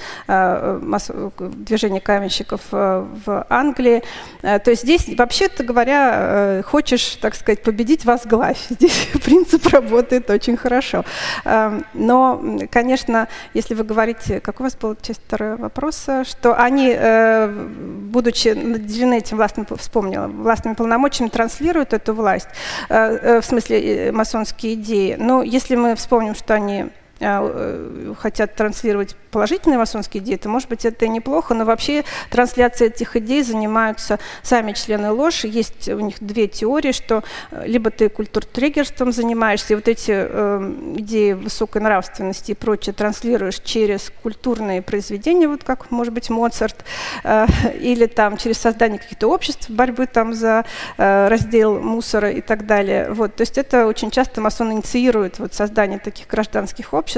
Движение 1.64 2.00
каменщиков 2.00 2.60
в 2.70 3.46
Англии. 3.48 4.02
То 4.42 4.62
есть 4.66 4.82
здесь, 4.82 5.08
вообще-то 5.16 5.64
говоря, 5.64 6.62
хочешь, 6.66 7.16
так 7.20 7.29
сказать, 7.34 7.62
победить 7.62 8.04
возглавь. 8.04 8.58
Здесь 8.70 9.08
принцип 9.24 9.66
работает 9.68 10.30
очень 10.30 10.56
хорошо. 10.56 11.04
Эм, 11.44 11.84
но, 11.94 12.42
конечно, 12.70 13.28
если 13.54 13.74
вы 13.74 13.84
говорите, 13.84 14.40
как 14.40 14.60
у 14.60 14.64
вас 14.64 14.76
была 14.76 14.96
часть 15.00 15.20
второго 15.26 15.56
вопроса, 15.56 16.24
что 16.24 16.54
они, 16.54 16.94
э, 16.96 17.48
будучи 17.48 18.48
наделены 18.48 19.18
этим 19.18 19.36
властным, 19.36 19.66
вспомнила, 19.76 20.26
властными 20.26 20.74
полномочиями, 20.74 21.30
транслируют 21.30 21.92
эту 21.92 22.14
власть, 22.14 22.48
э, 22.88 22.94
э, 22.96 23.40
в 23.40 23.44
смысле 23.44 24.12
масонские 24.12 24.74
идеи. 24.74 25.16
Но 25.18 25.42
если 25.42 25.76
мы 25.76 25.94
вспомним, 25.94 26.34
что 26.34 26.54
они 26.54 26.86
хотят 27.20 28.54
транслировать 28.54 29.16
положительные 29.30 29.78
масонские 29.78 30.22
идеи, 30.22 30.36
то, 30.36 30.48
может 30.48 30.68
быть, 30.68 30.84
это 30.84 31.04
и 31.04 31.08
неплохо, 31.08 31.54
но 31.54 31.64
вообще 31.64 32.04
трансляцией 32.30 32.90
этих 32.90 33.16
идей 33.16 33.42
занимаются 33.42 34.18
сами 34.42 34.72
члены 34.72 35.10
ложь. 35.12 35.44
Есть 35.44 35.88
у 35.88 36.00
них 36.00 36.16
две 36.20 36.48
теории, 36.48 36.92
что 36.92 37.22
э, 37.50 37.66
либо 37.66 37.90
ты 37.90 38.08
культуртриггерством 38.08 39.12
занимаешься, 39.12 39.74
и 39.74 39.76
вот 39.76 39.88
эти 39.88 40.12
э, 40.12 40.74
идеи 40.96 41.32
высокой 41.32 41.82
нравственности 41.82 42.52
и 42.52 42.54
прочее 42.54 42.92
транслируешь 42.92 43.60
через 43.60 44.12
культурные 44.22 44.82
произведения, 44.82 45.48
вот 45.48 45.64
как, 45.64 45.90
может 45.90 46.12
быть, 46.12 46.30
Моцарт, 46.30 46.84
э, 47.24 47.46
или 47.80 48.06
там 48.06 48.36
через 48.36 48.58
создание 48.58 48.98
каких-то 48.98 49.28
обществ, 49.28 49.70
борьбы 49.70 50.06
там 50.06 50.34
за 50.34 50.64
э, 50.98 51.28
раздел 51.28 51.80
мусора 51.80 52.30
и 52.30 52.40
так 52.40 52.66
далее. 52.66 53.10
Вот, 53.12 53.36
то 53.36 53.42
есть 53.42 53.58
это 53.58 53.86
очень 53.86 54.10
часто 54.10 54.40
масоны 54.40 54.72
инициируют 54.72 55.38
вот 55.38 55.54
создание 55.54 55.98
таких 55.98 56.26
гражданских 56.26 56.92
обществ, 56.92 57.09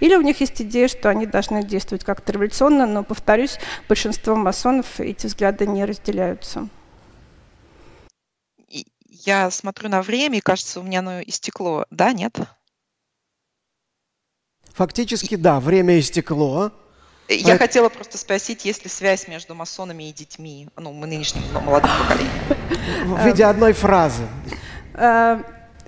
или 0.00 0.14
у 0.14 0.22
них 0.22 0.40
есть 0.40 0.60
идея, 0.62 0.88
что 0.88 1.10
они 1.10 1.26
должны 1.26 1.62
действовать 1.62 2.04
как-то 2.04 2.32
революционно, 2.32 2.86
но, 2.86 3.02
повторюсь, 3.02 3.58
большинство 3.88 4.36
масонов 4.36 5.00
эти 5.00 5.26
взгляды 5.26 5.66
не 5.66 5.84
разделяются. 5.84 6.68
Я 9.08 9.50
смотрю 9.50 9.88
на 9.90 10.00
время, 10.02 10.38
и 10.38 10.40
кажется, 10.40 10.80
у 10.80 10.82
меня 10.82 11.00
оно 11.00 11.20
истекло. 11.20 11.84
Да, 11.90 12.12
нет? 12.12 12.38
Фактически, 14.72 15.36
да, 15.36 15.60
время 15.60 15.98
истекло. 15.98 16.72
Я 17.28 17.36
Поэтому... 17.44 17.58
хотела 17.58 17.88
просто 17.90 18.18
спросить, 18.18 18.64
есть 18.64 18.82
ли 18.82 18.90
связь 18.90 19.28
между 19.28 19.54
масонами 19.54 20.08
и 20.08 20.12
детьми, 20.12 20.68
ну, 20.76 20.92
мы 20.92 21.06
нынешним 21.06 21.42
молодым 21.52 21.90
поколением. 21.98 23.16
В 23.16 23.24
виде 23.24 23.44
одной 23.44 23.72
фразы. 23.72 24.26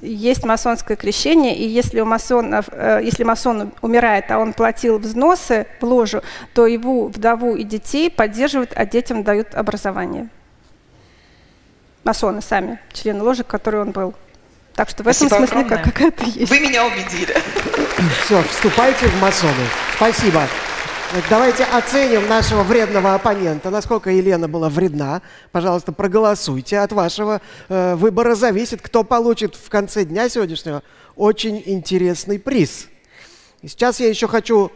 Есть 0.02 0.44
масонское 0.44 0.96
крещение, 0.96 1.56
и 1.56 1.64
если, 1.64 2.00
у 2.00 2.04
масонов, 2.04 2.66
э, 2.72 3.00
если 3.04 3.22
масон 3.22 3.72
умирает, 3.82 4.32
а 4.32 4.38
он 4.38 4.52
платил 4.52 4.98
взносы 4.98 5.68
в 5.80 5.84
ложу, 5.84 6.22
то 6.54 6.66
его 6.66 7.06
вдову 7.06 7.54
и 7.54 7.62
детей 7.62 8.10
поддерживают, 8.10 8.72
а 8.74 8.84
детям 8.84 9.22
дают 9.22 9.54
образование. 9.54 10.28
Масоны 12.02 12.42
сами, 12.42 12.80
члены 12.92 13.22
ложи, 13.22 13.44
который 13.44 13.80
он 13.80 13.92
был. 13.92 14.14
Так 14.74 14.88
что 14.88 15.04
в 15.04 15.08
этом 15.08 15.28
Спасибо 15.28 15.46
смысле 15.46 15.68
как, 15.68 15.84
какая-то 15.84 16.24
есть. 16.24 16.50
Вы 16.50 16.58
меня 16.58 16.84
убедили. 16.84 17.36
Все, 18.24 18.42
вступайте 18.42 19.06
в 19.06 19.22
масоны. 19.22 19.52
Спасибо. 19.94 20.42
Давайте 21.28 21.64
оценим 21.64 22.26
нашего 22.26 22.62
вредного 22.62 23.14
оппонента. 23.14 23.68
Насколько 23.68 24.10
Елена 24.10 24.48
была 24.48 24.70
вредна. 24.70 25.20
Пожалуйста, 25.50 25.92
проголосуйте. 25.92 26.78
От 26.78 26.92
вашего 26.92 27.42
э, 27.68 27.96
выбора 27.96 28.34
зависит, 28.34 28.80
кто 28.80 29.04
получит 29.04 29.54
в 29.54 29.68
конце 29.68 30.06
дня 30.06 30.30
сегодняшнего 30.30 30.82
очень 31.14 31.62
интересный 31.66 32.38
приз. 32.38 32.88
И 33.60 33.68
сейчас 33.68 34.00
я 34.00 34.08
еще 34.08 34.26
хочу 34.26 34.72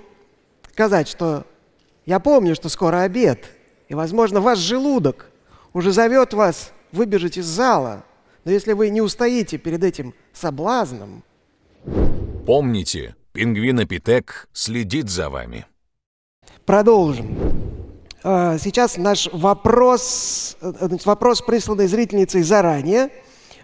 сказать, 0.72 1.08
что 1.08 1.46
я 2.04 2.20
помню, 2.20 2.54
что 2.54 2.68
скоро 2.68 3.00
обед. 3.00 3.46
И, 3.88 3.94
возможно, 3.94 4.42
ваш 4.42 4.58
желудок 4.58 5.30
уже 5.72 5.90
зовет 5.90 6.34
вас 6.34 6.72
выбежать 6.92 7.38
из 7.38 7.46
зала. 7.46 8.04
Но 8.44 8.50
если 8.52 8.74
вы 8.74 8.90
не 8.90 9.00
устоите 9.00 9.56
перед 9.56 9.82
этим 9.82 10.12
соблазном... 10.34 11.24
Помните, 12.44 13.16
пингвинопитек 13.32 14.48
следит 14.52 15.08
за 15.08 15.30
вами. 15.30 15.66
Продолжим. 16.66 17.28
А, 18.24 18.58
сейчас 18.58 18.96
наш 18.96 19.28
вопрос, 19.32 20.56
э, 20.60 20.88
вопрос 21.04 21.40
присланный 21.40 21.86
зрительницей 21.86 22.42
заранее, 22.42 23.10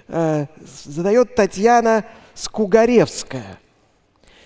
э, 0.06 0.46
задает 0.84 1.34
Татьяна 1.34 2.04
Скугаревская. 2.34 3.58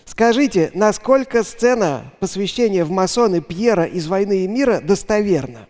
Скажите, 0.06 0.70
насколько 0.72 1.42
сцена 1.42 2.14
посвящения 2.18 2.86
в 2.86 2.90
масоны 2.90 3.42
Пьера 3.42 3.84
из 3.84 4.06
«Войны 4.06 4.44
и 4.44 4.48
мира» 4.48 4.80
достоверна? 4.80 5.68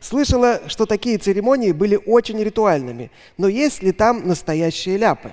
Слышала, 0.00 0.62
что 0.68 0.86
такие 0.86 1.18
церемонии 1.18 1.72
были 1.72 1.96
очень 2.06 2.42
ритуальными, 2.42 3.10
но 3.36 3.46
есть 3.46 3.82
ли 3.82 3.92
там 3.92 4.26
настоящие 4.26 4.96
ляпы? 4.96 5.32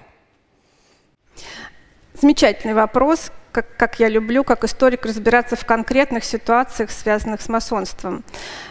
Замечательный 2.20 2.74
вопрос 2.74 3.32
как, 3.54 3.78
как 3.78 4.00
я 4.00 4.10
люблю, 4.10 4.44
как 4.44 4.64
историк, 4.64 5.06
разбираться 5.06 5.56
в 5.56 5.64
конкретных 5.66 6.26
ситуациях, 6.26 6.92
связанных 6.92 7.42
с 7.42 7.48
масонством. 7.48 8.24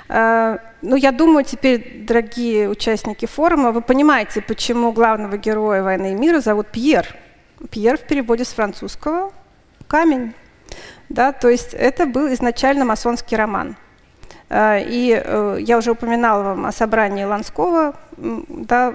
Э, 0.08 0.58
ну, 0.82 0.96
я 0.96 1.12
думаю, 1.12 1.44
теперь, 1.44 2.04
дорогие 2.06 2.68
участники 2.68 3.26
форума, 3.26 3.70
вы 3.70 3.80
понимаете, 3.80 4.42
почему 4.42 4.92
главного 4.92 5.38
героя 5.38 5.82
«Войны 5.82 6.12
и 6.12 6.14
мира» 6.14 6.40
зовут 6.40 6.66
Пьер. 6.66 7.16
Пьер 7.70 7.96
в 7.96 8.02
переводе 8.02 8.44
с 8.44 8.52
французского 8.52 9.32
«камень». 9.86 10.34
Да, 11.08 11.32
то 11.32 11.48
есть 11.48 11.74
это 11.74 12.06
был 12.06 12.32
изначально 12.32 12.84
масонский 12.84 13.36
роман. 13.36 13.76
Э, 14.52 14.82
и 14.84 15.18
э, 15.24 15.56
я 15.60 15.78
уже 15.78 15.92
упоминала 15.92 16.42
вам 16.42 16.66
о 16.66 16.72
собрании 16.72 17.24
Ланского, 17.24 17.94
да, 18.18 18.92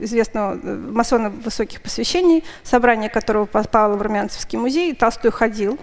известного 0.00 0.56
э, 0.62 0.74
масона 0.92 1.30
высоких 1.30 1.82
посвящений, 1.82 2.44
собрание 2.62 3.10
которого 3.10 3.46
попало 3.46 3.96
в 3.96 4.02
Румянцевский 4.02 4.56
музей. 4.56 4.94
Толстой 4.94 5.32
ходил 5.32 5.78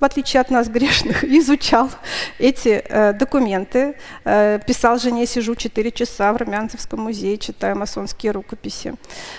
в 0.00 0.04
отличие 0.04 0.40
от 0.40 0.50
нас, 0.50 0.68
грешных, 0.68 1.24
изучал 1.40 1.90
эти 2.38 2.82
э, 2.88 3.12
документы, 3.12 3.94
э, 4.24 4.58
писал 4.66 4.98
жене, 4.98 5.26
сижу 5.26 5.54
4 5.54 5.90
часа 5.92 6.32
в 6.32 6.36
Румянцевском 6.36 7.00
музее, 7.00 7.38
читаю 7.38 7.76
масонские 7.76 8.32
рукописи. 8.32 8.94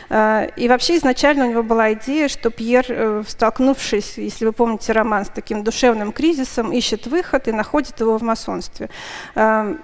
Э, 0.09 0.47
и 0.55 0.67
вообще 0.67 0.97
изначально 0.97 1.45
у 1.45 1.49
него 1.49 1.63
была 1.63 1.93
идея, 1.93 2.27
что 2.27 2.49
Пьер, 2.49 2.85
э, 2.89 3.23
столкнувшись, 3.27 4.17
если 4.17 4.45
вы 4.45 4.51
помните 4.53 4.93
роман, 4.93 5.25
с 5.25 5.29
таким 5.29 5.63
душевным 5.63 6.11
кризисом, 6.11 6.71
ищет 6.71 7.07
выход 7.07 7.47
и 7.47 7.51
находит 7.51 7.99
его 7.99 8.17
в 8.17 8.21
масонстве. 8.21 8.89
Э, 9.35 9.75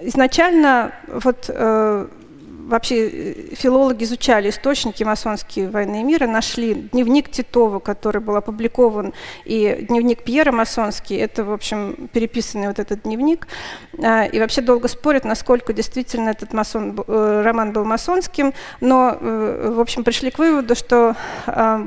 изначально 0.00 0.92
вот 1.08 1.46
э, 1.48 2.06
вообще 2.68 3.08
э, 3.08 3.54
филологи 3.54 4.04
изучали 4.04 4.50
источники 4.50 5.04
масонские 5.04 5.68
войны 5.68 6.00
и 6.00 6.04
мира, 6.04 6.26
нашли 6.26 6.74
дневник 6.74 7.30
Титова, 7.30 7.78
который 7.78 8.20
был 8.20 8.36
опубликован, 8.36 9.12
и 9.44 9.86
дневник 9.88 10.22
Пьера 10.22 10.52
масонский, 10.52 11.16
это, 11.16 11.44
в 11.44 11.52
общем, 11.52 12.08
переписанный 12.12 12.68
вот 12.68 12.78
этот 12.78 13.02
дневник. 13.02 13.46
А, 14.02 14.24
и 14.24 14.38
вообще 14.38 14.60
долго 14.60 14.88
спорят, 14.88 15.24
насколько 15.24 15.72
действительно 15.72 16.30
этот 16.30 16.52
масон, 16.52 16.98
э, 17.06 17.42
роман 17.44 17.72
был 17.72 17.84
масонским, 17.84 18.54
но, 18.80 19.16
э, 19.20 19.72
в 19.74 19.80
общем, 19.80 20.04
пришли 20.04 20.30
к 20.30 20.38
выводу, 20.38 20.74
что 20.74 21.16
а, 21.46 21.86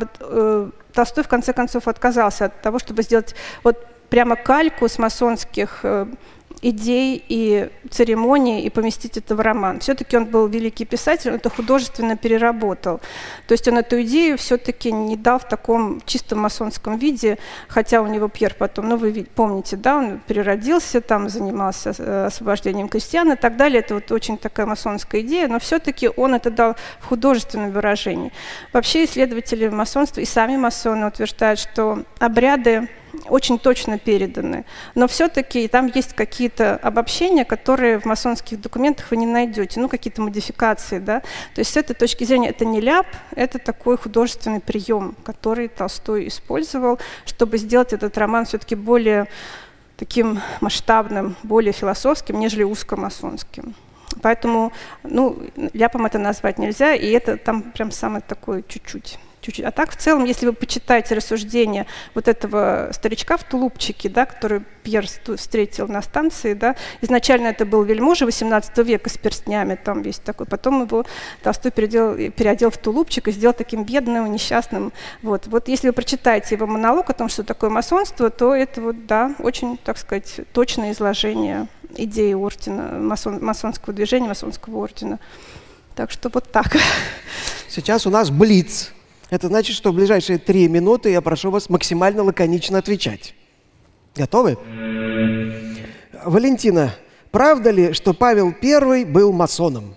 Толстой 0.93 1.23
в 1.23 1.28
конце 1.28 1.51
концов 1.51 1.88
отказался 1.88 2.45
от 2.45 2.61
того, 2.61 2.80
чтобы 2.80 3.03
сделать 3.03 3.36
вот 3.63 3.86
прямо 4.09 4.36
кальку 4.36 4.88
с 4.88 4.97
масонских 4.97 5.84
идей 6.62 7.24
и 7.28 7.70
церемоний 7.89 8.62
и 8.62 8.70
поместить 8.70 9.18
это 9.18 9.36
в 9.36 9.39
роман. 9.39 9.80
Все-таки 9.80 10.18
он 10.18 10.26
был 10.26 10.47
великий 10.47 10.86
писатель, 10.86 11.32
он 11.32 11.36
это 11.36 11.49
художественно 11.49 12.18
переработал. 12.18 12.99
То 13.47 13.53
есть 13.53 13.68
он 13.68 13.78
эту 13.78 14.01
идею 14.01 14.38
все-таки 14.38 14.91
не 14.91 15.16
дал 15.16 15.39
в 15.39 15.47
таком 15.47 16.01
чистом 16.06 16.39
масонском 16.39 16.97
виде, 16.97 17.38
хотя 17.68 18.01
у 18.01 18.08
него 18.08 18.28
Пьер 18.28 18.56
потом, 18.58 18.89
ну 18.89 18.97
вы 18.97 19.26
помните, 19.36 19.76
да, 19.76 19.97
он 19.97 20.20
переродился, 20.28 21.01
там 21.01 21.30
занимался 21.30 21.93
э, 21.97 22.26
освобождением 22.26 22.89
крестьян 22.89 23.32
и 23.32 23.36
так 23.36 23.58
далее. 23.58 23.80
Это 23.80 23.95
вот 23.95 24.12
очень 24.12 24.38
такая 24.38 24.66
масонская 24.66 25.22
идея, 25.22 25.47
но 25.47 25.60
все-таки 25.60 26.10
он 26.16 26.36
это 26.36 26.49
дал 26.49 26.76
в 26.99 27.06
художественном 27.06 27.72
выражении. 27.72 28.32
Вообще 28.74 29.06
исследователи 29.06 29.68
масонства 29.68 30.22
и 30.22 30.26
сами 30.26 30.58
масоны 30.58 31.08
утверждают, 31.08 31.60
что 31.60 32.03
обряды 32.20 32.89
очень 33.30 33.59
точно 33.59 33.97
переданы. 33.97 34.66
Но 34.93 35.07
все-таки 35.07 35.68
там 35.68 35.91
есть 35.93 36.13
какие-то 36.13 36.76
обобщения, 36.78 37.45
которые 37.45 37.99
в 37.99 38.05
масонских 38.05 38.61
документах 38.61 39.11
вы 39.11 39.18
не 39.18 39.26
найдете, 39.26 39.80
ну, 39.80 39.89
какие-то 39.89 40.22
модификации, 40.22 40.99
да. 40.99 41.22
То 41.53 41.59
есть 41.59 41.74
с 41.74 41.78
этой 41.78 41.95
точки 41.95 42.24
зрения 42.24 42.49
это 42.49 42.66
не 42.66 42.82
ляп, 42.82 43.07
это 43.36 43.59
такой 43.59 43.97
художественный 43.97 44.59
прием, 44.59 45.16
который 45.24 45.68
Толстой 45.68 46.28
использовал, 46.28 46.99
чтобы 47.26 47.57
сделать 47.57 47.93
этот 47.93 48.18
роман 48.18 48.45
все-таки 48.45 48.76
более 48.76 49.28
таким 49.97 50.41
масштабным, 50.61 51.36
более 51.43 51.74
философским, 51.74 52.39
нежели 52.39 52.63
узкомасонским. 52.63 53.76
Поэтому, 54.22 54.72
ну, 55.03 55.38
ляпом 55.74 56.05
это 56.05 56.20
назвать 56.20 56.57
нельзя, 56.57 56.93
и 56.93 57.09
это 57.11 57.38
там 57.38 57.61
прям 57.61 57.91
самое 57.91 58.24
такое 58.26 58.63
чуть-чуть 58.68 59.20
чуть-чуть. 59.46 59.66
А 59.66 59.72
так, 59.72 59.91
в 59.91 59.96
целом, 59.96 60.26
если 60.26 60.46
вы 60.46 60.54
почитаете 60.54 61.16
рассуждения 61.16 61.86
вот 62.14 62.28
этого 62.28 62.89
старичка 62.91 63.38
в 63.38 63.43
тулупчике, 63.43 64.10
да, 64.10 64.26
который 64.26 64.64
Пьер 64.84 65.06
встретил 65.08 65.88
на 65.88 66.02
станции, 66.02 66.54
да, 66.54 66.76
изначально 67.02 67.48
это 67.48 67.66
был 67.66 67.84
вельможа 67.84 68.26
18 68.26 68.78
века 68.80 69.10
с 69.10 69.18
перстнями, 69.18 69.76
там 69.76 70.02
весь 70.02 70.20
такой, 70.20 70.46
потом 70.46 70.84
его 70.84 71.06
Толстой 71.41 71.72
переодел, 71.72 72.32
переодел 72.32 72.70
в 72.70 72.78
тулупчик 72.78 73.28
и 73.28 73.32
сделал 73.32 73.54
таким 73.54 73.84
бедным, 73.84 74.32
несчастным. 74.32 74.91
Вот. 75.22 75.48
вот 75.48 75.68
если 75.68 75.88
вы 75.88 75.93
прочитаете 75.93 76.56
его 76.56 76.68
монолог 76.68 77.10
о 77.10 77.14
том, 77.14 77.30
что 77.30 77.43
такое 77.43 77.70
масонство, 77.70 78.30
то 78.30 78.54
это 78.54 78.82
вот, 78.82 79.06
да, 79.06 79.36
очень, 79.39 79.78
так 79.78 79.98
сказать, 79.98 80.41
точное 80.54 80.91
изложение 80.91 81.68
идеи 81.98 82.34
ордена, 82.34 83.00
масон, 83.00 83.43
масонского 83.43 83.93
движения, 83.93 84.28
масонского 84.28 84.78
ордена. 84.78 85.20
Так 85.96 86.12
что 86.12 86.30
вот 86.34 86.52
так. 86.52 86.76
Сейчас 87.70 88.06
у 88.06 88.10
нас 88.10 88.30
блиц. 88.30 88.91
Это 89.36 89.47
значит, 89.47 89.75
что 89.75 89.91
в 89.91 89.95
ближайшие 89.95 90.38
три 90.38 90.69
минуты 90.69 91.09
я 91.09 91.19
прошу 91.19 91.51
вас 91.51 91.69
максимально 91.69 92.23
лаконично 92.23 92.77
отвечать. 92.77 93.36
Готовы? 94.15 94.57
Валентина, 96.23 96.95
правда 97.31 97.71
ли, 97.71 97.91
что 97.91 98.13
Павел 98.13 98.53
I 98.63 99.03
был 99.03 99.33
масоном? 99.33 99.95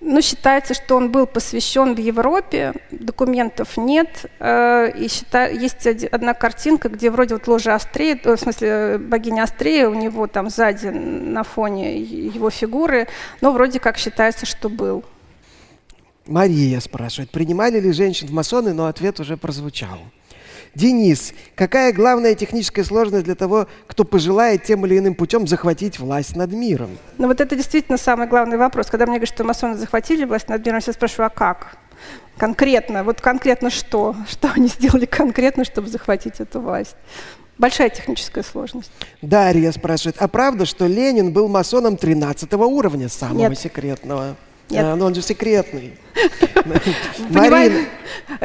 Ну, 0.00 0.22
считается, 0.22 0.72
что 0.72 0.96
он 0.96 1.12
был 1.12 1.26
посвящен 1.26 1.94
в 1.94 1.98
Европе, 1.98 2.72
документов 2.90 3.76
нет. 3.76 4.24
Э, 4.40 4.90
и 4.96 5.08
счита... 5.08 5.50
есть 5.50 5.86
одна 5.86 6.32
картинка, 6.32 6.88
где 6.88 7.10
вроде 7.10 7.34
вот 7.34 7.46
ложа 7.46 7.74
Астрея, 7.74 8.18
в 8.24 8.38
смысле 8.38 8.96
богиня 8.98 9.42
Астрея, 9.42 9.90
у 9.90 9.94
него 9.94 10.26
там 10.26 10.48
сзади 10.48 10.86
на 10.86 11.42
фоне 11.42 11.98
его 11.98 12.48
фигуры, 12.48 13.08
но 13.42 13.52
вроде 13.52 13.78
как 13.78 13.98
считается, 13.98 14.46
что 14.46 14.70
был. 14.70 15.04
Мария 16.26 16.80
спрашивает, 16.80 17.30
принимали 17.30 17.80
ли 17.80 17.92
женщин 17.92 18.28
в 18.28 18.32
масоны, 18.32 18.72
но 18.72 18.86
ответ 18.86 19.20
уже 19.20 19.36
прозвучал. 19.36 19.98
Денис, 20.74 21.32
какая 21.54 21.92
главная 21.92 22.34
техническая 22.34 22.84
сложность 22.84 23.24
для 23.24 23.34
того, 23.34 23.66
кто 23.86 24.04
пожелает 24.04 24.64
тем 24.64 24.84
или 24.84 24.98
иным 24.98 25.14
путем 25.14 25.46
захватить 25.46 25.98
власть 25.98 26.36
над 26.36 26.52
миром? 26.52 26.90
Ну 27.16 27.28
вот 27.28 27.40
это 27.40 27.56
действительно 27.56 27.96
самый 27.96 28.28
главный 28.28 28.58
вопрос. 28.58 28.88
Когда 28.88 29.06
мне 29.06 29.16
говорят, 29.16 29.34
что 29.34 29.42
масоны 29.42 29.76
захватили 29.76 30.24
власть 30.24 30.50
над 30.50 30.64
миром, 30.66 30.80
я 30.86 30.92
спрашиваю, 30.92 31.28
а 31.28 31.30
как? 31.30 31.78
Конкретно, 32.36 33.04
вот 33.04 33.22
конкретно 33.22 33.70
что? 33.70 34.14
Что 34.28 34.50
они 34.54 34.68
сделали 34.68 35.06
конкретно, 35.06 35.64
чтобы 35.64 35.88
захватить 35.88 36.40
эту 36.40 36.60
власть? 36.60 36.96
Большая 37.56 37.88
техническая 37.88 38.44
сложность. 38.44 38.92
Дарья 39.22 39.72
спрашивает, 39.72 40.16
а 40.18 40.28
правда, 40.28 40.66
что 40.66 40.86
Ленин 40.86 41.32
был 41.32 41.48
масоном 41.48 41.96
13 41.96 42.52
уровня, 42.52 43.08
самого 43.08 43.48
Нет. 43.48 43.58
секретного? 43.58 44.36
Нет. 44.68 44.84
А, 44.84 44.96
но 44.96 45.06
он 45.06 45.14
же 45.14 45.22
секретный. 45.22 45.96
Марина. 47.30 47.86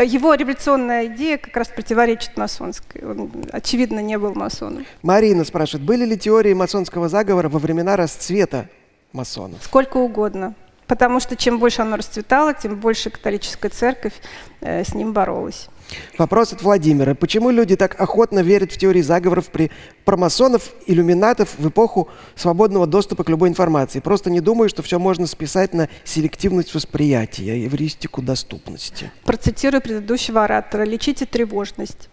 Его 0.03 0.33
революционная 0.35 1.07
идея 1.07 1.37
как 1.37 1.55
раз 1.57 1.69
противоречит 1.69 2.37
масонской. 2.37 3.01
Он, 3.03 3.31
очевидно, 3.51 3.99
не 3.99 4.17
был 4.17 4.33
масоном. 4.35 4.85
Марина 5.01 5.43
спрашивает, 5.45 5.85
были 5.85 6.05
ли 6.05 6.17
теории 6.17 6.53
масонского 6.53 7.09
заговора 7.09 7.49
во 7.49 7.59
времена 7.59 7.95
расцвета 7.95 8.69
масонов? 9.13 9.63
Сколько 9.63 9.97
угодно. 9.97 10.53
Потому 10.87 11.21
что 11.21 11.37
чем 11.37 11.57
больше 11.57 11.81
оно 11.81 11.95
расцветало, 11.95 12.53
тем 12.53 12.75
больше 12.75 13.09
католическая 13.09 13.71
церковь 13.71 14.13
э, 14.59 14.83
с 14.83 14.93
ним 14.93 15.13
боролась. 15.13 15.69
Вопрос 16.17 16.53
от 16.53 16.61
Владимира. 16.61 17.15
Почему 17.15 17.49
люди 17.49 17.75
так 17.75 17.99
охотно 17.99 18.39
верят 18.39 18.71
в 18.71 18.77
теории 18.77 19.01
заговоров 19.01 19.47
при 19.47 19.71
промасонов, 20.05 20.71
иллюминатов 20.87 21.55
в 21.57 21.67
эпоху 21.67 22.09
свободного 22.35 22.87
доступа 22.87 23.23
к 23.23 23.29
любой 23.29 23.49
информации? 23.49 23.99
Просто 23.99 24.29
не 24.29 24.41
думаю, 24.41 24.69
что 24.69 24.83
все 24.83 24.99
можно 24.99 25.27
списать 25.27 25.73
на 25.73 25.89
селективность 26.03 26.73
восприятия, 26.73 27.65
эвристику 27.65 28.21
доступности. 28.21 29.11
Процитирую 29.23 29.81
предыдущего 29.81 30.43
оратора. 30.43 30.83
Лечите 30.83 31.25
тревожность. 31.25 32.09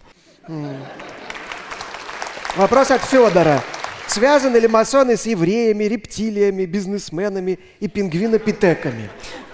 Вопрос 2.56 2.90
от 2.90 3.02
Федора. 3.02 3.62
Связаны 4.06 4.56
ли 4.56 4.66
масоны 4.68 5.18
с 5.18 5.26
евреями, 5.26 5.84
рептилиями, 5.84 6.64
бизнесменами 6.64 7.58
и 7.78 7.88
пингвинопитеками? 7.88 9.10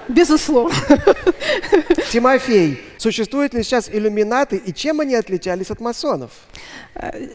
Безусловно. 0.09 0.74
Тимофей, 2.12 2.80
существуют 2.98 3.55
ли 3.55 3.62
сейчас 3.62 3.88
иллюминаты 3.88 4.57
и 4.57 4.72
чем 4.72 5.00
они 5.00 5.14
отличались 5.14 5.70
от 5.70 5.80
масонов? 5.80 6.30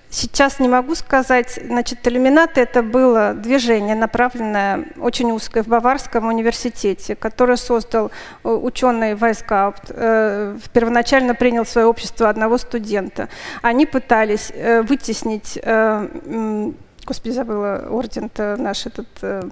Сейчас 0.10 0.60
не 0.60 0.70
могу 0.70 0.96
сказать. 0.96 1.60
Значит, 1.66 2.08
иллюминаты 2.08 2.62
это 2.62 2.82
было 2.82 3.34
движение, 3.34 3.96
направленное 3.96 4.86
очень 4.98 5.32
узкое 5.32 5.64
в 5.64 5.68
Баварском 5.68 6.28
университете, 6.28 7.16
которое 7.16 7.58
создал 7.58 8.12
э, 8.44 8.50
ученый 8.50 9.16
Вайсгаупт. 9.16 9.84
Э, 9.90 10.58
первоначально 10.72 11.36
принял 11.36 11.66
свое 11.66 11.88
общество 11.88 12.30
одного 12.30 12.58
студента. 12.58 13.28
Они 13.62 13.86
пытались 13.86 14.52
э, 14.54 14.82
вытеснить, 14.82 15.60
господи, 17.06 17.34
забыла 17.34 17.88
орден-то 17.90 18.56
наш 18.58 18.86
этот 18.86 19.08
Э, 19.22 19.50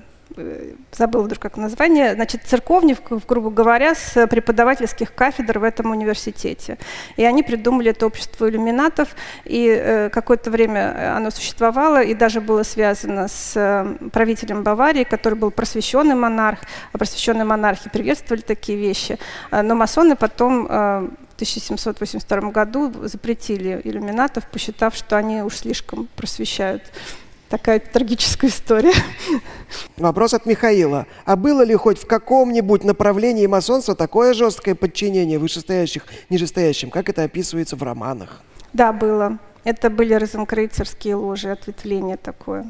забыла 0.91 1.23
вдруг 1.23 1.39
как 1.39 1.57
название, 1.57 2.13
значит, 2.13 2.43
церковников, 2.43 3.25
грубо 3.25 3.49
говоря, 3.49 3.95
с 3.95 4.27
преподавательских 4.27 5.13
кафедр 5.13 5.59
в 5.59 5.63
этом 5.63 5.91
университете. 5.91 6.77
И 7.15 7.23
они 7.23 7.43
придумали 7.43 7.91
это 7.91 8.05
общество 8.05 8.49
иллюминатов, 8.49 9.15
и 9.45 9.67
э, 9.67 10.09
какое-то 10.09 10.51
время 10.51 11.15
оно 11.15 11.31
существовало, 11.31 12.03
и 12.03 12.13
даже 12.13 12.41
было 12.41 12.63
связано 12.63 13.27
с 13.27 13.53
э, 13.55 14.09
правителем 14.11 14.63
Баварии, 14.63 15.03
который 15.03 15.35
был 15.35 15.51
просвещенный 15.51 16.15
монарх, 16.15 16.59
а 16.93 16.97
просвещенные 16.97 17.45
монархи 17.45 17.89
приветствовали 17.89 18.41
такие 18.41 18.77
вещи. 18.77 19.17
Э, 19.51 19.61
но 19.61 19.75
масоны 19.75 20.15
потом 20.15 20.67
э, 20.67 20.69
в 20.69 21.35
1782 21.35 22.51
году 22.51 22.91
запретили 23.03 23.81
иллюминатов, 23.83 24.47
посчитав, 24.47 24.95
что 24.95 25.17
они 25.17 25.41
уж 25.41 25.57
слишком 25.57 26.07
просвещают 26.15 26.83
Такая 27.49 27.79
трагическая 27.79 28.49
история. 28.49 28.93
Вопрос 29.95 30.33
от 30.33 30.45
Михаила. 30.45 31.05
А 31.25 31.37
было 31.37 31.61
ли 31.61 31.75
хоть 31.75 31.97
в 31.97 32.05
каком-нибудь 32.05 32.83
направлении 32.83 33.45
масонства 33.47 33.95
такое 33.95 34.33
жесткое 34.33 34.75
подчинение 34.75 35.39
вышестоящих 35.39 36.03
нижестоящим, 36.29 36.89
как 36.89 37.07
это 37.07 37.23
описывается 37.23 37.77
в 37.77 37.83
романах? 37.83 38.41
Да, 38.73 38.91
было. 38.91 39.39
Это 39.63 39.89
были 39.89 40.13
розенкрейцерские 40.13 41.15
ложи, 41.15 41.49
ответвление 41.49 42.17
такое. 42.17 42.69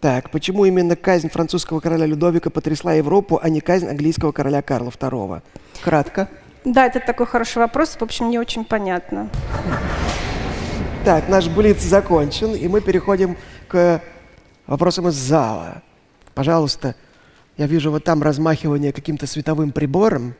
Так, 0.00 0.30
почему 0.30 0.64
именно 0.64 0.96
казнь 0.96 1.30
французского 1.30 1.80
короля 1.80 2.06
Людовика 2.06 2.50
потрясла 2.50 2.92
Европу, 2.92 3.38
а 3.40 3.48
не 3.48 3.60
казнь 3.60 3.88
английского 3.88 4.32
короля 4.32 4.62
Карла 4.62 4.90
II? 4.90 5.42
Кратко. 5.82 6.28
Да, 6.64 6.86
это 6.86 6.98
такой 7.00 7.26
хороший 7.26 7.58
вопрос. 7.58 7.96
В 7.98 8.02
общем, 8.02 8.30
не 8.30 8.38
очень 8.38 8.64
понятно. 8.64 9.30
Так, 11.04 11.28
наш 11.28 11.46
блиц 11.46 11.80
закончен, 11.82 12.56
и 12.56 12.66
мы 12.66 12.80
переходим 12.80 13.36
к 13.68 14.02
вопросам 14.66 15.08
из 15.08 15.14
зала. 15.14 15.82
Пожалуйста, 16.34 16.94
я 17.56 17.66
вижу 17.66 17.90
вот 17.90 18.04
там 18.04 18.22
размахивание 18.22 18.92
каким-то 18.92 19.26
световым 19.26 19.72
прибором. 19.72 20.34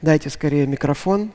Дайте 0.00 0.30
скорее 0.30 0.66
микрофон. 0.66 1.32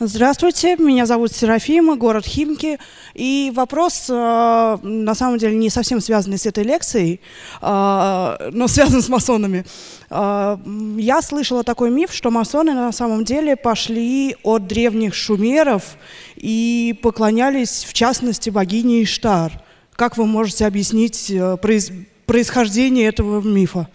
Здравствуйте, 0.00 0.74
меня 0.76 1.06
зовут 1.06 1.30
Серафима, 1.30 1.94
город 1.94 2.26
Химки. 2.26 2.80
И 3.14 3.52
вопрос, 3.54 4.06
э, 4.10 4.78
на 4.82 5.14
самом 5.14 5.38
деле, 5.38 5.54
не 5.54 5.70
совсем 5.70 6.00
связанный 6.00 6.36
с 6.36 6.46
этой 6.46 6.64
лекцией, 6.64 7.20
э, 7.62 8.50
но 8.52 8.66
связан 8.66 9.02
с 9.02 9.08
масонами. 9.08 9.64
Э, 10.10 10.58
я 10.96 11.22
слышала 11.22 11.62
такой 11.62 11.90
миф, 11.90 12.12
что 12.12 12.32
масоны 12.32 12.74
на 12.74 12.90
самом 12.90 13.24
деле 13.24 13.54
пошли 13.54 14.36
от 14.42 14.66
древних 14.66 15.14
шумеров 15.14 15.96
и 16.34 16.98
поклонялись, 17.00 17.84
в 17.84 17.92
частности, 17.92 18.50
богине 18.50 19.04
Иштар. 19.04 19.52
Как 19.96 20.16
вы 20.16 20.26
можете 20.26 20.66
объяснить 20.66 21.30
э, 21.30 21.56
происхождение 22.26 23.06
этого 23.06 23.40
мифа? 23.40 23.88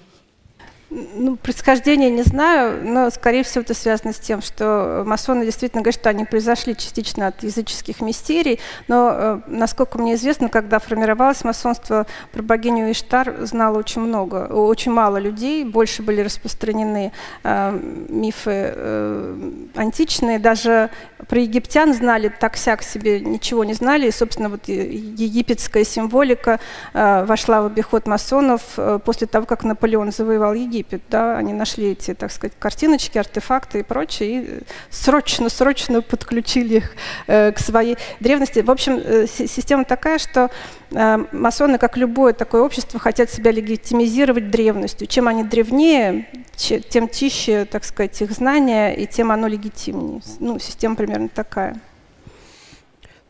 Ну, 0.91 1.35
происхождение 1.35 2.09
не 2.09 2.23
знаю, 2.23 2.79
но, 2.83 3.11
скорее 3.11 3.43
всего, 3.43 3.61
это 3.61 3.75
связано 3.75 4.11
с 4.11 4.17
тем, 4.17 4.41
что 4.41 5.03
масоны 5.05 5.45
действительно 5.45 5.83
говорят, 5.83 5.99
что 5.99 6.09
они 6.09 6.25
произошли 6.25 6.75
частично 6.75 7.27
от 7.27 7.43
языческих 7.43 8.01
мистерий, 8.01 8.59
но, 8.87 9.11
э, 9.13 9.39
насколько 9.45 9.99
мне 9.99 10.15
известно, 10.15 10.49
когда 10.49 10.79
формировалось 10.79 11.43
масонство, 11.43 12.07
про 12.31 12.41
богиню 12.41 12.91
Иштар 12.91 13.35
знало 13.41 13.77
очень 13.77 14.01
много, 14.01 14.47
очень 14.47 14.91
мало 14.91 15.17
людей, 15.17 15.63
больше 15.63 16.01
были 16.01 16.21
распространены 16.21 17.11
э, 17.43 17.79
мифы 18.09 18.73
э, 18.75 19.51
античные, 19.75 20.39
даже 20.39 20.89
про 21.27 21.39
египтян 21.39 21.93
знали 21.93 22.29
так-сяк 22.29 22.81
себе, 22.81 23.19
ничего 23.19 23.63
не 23.63 23.73
знали, 23.73 24.07
и, 24.07 24.11
собственно, 24.11 24.49
вот 24.49 24.67
египетская 24.67 25.83
символика 25.83 26.59
э, 26.95 27.25
вошла 27.25 27.61
в 27.61 27.67
обиход 27.67 28.07
масонов 28.07 28.61
э, 28.77 28.97
после 29.05 29.27
того, 29.27 29.45
как 29.45 29.63
Наполеон 29.63 30.11
завоевал 30.11 30.55
Египет. 30.55 30.78
Египет, 30.79 31.01
да, 31.09 31.37
они 31.37 31.53
нашли 31.53 31.91
эти, 31.91 32.13
так 32.13 32.31
сказать, 32.31 32.53
картиночки, 32.57 33.17
артефакты 33.17 33.79
и 33.79 33.83
прочее, 33.83 34.29
и 34.29 34.59
срочно-срочно 34.89 36.01
подключили 36.01 36.77
их 36.77 36.91
э, 37.27 37.51
к 37.51 37.59
своей 37.59 37.97
древности. 38.19 38.59
В 38.59 38.71
общем, 38.71 38.99
э, 39.03 39.27
система 39.27 39.85
такая, 39.85 40.17
что 40.17 40.49
э, 40.91 41.17
масоны, 41.31 41.77
как 41.77 41.97
любое 41.97 42.33
такое 42.33 42.61
общество, 42.61 42.99
хотят 42.99 43.29
себя 43.29 43.51
легитимизировать 43.51 44.49
древностью. 44.49 45.07
Чем 45.07 45.27
они 45.27 45.43
древнее, 45.43 46.27
тем 46.55 47.09
чище, 47.09 47.65
так 47.65 47.83
сказать, 47.83 48.21
их 48.21 48.31
знания, 48.31 48.93
и 48.93 49.05
тем 49.05 49.31
оно 49.31 49.47
легитимнее. 49.47 50.21
Ну, 50.39 50.59
система 50.59 50.95
примерно 50.95 51.29
такая. 51.29 51.79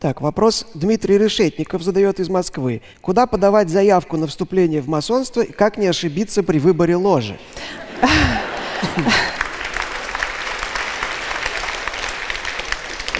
Так, 0.00 0.22
вопрос 0.22 0.66
Дмитрий 0.72 1.18
Решетников 1.18 1.82
задает 1.82 2.20
из 2.20 2.30
Москвы. 2.30 2.80
Куда 3.02 3.26
подавать 3.26 3.68
заявку 3.68 4.16
на 4.16 4.26
вступление 4.26 4.80
в 4.80 4.88
масонство 4.88 5.42
и 5.42 5.52
как 5.52 5.76
не 5.76 5.88
ошибиться 5.88 6.42
при 6.42 6.58
выборе 6.58 6.96
ложи? 6.96 7.38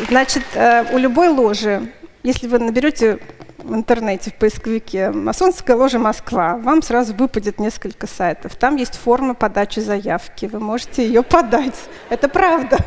Значит, 0.08 0.42
э, 0.54 0.86
у 0.94 0.96
любой 0.96 1.28
ложи, 1.28 1.92
если 2.22 2.48
вы 2.48 2.58
наберете 2.58 3.18
в 3.62 3.74
интернете, 3.74 4.30
в 4.30 4.34
поисковике 4.34 5.10
«Масонская 5.10 5.76
ложа 5.76 5.98
Москва», 5.98 6.56
вам 6.56 6.82
сразу 6.82 7.14
выпадет 7.14 7.58
несколько 7.58 8.06
сайтов. 8.06 8.56
Там 8.56 8.76
есть 8.76 8.96
форма 8.96 9.34
подачи 9.34 9.80
заявки, 9.80 10.46
вы 10.46 10.60
можете 10.60 11.06
ее 11.06 11.22
подать. 11.22 11.74
Это 12.08 12.28
правда. 12.28 12.78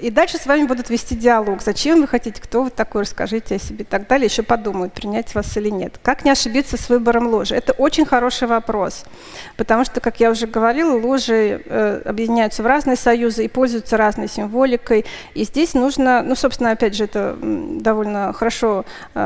И 0.00 0.10
дальше 0.10 0.36
с 0.36 0.44
вами 0.44 0.64
будут 0.66 0.90
вести 0.90 1.16
диалог. 1.16 1.62
Зачем 1.62 2.02
вы 2.02 2.06
хотите, 2.06 2.42
кто 2.42 2.64
вы 2.64 2.70
такой, 2.70 3.02
расскажите 3.02 3.54
о 3.54 3.58
себе 3.58 3.84
и 3.84 3.86
так 3.86 4.06
далее. 4.06 4.26
Еще 4.26 4.42
подумают, 4.42 4.92
принять 4.92 5.34
вас 5.34 5.56
или 5.56 5.70
нет. 5.70 5.98
Как 6.02 6.26
не 6.26 6.30
ошибиться 6.30 6.76
с 6.76 6.90
выбором 6.90 7.28
ложи? 7.28 7.54
Это 7.54 7.72
очень 7.72 8.04
хороший 8.04 8.46
вопрос. 8.46 9.04
Потому 9.56 9.84
что, 9.86 10.00
как 10.00 10.20
я 10.20 10.30
уже 10.30 10.46
говорила, 10.46 10.94
ложи 10.98 11.62
э, 11.64 12.02
объединяются 12.04 12.62
в 12.62 12.66
разные 12.66 12.96
союзы 12.96 13.46
и 13.46 13.48
пользуются 13.48 13.96
разной 13.96 14.28
символикой. 14.28 15.06
И 15.32 15.44
здесь 15.44 15.72
нужно, 15.72 16.22
ну, 16.22 16.34
собственно, 16.34 16.72
опять 16.72 16.94
же, 16.94 17.04
это 17.04 17.38
довольно 17.40 18.34
хорошо, 18.34 18.84
э, 19.14 19.23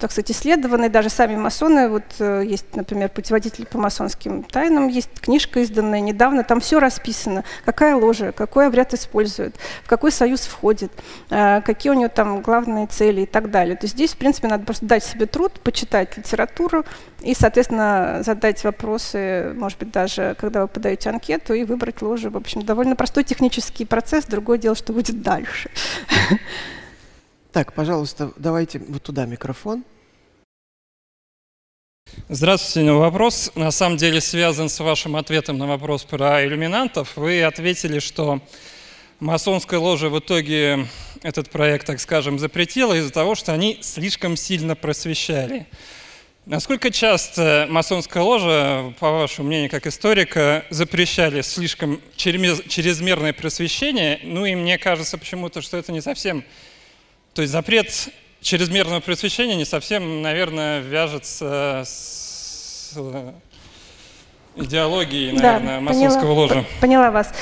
так 0.00 0.10
сказать, 0.12 0.30
исследовано. 0.30 0.86
И 0.86 0.88
даже 0.88 1.08
сами 1.08 1.36
масоны, 1.36 1.88
вот 1.88 2.04
э, 2.18 2.42
есть, 2.46 2.74
например, 2.74 3.08
путеводитель 3.08 3.66
по 3.66 3.78
масонским 3.78 4.42
тайнам, 4.42 4.88
есть 4.88 5.10
книжка 5.20 5.60
изданная 5.60 6.00
недавно, 6.00 6.42
там 6.44 6.60
все 6.60 6.78
расписано. 6.78 7.44
Какая 7.64 7.96
ложа, 7.96 8.32
какой 8.32 8.66
обряд 8.66 8.94
использует, 8.94 9.56
в 9.84 9.88
какой 9.88 10.12
союз 10.12 10.40
входит, 10.42 10.92
э, 11.30 11.60
какие 11.62 11.92
у 11.92 11.94
него 11.94 12.08
там 12.08 12.40
главные 12.40 12.86
цели 12.86 13.22
и 13.22 13.26
так 13.26 13.50
далее. 13.50 13.76
То 13.76 13.84
есть 13.84 13.94
здесь, 13.94 14.14
в 14.14 14.16
принципе, 14.16 14.48
надо 14.48 14.64
просто 14.64 14.86
дать 14.86 15.04
себе 15.04 15.26
труд, 15.26 15.52
почитать 15.60 16.16
литературу 16.16 16.84
и, 17.20 17.34
соответственно, 17.34 18.22
задать 18.24 18.62
вопросы, 18.64 19.52
может 19.54 19.78
быть, 19.78 19.90
даже 19.90 20.36
когда 20.38 20.62
вы 20.62 20.68
подаете 20.68 21.10
анкету 21.10 21.54
и 21.54 21.64
выбрать 21.64 22.02
ложу. 22.02 22.30
В 22.30 22.36
общем, 22.36 22.62
довольно 22.62 22.96
простой 22.96 23.24
технический 23.24 23.84
процесс. 23.84 24.26
Другое 24.26 24.58
дело, 24.58 24.74
что 24.74 24.92
будет 24.92 25.22
дальше. 25.22 25.70
Так, 27.56 27.72
пожалуйста, 27.72 28.32
давайте 28.36 28.78
вот 28.80 29.02
туда 29.02 29.24
микрофон. 29.24 29.82
Здравствуйте. 32.28 32.92
Вопрос 32.92 33.50
на 33.54 33.70
самом 33.70 33.96
деле 33.96 34.20
связан 34.20 34.68
с 34.68 34.78
вашим 34.78 35.16
ответом 35.16 35.56
на 35.56 35.66
вопрос 35.66 36.04
про 36.04 36.44
иллюминантов. 36.44 37.16
Вы 37.16 37.42
ответили, 37.42 37.98
что 37.98 38.42
масонская 39.20 39.80
ложа 39.80 40.10
в 40.10 40.18
итоге 40.18 40.86
этот 41.22 41.48
проект, 41.48 41.86
так 41.86 41.98
скажем, 41.98 42.38
запретила 42.38 42.92
из-за 42.92 43.10
того, 43.10 43.34
что 43.34 43.54
они 43.54 43.78
слишком 43.80 44.36
сильно 44.36 44.76
просвещали. 44.76 45.66
Насколько 46.44 46.90
часто 46.90 47.66
масонская 47.70 48.22
ложа, 48.22 48.92
по 49.00 49.12
вашему 49.12 49.48
мнению, 49.48 49.70
как 49.70 49.86
историка, 49.86 50.66
запрещали 50.68 51.40
слишком 51.40 52.02
чрезмерное 52.16 53.32
просвещение? 53.32 54.20
Ну 54.24 54.44
и 54.44 54.54
мне 54.54 54.76
кажется 54.76 55.16
почему-то, 55.16 55.62
что 55.62 55.78
это 55.78 55.90
не 55.90 56.02
совсем... 56.02 56.44
То 57.36 57.42
есть 57.42 57.52
запрет 57.52 58.08
чрезмерного 58.40 59.00
просвещения 59.00 59.56
не 59.56 59.66
совсем, 59.66 60.22
наверное, 60.22 60.80
вяжется 60.80 61.82
с 61.84 62.94
идеологией, 64.56 65.32
наверное, 65.32 65.74
да, 65.74 65.80
масонского 65.82 66.20
поняла, 66.20 66.34
ложа. 66.34 66.64
Поняла 66.80 67.10
вас. 67.10 67.34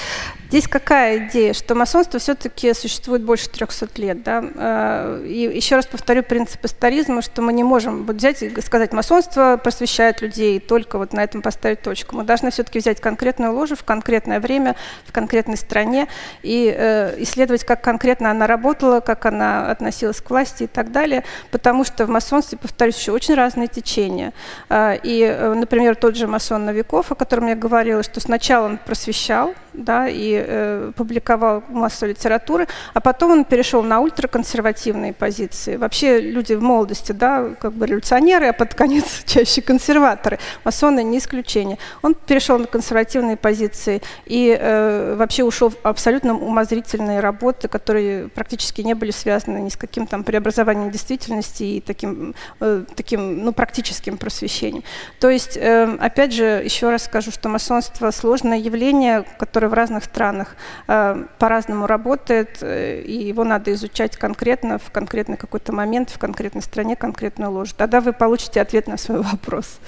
Здесь 0.48 0.68
какая 0.68 1.28
идея? 1.28 1.52
Что 1.52 1.74
масонство 1.74 2.20
все-таки 2.20 2.72
существует 2.74 3.22
больше 3.22 3.48
300 3.48 3.88
лет. 3.96 4.22
Да? 4.22 4.44
Э, 4.54 5.24
и 5.26 5.56
еще 5.56 5.76
раз 5.76 5.86
повторю 5.86 6.22
принцип 6.22 6.64
историзма, 6.64 7.22
что 7.22 7.42
мы 7.42 7.52
не 7.52 7.64
можем 7.64 8.04
вот 8.04 8.16
взять 8.16 8.42
и 8.42 8.60
сказать, 8.60 8.92
масонство 8.92 9.58
просвещает 9.62 10.22
людей, 10.22 10.60
только 10.60 10.98
вот 10.98 11.12
на 11.12 11.24
этом 11.24 11.42
поставить 11.42 11.82
точку. 11.82 12.16
Мы 12.16 12.24
должны 12.24 12.50
все-таки 12.50 12.78
взять 12.78 13.00
конкретную 13.00 13.52
ложу 13.52 13.74
в 13.74 13.84
конкретное 13.84 14.38
время, 14.38 14.76
в 15.06 15.12
конкретной 15.12 15.56
стране 15.56 16.08
и 16.42 16.72
э, 16.76 17.14
исследовать, 17.22 17.64
как 17.64 17.82
конкретно 17.82 18.30
она 18.30 18.46
работала, 18.46 19.00
как 19.00 19.26
она 19.26 19.70
относилась 19.70 20.20
к 20.20 20.30
власти 20.30 20.64
и 20.64 20.66
так 20.66 20.92
далее, 20.92 21.24
потому 21.50 21.84
что 21.84 22.06
в 22.06 22.08
масонстве, 22.08 22.58
повторюсь, 22.58 22.98
еще 22.98 23.12
очень 23.12 23.34
разные 23.34 23.68
течения. 23.68 24.32
Э, 24.68 24.96
и, 25.02 25.22
э, 25.22 25.54
например, 25.54 25.96
тот 25.96 26.16
же 26.16 26.26
масон 26.26 26.64
Новиков, 26.66 27.10
о 27.10 27.14
котором 27.14 27.48
я 27.48 27.56
говорила, 27.56 28.02
что 28.02 28.20
сначала 28.20 28.66
он 28.66 28.78
просвещал, 28.78 29.54
да, 29.74 30.08
и 30.08 30.44
э, 30.46 30.92
публиковал 30.96 31.62
массу 31.68 32.06
литературы, 32.06 32.66
а 32.92 33.00
потом 33.00 33.32
он 33.32 33.44
перешел 33.44 33.82
на 33.82 34.00
ультраконсервативные 34.00 35.12
позиции. 35.12 35.76
Вообще 35.76 36.20
люди 36.20 36.54
в 36.54 36.62
молодости, 36.62 37.12
да, 37.12 37.50
как 37.60 37.72
бы 37.72 37.86
революционеры, 37.86 38.48
а 38.48 38.52
под 38.52 38.74
конец 38.74 39.22
чаще 39.26 39.62
консерваторы. 39.62 40.38
Масоны 40.64 41.02
не 41.02 41.18
исключение. 41.18 41.78
Он 42.02 42.14
перешел 42.14 42.58
на 42.58 42.66
консервативные 42.66 43.36
позиции 43.36 44.02
и 44.26 44.56
э, 44.58 45.16
вообще 45.16 45.44
ушел 45.44 45.70
в 45.70 45.76
абсолютно 45.82 46.34
умозрительные 46.34 47.20
работы, 47.20 47.68
которые 47.68 48.28
практически 48.28 48.82
не 48.82 48.94
были 48.94 49.10
связаны 49.10 49.58
ни 49.58 49.68
с 49.68 49.76
каким 49.76 50.06
там 50.06 50.24
преобразованием 50.24 50.90
действительности 50.90 51.62
и 51.64 51.80
таким, 51.80 52.34
э, 52.60 52.84
таким 52.94 53.44
ну, 53.44 53.52
практическим 53.52 54.16
просвещением. 54.16 54.84
То 55.20 55.30
есть, 55.30 55.56
э, 55.56 55.96
опять 56.00 56.32
же, 56.32 56.62
еще 56.64 56.90
раз 56.90 57.04
скажу, 57.04 57.30
что 57.30 57.48
масонство 57.48 58.10
сложное 58.10 58.58
явление, 58.58 59.24
которое 59.38 59.63
в 59.68 59.74
разных 59.74 60.04
странах 60.04 60.24
странах 60.34 60.56
э, 60.88 61.24
по-разному 61.38 61.86
работает, 61.86 62.58
э, 62.62 63.02
и 63.02 63.28
его 63.28 63.44
надо 63.44 63.72
изучать 63.72 64.16
конкретно, 64.16 64.78
в 64.78 64.90
конкретный 64.90 65.36
какой-то 65.36 65.72
момент, 65.72 66.10
в 66.10 66.18
конкретной 66.18 66.62
стране, 66.62 66.96
конкретную 66.96 67.50
ложь. 67.50 67.72
Тогда 67.76 68.00
вы 68.00 68.12
получите 68.12 68.60
ответ 68.60 68.86
на 68.88 68.96
свой 68.96 69.22
вопрос. 69.32 69.78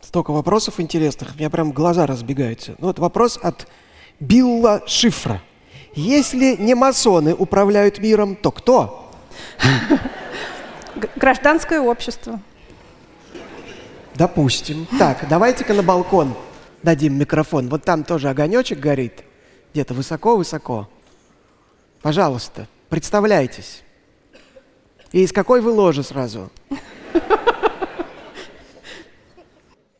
Столько 0.00 0.32
вопросов 0.32 0.80
интересных, 0.80 1.34
у 1.34 1.38
меня 1.38 1.50
прям 1.50 1.72
глаза 1.72 2.06
разбегаются. 2.06 2.74
Ну 2.78 2.86
вот 2.86 2.98
вопрос 2.98 3.38
от 3.42 3.66
Билла 4.20 4.82
Шифра. 4.86 5.40
Если 5.94 6.56
не 6.56 6.74
масоны 6.74 7.34
управляют 7.34 7.98
миром, 7.98 8.36
то 8.36 8.50
кто? 8.50 9.10
Гражданское 11.16 11.80
общество. 11.80 12.40
Допустим. 14.14 14.86
Так, 14.98 15.26
давайте-ка 15.28 15.74
на 15.74 15.82
балкон 15.82 16.34
дадим 16.82 17.18
микрофон. 17.18 17.68
Вот 17.68 17.84
там 17.84 18.04
тоже 18.04 18.28
огонечек 18.28 18.78
горит, 18.78 19.24
где-то 19.72 19.94
высоко-высоко. 19.94 20.88
Пожалуйста, 22.02 22.68
представляйтесь. 22.88 23.82
И 25.12 25.22
из 25.22 25.32
какой 25.32 25.60
вы 25.60 25.70
ложи 25.70 26.02
сразу? 26.02 26.50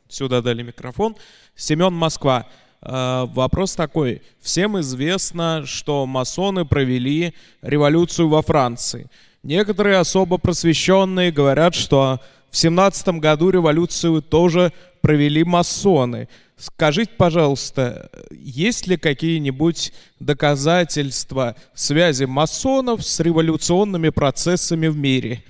Сюда 0.08 0.40
дали 0.40 0.62
микрофон. 0.62 1.16
Семен 1.54 1.92
Москва. 1.92 2.46
Э, 2.80 3.26
вопрос 3.26 3.74
такой. 3.74 4.22
Всем 4.40 4.78
известно, 4.80 5.64
что 5.66 6.06
масоны 6.06 6.64
провели 6.64 7.34
революцию 7.60 8.28
во 8.28 8.42
Франции. 8.42 9.10
Некоторые 9.42 9.98
особо 9.98 10.38
просвещенные 10.38 11.32
говорят, 11.32 11.74
что 11.74 12.20
в 12.50 12.56
семнадцатом 12.56 13.20
году 13.20 13.50
революцию 13.50 14.22
тоже 14.22 14.72
провели 15.02 15.44
масоны. 15.44 16.28
Скажите, 16.58 17.12
пожалуйста, 17.18 18.10
есть 18.30 18.86
ли 18.86 18.96
какие-нибудь 18.96 19.92
доказательства 20.20 21.54
связи 21.74 22.24
масонов 22.24 23.04
с 23.04 23.20
революционными 23.20 24.08
процессами 24.08 24.86
в 24.86 24.96
мире? 24.96 25.42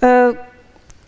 Э, 0.00 0.34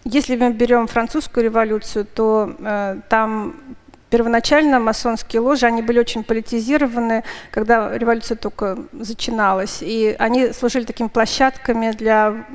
если 0.05 0.37
мы 0.37 0.53
берем 0.53 0.87
французскую 0.87 1.43
революцию, 1.43 2.07
то 2.14 2.55
э, 2.61 3.01
там 3.09 3.77
первоначально 4.09 4.79
масонские 4.79 5.41
ложи, 5.41 5.66
они 5.66 5.83
были 5.83 5.99
очень 5.99 6.23
политизированы, 6.23 7.25
когда 7.51 7.97
революция 7.97 8.37
только 8.37 8.79
начиналась, 8.93 9.79
и 9.83 10.14
они 10.16 10.53
служили 10.53 10.85
такими 10.85 11.09
площадками 11.09 11.91
для 11.91 12.47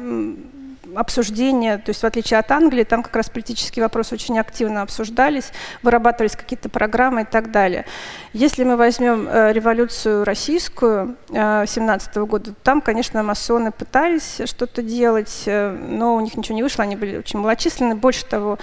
обсуждения, 0.96 1.78
то 1.78 1.90
есть 1.90 2.02
в 2.02 2.06
отличие 2.06 2.40
от 2.40 2.52
Англии, 2.52 2.84
там 2.84 3.04
как 3.04 3.16
раз 3.16 3.30
политические 3.30 3.84
вопросы 3.84 4.16
очень 4.16 4.40
активно 4.40 4.82
обсуждались, 4.82 5.52
вырабатывались 5.84 6.36
какие-то 6.36 6.70
программы 6.70 7.22
и 7.22 7.26
так 7.26 7.52
далее. 7.52 7.86
Если 8.34 8.64
мы 8.64 8.78
возьмем 8.78 9.28
э, 9.28 9.54
революцию 9.54 10.24
российскую 10.24 11.16
э, 11.30 11.66
17 11.68 12.16
года, 12.18 12.54
там, 12.64 12.82
конечно, 12.82 13.22
масоны 13.24 13.72
пытались 13.72 14.42
что-то 14.46 14.82
делать, 14.82 15.44
э, 15.46 15.72
но 15.72 16.16
у 16.16 16.22
них 16.22 16.36
ничего 16.36 16.56
не 16.56 16.64
вышло, 16.64 16.84
они 16.84 16.96
были 16.96 17.18
очень 17.18 17.40
малочисленны. 17.40 17.96
Больше 17.96 18.26
того, 18.26 18.58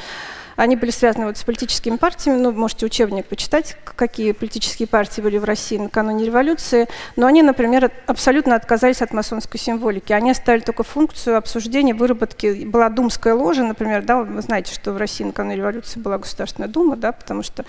они 0.56 0.76
были 0.76 0.90
связаны 0.90 1.26
вот 1.26 1.36
с 1.36 1.44
политическими 1.44 1.96
партиями. 1.96 2.38
Ну, 2.38 2.52
можете 2.52 2.86
учебник 2.86 3.26
почитать, 3.26 3.76
какие 3.84 4.32
политические 4.32 4.86
партии 4.86 5.20
были 5.20 5.38
в 5.38 5.44
России 5.44 5.78
накануне 5.78 6.24
революции. 6.24 6.88
Но 7.16 7.26
они, 7.26 7.42
например, 7.42 7.90
абсолютно 8.06 8.54
отказались 8.54 9.02
от 9.02 9.12
масонской 9.12 9.58
символики. 9.58 10.12
Они 10.12 10.30
оставили 10.30 10.62
только 10.62 10.82
функцию 10.82 11.36
обсуждения, 11.36 11.94
выработки. 11.94 12.64
Была 12.64 12.88
думская 12.88 13.34
ложа, 13.34 13.62
например, 13.62 14.02
да, 14.02 14.22
вы 14.22 14.42
знаете, 14.42 14.74
что 14.74 14.92
в 14.92 14.96
России 14.96 15.24
накануне 15.24 15.56
революции 15.56 16.00
была 16.00 16.18
Государственная 16.18 16.68
дума, 16.68 16.96
да, 16.96 17.12
потому 17.12 17.42
что 17.42 17.64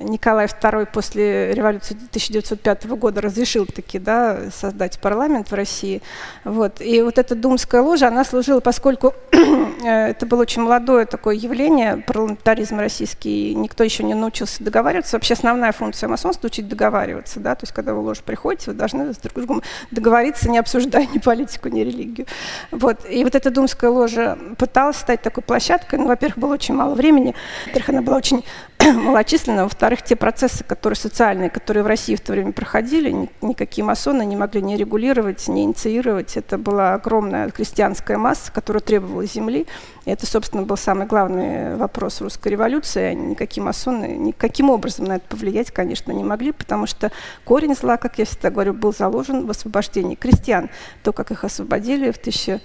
Николай 0.00 0.46
II 0.46 0.86
после 0.92 1.54
революции 1.54 1.94
1905 1.94 2.86
года 2.86 3.20
разрешил 3.20 3.66
таки 3.66 3.98
да, 3.98 4.50
создать 4.50 4.98
парламент 4.98 5.50
в 5.50 5.54
России. 5.54 6.02
Вот. 6.44 6.80
И 6.80 7.02
вот 7.02 7.18
эта 7.18 7.34
думская 7.34 7.82
ложа, 7.82 8.08
она 8.08 8.24
служила, 8.24 8.60
поскольку 8.60 9.14
это 9.84 10.26
было 10.26 10.42
очень 10.42 10.62
молодое 10.62 11.06
такое 11.06 11.36
явление, 11.36 11.98
парламентаризм 11.98 12.78
российский, 12.78 13.54
никто 13.54 13.84
еще 13.84 14.02
не 14.02 14.14
научился 14.14 14.62
договариваться. 14.62 15.16
Вообще 15.16 15.34
основная 15.34 15.72
функция 15.72 16.08
масонства– 16.08 16.46
учить 16.48 16.68
договариваться. 16.68 17.40
Да? 17.40 17.54
То 17.54 17.64
есть 17.64 17.72
когда 17.72 17.94
вы 17.94 18.02
в 18.02 18.06
ложу 18.06 18.22
приходите, 18.24 18.70
вы 18.70 18.76
должны 18.76 19.12
с 19.12 19.18
друг 19.18 19.34
другом 19.34 19.62
договориться, 19.90 20.50
не 20.50 20.58
обсуждая 20.58 21.06
ни 21.06 21.18
политику, 21.18 21.68
ни 21.68 21.80
религию. 21.80 22.26
Вот. 22.70 23.00
И 23.08 23.24
вот 23.24 23.34
эта 23.34 23.50
думская 23.50 23.90
ложа 23.90 24.38
пыталась 24.58 24.96
стать 24.96 25.22
такой 25.22 25.42
площадкой. 25.42 25.98
Ну, 25.98 26.06
во-первых, 26.08 26.38
было 26.38 26.54
очень 26.54 26.74
мало 26.74 26.94
времени. 26.94 27.34
Во-вторых, 27.66 27.88
она 27.88 28.02
была 28.02 28.16
очень 28.16 28.44
малочисленна. 28.94 29.64
Во-вторых, 29.64 30.02
те 30.02 30.16
процессы, 30.16 30.64
которые 30.64 30.96
социальные, 30.96 31.50
которые 31.50 31.82
в 31.82 31.86
России 31.86 32.14
в 32.14 32.20
то 32.20 32.32
время 32.32 32.52
проходили, 32.52 33.28
никакие 33.40 33.84
масоны 33.84 34.24
не 34.24 34.36
могли 34.36 34.62
не 34.62 34.76
регулировать, 34.76 35.48
не 35.48 35.64
инициировать. 35.64 36.36
Это 36.36 36.58
была 36.58 36.94
огромная 36.94 37.50
крестьянская 37.50 38.18
масса, 38.18 38.52
которая 38.52 38.80
требовала 38.80 39.24
земли. 39.24 39.66
И 40.04 40.10
это, 40.10 40.26
собственно, 40.26 40.62
был 40.62 40.76
самый 40.76 41.06
главный 41.06 41.76
вопрос 41.76 42.20
русской 42.20 42.48
революции. 42.48 43.14
Никакие 43.14 43.64
масоны 43.64 44.06
никаким 44.16 44.70
образом 44.70 45.06
на 45.06 45.16
это 45.16 45.26
повлиять, 45.28 45.70
конечно, 45.70 46.12
не 46.12 46.24
могли, 46.24 46.52
потому 46.52 46.86
что 46.86 47.10
корень 47.44 47.74
зла, 47.74 47.96
как 47.96 48.18
я 48.18 48.24
всегда 48.24 48.50
говорю, 48.50 48.74
был 48.74 48.92
заложен 48.92 49.46
в 49.46 49.50
освобождении 49.50 50.14
крестьян. 50.14 50.70
То, 51.02 51.12
как 51.12 51.30
их 51.30 51.44
освободили 51.44 52.10
в 52.10 52.16
1000 52.18 52.60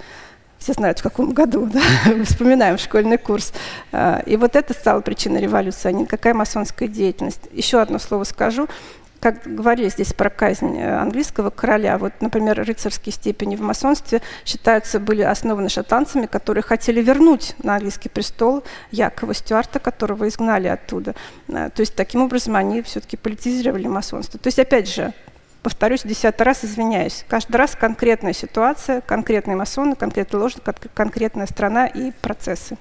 все 0.62 0.74
знают, 0.74 1.00
в 1.00 1.04
каком 1.04 1.32
году, 1.32 1.66
да? 1.74 1.82
вспоминаем 2.24 2.78
школьный 2.78 3.18
курс. 3.18 3.52
А, 3.92 4.22
и 4.26 4.38
вот 4.38 4.56
это 4.56 4.74
стало 4.74 5.02
причиной 5.02 5.42
революции, 5.42 5.90
а 5.90 5.92
не 5.92 6.06
какая 6.06 6.34
масонская 6.34 6.88
деятельность. 6.88 7.42
Еще 7.52 7.82
одно 7.82 8.00
слово 8.00 8.24
скажу. 8.24 8.68
Как 9.20 9.44
говорили 9.46 9.90
здесь 9.90 10.14
про 10.14 10.32
казнь 10.32 10.80
э, 10.80 10.98
английского 10.98 11.52
короля, 11.52 12.00
вот, 12.00 12.12
например, 12.22 12.64
рыцарские 12.64 13.14
степени 13.14 13.56
в 13.56 13.62
масонстве 13.62 14.22
считаются, 14.46 15.00
были 15.00 15.22
основаны 15.22 15.70
шотландцами, 15.70 16.26
которые 16.26 16.64
хотели 16.64 17.02
вернуть 17.02 17.56
на 17.62 17.76
английский 17.76 18.10
престол 18.10 18.64
Якова 18.90 19.36
Стюарта, 19.36 19.80
которого 19.80 20.28
изгнали 20.28 20.68
оттуда. 20.68 21.14
А, 21.54 21.70
то 21.70 21.82
есть 21.82 21.96
таким 21.96 22.22
образом 22.22 22.56
они 22.56 22.82
все-таки 22.82 23.16
политизировали 23.16 23.86
масонство. 23.86 24.40
То 24.40 24.48
есть, 24.48 24.58
опять 24.58 24.92
же, 24.92 25.14
повторюсь 25.62 26.04
десятый 26.04 26.44
раз, 26.44 26.64
извиняюсь. 26.64 27.26
Каждый 27.28 27.58
раз 27.58 27.76
конкретная 27.76 28.34
ситуация, 28.34 29.02
конкретные 29.02 29.56
масоны, 29.56 29.96
конкретная 29.96 30.42
ложь, 30.42 30.56
конкретная 30.94 31.46
страна 31.48 31.88
и 31.88 32.12
процессы. 32.12 32.78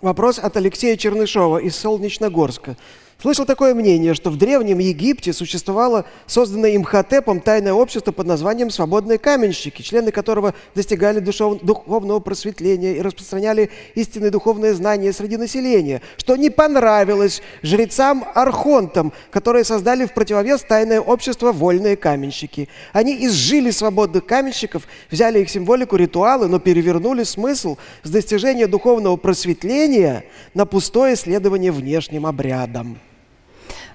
Вопрос 0.00 0.38
от 0.38 0.56
Алексея 0.56 0.96
Чернышова 0.96 1.58
из 1.58 1.76
Солнечногорска. 1.76 2.76
Слышал 3.24 3.46
такое 3.46 3.72
мнение, 3.72 4.12
что 4.12 4.28
в 4.28 4.36
Древнем 4.36 4.80
Египте 4.80 5.32
существовало 5.32 6.04
созданное 6.26 6.76
Имхотепом 6.76 7.40
тайное 7.40 7.72
общество 7.72 8.12
под 8.12 8.26
названием 8.26 8.68
«Свободные 8.68 9.16
каменщики», 9.16 9.80
члены 9.80 10.10
которого 10.10 10.52
достигали 10.74 11.20
душов... 11.20 11.58
духовного 11.62 12.20
просветления 12.20 12.96
и 12.96 13.00
распространяли 13.00 13.70
истинные 13.94 14.30
духовные 14.30 14.74
знания 14.74 15.10
среди 15.14 15.38
населения, 15.38 16.02
что 16.18 16.36
не 16.36 16.50
понравилось 16.50 17.40
жрецам-архонтам, 17.62 19.14
которые 19.30 19.64
создали 19.64 20.04
в 20.04 20.12
противовес 20.12 20.60
тайное 20.60 21.00
общество 21.00 21.50
«Вольные 21.50 21.96
каменщики». 21.96 22.68
Они 22.92 23.24
изжили 23.24 23.70
свободных 23.70 24.26
каменщиков, 24.26 24.82
взяли 25.10 25.38
их 25.38 25.48
символику, 25.48 25.96
ритуалы, 25.96 26.46
но 26.46 26.58
перевернули 26.58 27.22
смысл 27.22 27.78
с 28.02 28.10
достижения 28.10 28.66
духовного 28.66 29.16
просветления 29.16 30.26
на 30.52 30.66
пустое 30.66 31.16
следование 31.16 31.72
внешним 31.72 32.26
обрядам. 32.26 32.98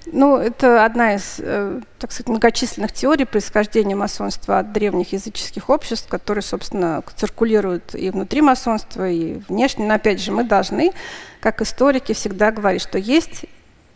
Ну, 0.06 0.38
это 0.38 0.86
одна 0.86 1.16
из, 1.16 1.36
э, 1.39 1.82
так 2.00 2.12
сказать, 2.12 2.30
многочисленных 2.30 2.91
теорий 2.91 3.26
происхождения 3.26 3.95
масонства 3.95 4.60
от 4.60 4.72
древних 4.72 5.14
языческих 5.14 5.70
обществ, 5.70 6.08
которые, 6.08 6.41
собственно, 6.41 7.04
циркулируют 7.16 7.95
и 7.95 8.10
внутри 8.10 8.41
масонства, 8.41 9.10
и 9.10 9.39
внешне. 9.47 9.86
Но, 9.86 9.93
опять 9.93 10.22
же, 10.22 10.32
мы 10.32 10.43
должны, 10.43 10.93
как 11.41 11.62
историки, 11.62 12.14
всегда 12.14 12.52
говорить, 12.52 12.82
что 12.82 12.97
есть 12.97 13.45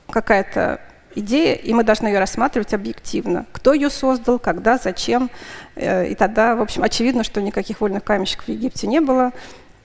какая-то 0.10 0.82
идея, 1.16 1.56
и 1.56 1.74
мы 1.74 1.84
должны 1.84 2.08
ее 2.08 2.20
рассматривать 2.20 2.74
объективно. 2.74 3.46
Кто 3.52 3.74
ее 3.74 3.90
создал, 3.90 4.40
когда, 4.40 4.78
зачем. 4.78 5.30
Э, 5.76 6.08
и 6.08 6.16
тогда, 6.16 6.56
в 6.56 6.62
общем, 6.62 6.84
очевидно, 6.84 7.24
что 7.24 7.42
никаких 7.42 7.82
вольных 7.82 8.04
каменщиков 8.04 8.46
в 8.46 8.50
Египте 8.50 8.88
не 8.88 9.00
было. 9.00 9.32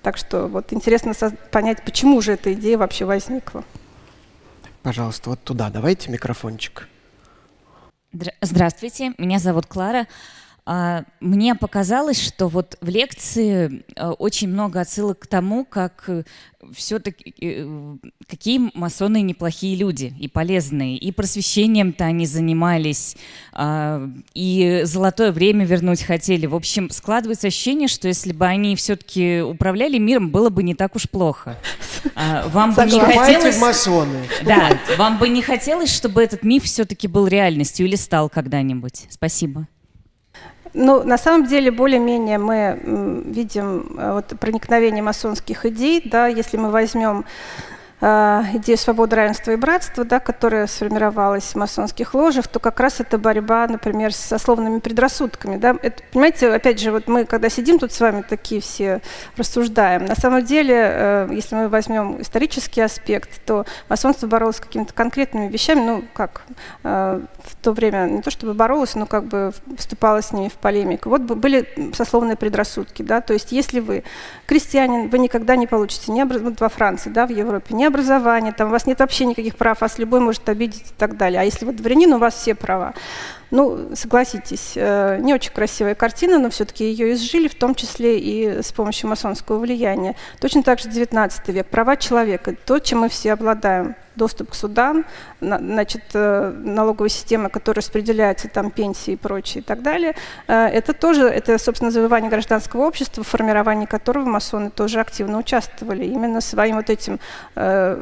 Так 0.03 0.16
что 0.16 0.47
вот 0.47 0.73
интересно 0.73 1.12
понять, 1.51 1.83
почему 1.83 2.21
же 2.21 2.33
эта 2.33 2.53
идея 2.53 2.79
вообще 2.79 3.05
возникла. 3.05 3.64
Пожалуйста, 4.89 5.28
вот 5.28 5.45
туда 5.45 5.68
давайте 5.68 6.11
микрофончик. 6.11 6.89
Здравствуйте, 8.41 9.12
меня 9.18 9.39
зовут 9.39 9.66
Клара. 9.66 10.07
А, 10.71 11.05
мне 11.21 11.55
показалось, 11.55 12.23
что 12.23 12.47
вот 12.49 12.77
в 12.83 12.91
лекции 12.91 13.87
э, 13.97 14.09
очень 14.11 14.49
много 14.49 14.83
отсылок 14.83 15.21
к 15.21 15.27
тому, 15.27 15.64
как 15.64 16.05
э, 16.09 16.25
все-таки 16.75 17.35
э, 17.41 17.97
какие 18.29 18.71
масоны 18.75 19.23
неплохие 19.23 19.77
люди 19.77 20.12
и 20.21 20.29
полезные. 20.29 20.99
И 20.99 21.11
просвещением-то 21.11 22.05
они 22.05 22.27
занимались, 22.27 23.16
а, 23.55 24.11
и 24.35 24.83
золотое 24.85 25.33
время 25.33 25.64
вернуть 25.64 26.03
хотели. 26.03 26.45
В 26.45 26.55
общем, 26.55 26.91
складывается 26.91 27.47
ощущение, 27.47 27.89
что 27.89 28.07
если 28.07 28.35
бы 28.35 28.45
они 28.45 28.77
все-таки 28.77 29.41
управляли 29.41 29.97
миром, 29.97 30.29
было 30.29 30.51
бы 30.51 30.62
не 30.62 30.75
так 30.75 30.97
уж 30.97 31.09
плохо. 31.09 31.57
А, 32.14 32.47
вам 32.49 32.75
бы 32.75 32.85
не 32.85 33.01
хотелось... 33.01 33.59
масоны. 33.59 34.21
Да, 34.45 34.79
вам 34.99 35.16
бы 35.16 35.31
не 35.31 35.41
хотелось, 35.41 35.91
чтобы 35.91 36.23
этот 36.23 36.43
миф 36.43 36.64
все-таки 36.64 37.09
был 37.09 37.27
реальностью 37.27 37.87
или 37.87 37.97
стал 37.97 38.29
когда-нибудь. 38.29 39.07
Спасибо. 39.09 39.66
Ну, 40.75 41.03
на 41.05 41.19
самом 41.19 41.47
деле, 41.47 41.71
более-менее 41.71 42.39
мы 42.39 43.23
видим 43.25 43.97
э, 43.99 44.12
вот, 44.12 44.39
проникновение 44.39 45.03
масонских 45.03 45.66
идей, 45.66 46.03
да, 46.05 46.27
если 46.27 46.57
мы 46.57 46.71
возьмем 46.71 47.25
э, 48.01 48.42
идею 48.55 48.78
свободы, 48.78 49.16
равенства 49.16 49.53
и 49.53 49.57
братства, 49.57 50.05
да, 50.05 50.20
которая 50.20 50.66
сформировалась 50.66 51.44
в 51.44 51.55
масонских 51.57 52.14
ложах, 52.14 52.49
то 52.49 52.61
как 52.61 52.80
раз 52.80 53.01
это 53.01 53.18
борьба, 53.18 53.66
например, 53.66 54.12
с 54.12 54.18
сословными 54.18 54.80
предрассудками. 54.80 55.57
Да. 55.57 55.76
Это, 55.82 56.03
понимаете, 56.12 56.51
опять 56.51 56.80
же, 56.80 56.92
вот 56.92 57.09
мы, 57.09 57.24
когда 57.24 57.49
сидим 57.49 57.78
тут 57.78 57.92
с 57.92 58.01
вами, 58.01 58.22
такие 58.22 58.61
все 58.61 59.01
рассуждаем. 59.36 60.05
На 60.07 60.14
самом 60.14 60.44
деле, 60.44 60.74
э, 60.76 61.28
если 61.32 61.55
мы 61.55 61.68
возьмем 61.68 62.20
исторический 62.20 62.80
аспект, 62.80 63.44
то 63.44 63.66
масонство 63.88 64.26
боролось 64.26 64.57
с 64.57 64.61
какими-то 64.61 64.94
конкретными 64.94 65.49
вещами, 65.49 65.80
ну, 65.80 66.05
как 66.14 66.42
э, 66.84 67.20
в 67.44 67.57
то 67.57 67.72
время 67.72 68.07
не 68.07 68.22
то 68.22 68.30
чтобы 68.30 68.55
боролось, 68.55 68.94
но 68.94 69.07
как 69.07 69.24
бы 69.24 69.53
вступало 69.76 70.22
с 70.22 70.32
ними 70.32 70.49
в 70.49 70.55
полемику. 70.55 71.09
Вот 71.09 71.22
были 71.22 71.68
сословные 71.94 72.36
предрассудки, 72.36 73.03
да, 73.03 73.20
то 73.20 73.32
есть 73.32 73.53
если 73.53 73.80
вы 73.80 74.05
крестьянин, 74.46 75.09
вы 75.09 75.18
никогда 75.18 75.57
не 75.57 75.66
получите 75.66 76.12
ни 76.12 76.22
вот 76.22 76.61
во 76.61 76.68
Франции, 76.68 77.11
да, 77.11 77.26
в 77.26 77.30
Европе, 77.30 77.74
ни 77.74 77.88
образования, 77.89 78.53
там 78.53 78.68
у 78.68 78.70
вас 78.70 78.86
нет 78.86 79.01
вообще 79.01 79.26
никаких 79.26 79.57
прав, 79.57 79.80
вас 79.80 79.99
любой 79.99 80.20
может 80.20 80.49
обидеть 80.49 80.82
и 80.82 80.95
так 80.97 81.16
далее. 81.16 81.41
А 81.41 81.45
если 81.45 81.64
вы 81.64 81.72
дворянин, 81.72 82.12
у 82.12 82.18
вас 82.18 82.34
все 82.34 82.55
права. 82.55 82.95
Ну, 83.51 83.90
согласитесь, 83.94 84.72
э, 84.76 85.18
не 85.20 85.32
очень 85.32 85.53
красивая 85.53 85.94
картина, 85.94 86.38
но 86.38 86.51
все-таки 86.51 86.84
ее 86.84 87.14
изжили, 87.14 87.49
в 87.49 87.55
том 87.55 87.74
числе 87.74 88.18
и 88.18 88.62
с 88.62 88.72
помощью 88.72 89.09
масонского 89.09 89.59
влияния. 89.59 90.16
Точно 90.40 90.62
так 90.62 90.80
же 90.80 90.90
19 90.90 91.49
век. 91.49 91.66
Права 91.68 91.96
человека, 91.96 92.55
то, 92.66 92.78
чем 92.78 93.01
мы 93.01 93.09
все 93.09 93.32
обладаем 93.32 93.96
доступ 94.16 94.51
к 94.51 94.55
судам, 94.55 95.05
значит, 95.40 96.03
э, 96.12 96.53
налоговая 96.59 97.09
система, 97.09 97.49
которая 97.49 97.82
распределяется, 97.82 98.49
там, 98.49 98.72
пенсии 98.72 99.12
и 99.12 99.16
прочее 99.16 99.62
и 99.62 99.64
так 99.64 99.80
далее. 99.80 100.14
Э, 100.49 100.66
это 100.66 100.92
тоже, 100.92 101.22
это, 101.22 101.57
собственно, 101.57 101.90
завоевание 101.90 102.28
гражданского 102.28 102.82
общества, 102.86 103.22
в 103.22 103.28
формировании 103.28 103.86
которого 103.86 104.24
масоны 104.24 104.70
тоже 104.70 105.01
активно 105.01 105.38
участвовали. 105.38 106.05
Именно 106.05 106.40
своим 106.40 106.76
вот 106.76 106.90
этим 106.90 107.20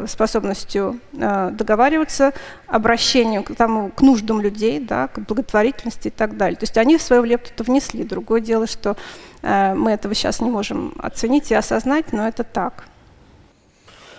способностью 0.06 1.00
договариваться, 1.12 2.32
обращением 2.66 3.42
к, 3.42 3.54
тому, 3.54 3.90
к 3.90 4.02
нуждам 4.02 4.40
людей, 4.40 4.80
да, 4.80 5.08
к 5.08 5.18
благотворительности 5.20 6.08
и 6.08 6.10
так 6.10 6.36
далее. 6.36 6.56
То 6.56 6.64
есть 6.64 6.76
они 6.78 6.98
свою 6.98 7.24
лепту 7.24 7.64
внесли. 7.64 8.04
Другое 8.04 8.40
дело, 8.40 8.66
что 8.66 8.96
мы 9.42 9.92
этого 9.92 10.14
сейчас 10.14 10.40
не 10.40 10.50
можем 10.50 10.94
оценить 10.98 11.50
и 11.50 11.54
осознать, 11.54 12.12
но 12.12 12.26
это 12.26 12.42
так. 12.42 12.88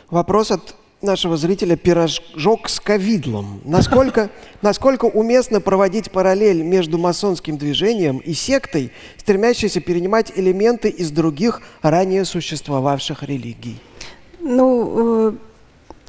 Вопрос 0.09 0.51
от 0.51 0.75
нашего 1.01 1.37
зрителя 1.37 1.75
пирожок 1.75 2.69
с 2.69 2.79
ковидлом. 2.79 3.61
Насколько, 3.65 4.29
насколько 4.61 5.05
уместно 5.05 5.61
проводить 5.61 6.11
параллель 6.11 6.63
между 6.63 6.97
масонским 6.97 7.57
движением 7.57 8.17
и 8.17 8.33
сектой, 8.33 8.91
стремящейся 9.17 9.79
перенимать 9.79 10.31
элементы 10.35 10.89
из 10.89 11.11
других 11.11 11.61
ранее 11.81 12.25
существовавших 12.25 13.23
религий? 13.23 13.77
Ну, 14.39 15.29
э, 15.29 15.33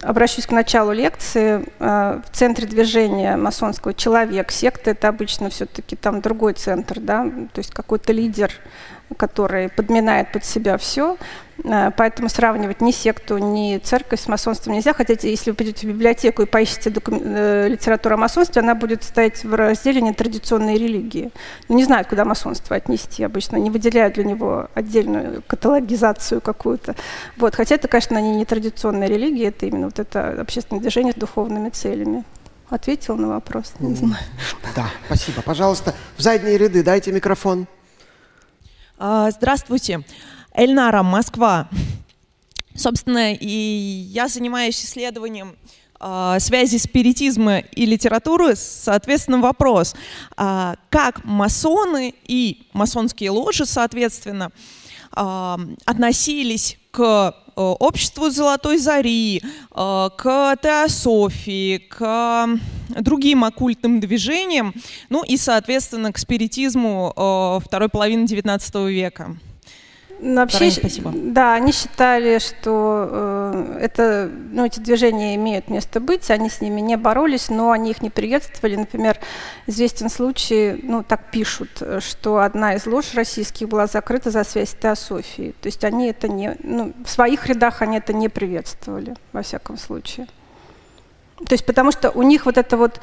Обращусь 0.01 0.46
к 0.46 0.53
началу 0.53 0.92
лекции. 0.92 1.64
Э, 1.80 2.20
в 2.24 2.36
центре 2.36 2.66
движения 2.66 3.36
масонского 3.36 3.94
человек, 3.94 4.53
секта– 4.53 4.90
это 4.92 5.09
обычно 5.09 5.51
все-таки 5.51 5.96
там 5.96 6.20
другой 6.20 6.53
центр, 6.53 7.01
да, 7.01 7.24
то 7.53 7.59
есть 7.59 7.72
какой-то 7.72 8.12
лидер, 8.12 8.53
который 9.16 9.68
подминает 9.68 10.32
под 10.32 10.44
себя 10.44 10.76
все. 10.76 11.16
Э, 11.64 11.90
поэтому 11.96 12.28
сравнивать 12.28 12.80
ни 12.80 12.90
секту, 12.90 13.38
ни 13.38 13.78
церковь 13.78 14.20
с 14.20 14.28
масонством 14.28 14.74
нельзя. 14.74 14.92
Хотя 14.92 15.14
если 15.22 15.50
вы 15.50 15.56
придете 15.56 15.86
в 15.86 15.90
библиотеку 15.90 16.42
и 16.42 16.46
поищете 16.46 16.90
докум... 16.90 17.20
Э, 17.24 17.68
литературу 17.68 18.14
о 18.14 18.18
масонстве, 18.18 18.62
она 18.62 18.74
будет 18.74 19.02
стоять 19.02 19.44
в 19.44 19.54
разделе 19.54 20.00
нетрадиционные 20.00 20.78
религии. 20.78 21.30
Но 21.68 21.76
не 21.76 21.84
знают, 21.84 22.09
куда 22.09 22.24
масонство 22.24 22.76
отнести 22.76 23.22
обычно, 23.24 23.56
не 23.56 23.70
выделяют 23.70 24.14
для 24.14 24.24
него 24.24 24.68
отдельную 24.74 25.42
каталогизацию 25.46 26.40
какую-то. 26.40 26.94
Вот. 27.36 27.54
Хотя 27.54 27.76
это, 27.76 27.88
конечно, 27.88 28.18
не 28.18 28.36
нетрадиционные 28.36 29.09
религии, 29.09 29.46
это 29.46 29.66
именно 29.66 29.86
вот 29.86 29.98
это 29.98 30.40
общественное 30.40 30.80
движение 30.80 31.12
с 31.12 31.16
духовными 31.16 31.70
целями. 31.70 32.24
Ответил 32.70 33.16
на 33.16 33.28
вопрос? 33.28 33.72
Не 33.80 33.94
знаю. 33.94 34.22
Да, 34.76 34.90
спасибо. 35.06 35.40
Пожалуйста, 35.40 35.94
в 36.16 36.22
задние 36.22 36.59
ряды 36.59 36.82
дайте 36.82 37.12
микрофон. 37.12 37.66
А, 39.01 39.30
здравствуйте. 39.30 40.03
Эльнара, 40.53 41.05
Москва. 41.05 41.68
Собственно, 42.74 43.32
и 43.32 43.46
я 43.46 44.26
занимаюсь 44.26 44.84
исследованием 44.84 45.57
э, 46.01 46.36
связи 46.40 46.78
спиритизма 46.78 47.59
и 47.59 47.86
литературы. 47.86 48.57
Соответственно, 48.57 49.38
вопрос, 49.38 49.94
э, 50.36 50.74
как 50.90 51.24
масоны 51.24 52.12
и 52.26 52.66
масонские 52.72 53.30
ложи, 53.30 53.66
соответственно, 53.66 54.51
относились 55.12 56.76
к 56.99 57.34
обществу 57.55 58.28
Золотой 58.28 58.78
Зари, 58.78 59.40
к 59.70 60.57
теософии, 60.61 61.78
к 61.78 62.49
другим 62.88 63.44
оккультным 63.44 64.01
движениям, 64.01 64.74
ну 65.09 65.22
и, 65.22 65.36
соответственно, 65.36 66.12
к 66.12 66.18
спиритизму 66.18 67.61
второй 67.64 67.88
половины 67.88 68.24
XIX 68.24 68.90
века. 68.90 69.36
Ну, 70.20 70.40
вообще, 70.40 70.70
спасибо. 70.70 71.12
Да, 71.14 71.54
они 71.54 71.72
считали, 71.72 72.38
что 72.38 73.08
э, 73.10 73.78
это, 73.82 74.30
ну, 74.50 74.64
эти 74.64 74.80
движения 74.80 75.36
имеют 75.36 75.68
место 75.68 76.00
быть, 76.00 76.30
они 76.30 76.50
с 76.50 76.60
ними 76.60 76.80
не 76.80 76.96
боролись, 76.96 77.48
но 77.48 77.70
они 77.70 77.90
их 77.90 78.02
не 78.02 78.10
приветствовали. 78.10 78.76
Например, 78.76 79.18
известен 79.66 80.10
случай, 80.10 80.80
ну, 80.82 81.02
так 81.02 81.30
пишут, 81.30 81.82
что 82.00 82.38
одна 82.38 82.74
из 82.74 82.86
лож 82.86 83.14
российских 83.14 83.68
была 83.68 83.86
закрыта 83.86 84.30
за 84.30 84.44
связь 84.44 84.70
с 84.70 84.74
теософией. 84.74 85.54
То 85.60 85.66
есть 85.66 85.84
они 85.84 86.08
это 86.08 86.28
не, 86.28 86.56
ну, 86.62 86.92
в 87.04 87.10
своих 87.10 87.46
рядах 87.46 87.82
они 87.82 87.98
это 87.98 88.12
не 88.12 88.28
приветствовали, 88.28 89.14
во 89.32 89.42
всяком 89.42 89.78
случае. 89.78 90.26
То 91.46 91.52
есть 91.52 91.64
потому 91.64 91.92
что 91.92 92.10
у 92.10 92.22
них 92.22 92.46
вот 92.46 92.58
это 92.58 92.76
вот 92.76 93.00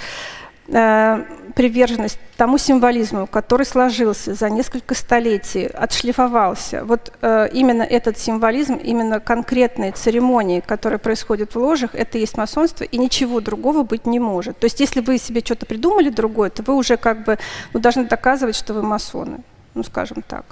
Э, 0.68 1.24
приверженность 1.56 2.20
тому 2.38 2.58
символизму, 2.58 3.28
который 3.28 3.66
сложился 3.66 4.34
за 4.34 4.50
несколько 4.50 4.94
столетий, 4.94 5.66
отшлифовался. 5.66 6.84
Вот 6.84 7.14
э, 7.22 7.50
именно 7.54 7.84
этот 7.84 8.18
символизм, 8.20 8.76
именно 8.76 9.20
конкретные 9.22 9.94
церемонии, 9.94 10.60
которые 10.60 11.00
происходят 11.00 11.56
в 11.56 11.58
ложах, 11.58 11.96
это 11.96 12.18
есть 12.18 12.38
масонство, 12.38 12.84
и 12.84 12.98
ничего 12.98 13.40
другого 13.40 13.84
быть 13.84 14.06
не 14.06 14.20
может. 14.20 14.60
То 14.60 14.66
есть 14.66 14.82
если 14.82 15.00
вы 15.00 15.18
себе 15.18 15.42
что-то 15.44 15.66
придумали 15.66 16.10
другое, 16.10 16.50
то 16.50 16.62
вы 16.62 16.76
уже 16.76 16.98
как 16.98 17.24
бы 17.24 17.40
ну, 17.74 17.80
должны 17.80 18.04
доказывать, 18.04 18.56
что 18.56 18.74
вы 18.74 18.84
масоны, 18.84 19.40
ну 19.74 19.84
скажем 19.84 20.24
так. 20.28 20.46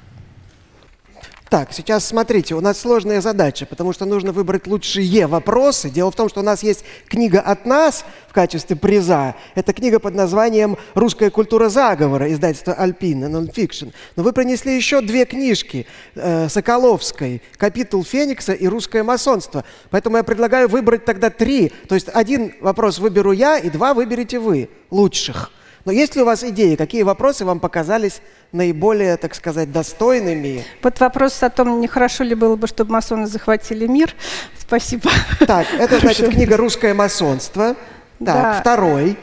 Так, 1.53 1.71
сейчас 1.71 2.03
смотрите, 2.07 2.55
у 2.55 2.61
нас 2.61 2.79
сложная 2.79 3.21
задача, 3.21 3.67
потому 3.67 3.93
что 3.93 4.05
нужно 4.05 4.31
выбрать 4.31 4.65
лучшие 4.65 5.27
вопросы. 5.27 5.91
Дело 5.91 6.09
в 6.09 6.15
том, 6.15 6.27
что 6.27 6.39
у 6.39 6.43
нас 6.43 6.63
есть 6.63 6.83
книга 7.07 7.41
от 7.41 7.67
нас 7.67 8.05
в 8.27 8.33
качестве 8.33 8.75
приза. 8.75 9.35
Это 9.53 9.71
книга 9.71 9.99
под 9.99 10.15
названием 10.15 10.79
«Русская 10.95 11.29
культура 11.29 11.69
заговора», 11.69 12.33
издательство 12.33 12.73
«Альпина», 12.73 13.29
нонфикшн. 13.29 13.89
Но 14.15 14.23
вы 14.23 14.33
принесли 14.33 14.75
еще 14.75 15.01
две 15.01 15.25
книжки 15.25 15.85
э, 16.15 16.49
Соколовской 16.49 17.43
«Капитул 17.57 18.03
Феникса» 18.03 18.53
и 18.53 18.65
«Русское 18.65 19.03
масонство». 19.03 19.63
Поэтому 19.91 20.17
я 20.17 20.23
предлагаю 20.23 20.67
выбрать 20.67 21.05
тогда 21.05 21.29
три. 21.29 21.71
То 21.87 21.93
есть 21.93 22.09
один 22.11 22.55
вопрос 22.61 22.97
выберу 22.97 23.31
я, 23.31 23.59
и 23.59 23.69
два 23.69 23.93
выберете 23.93 24.39
вы, 24.39 24.69
лучших. 24.89 25.51
Но 25.85 25.91
есть 25.91 26.15
ли 26.15 26.21
у 26.21 26.25
вас 26.25 26.43
идеи, 26.43 26.75
какие 26.75 27.03
вопросы 27.03 27.43
вам 27.43 27.59
показались 27.59 28.21
наиболее, 28.53 29.17
так 29.17 29.35
сказать, 29.35 29.71
достойными? 29.71 30.63
Вот 30.81 30.99
вопрос 31.01 31.43
о 31.43 31.49
том, 31.49 31.81
не 31.81 31.87
хорошо 31.87 32.23
ли 32.23 32.35
было 32.35 32.55
бы, 32.55 32.67
чтобы 32.67 32.93
масоны 32.93 33.27
захватили 33.27 33.85
мир. 33.85 34.15
Спасибо. 34.57 35.09
Так, 35.45 35.67
это, 35.77 35.99
значит, 36.01 36.29
книга 36.29 36.55
«Русское 36.55 36.93
масонство». 36.93 37.75
Так, 38.19 38.35
да. 38.35 38.53
второй. 38.61 39.17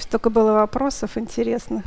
Столько 0.00 0.30
было 0.30 0.52
вопросов 0.52 1.18
интересных. 1.18 1.84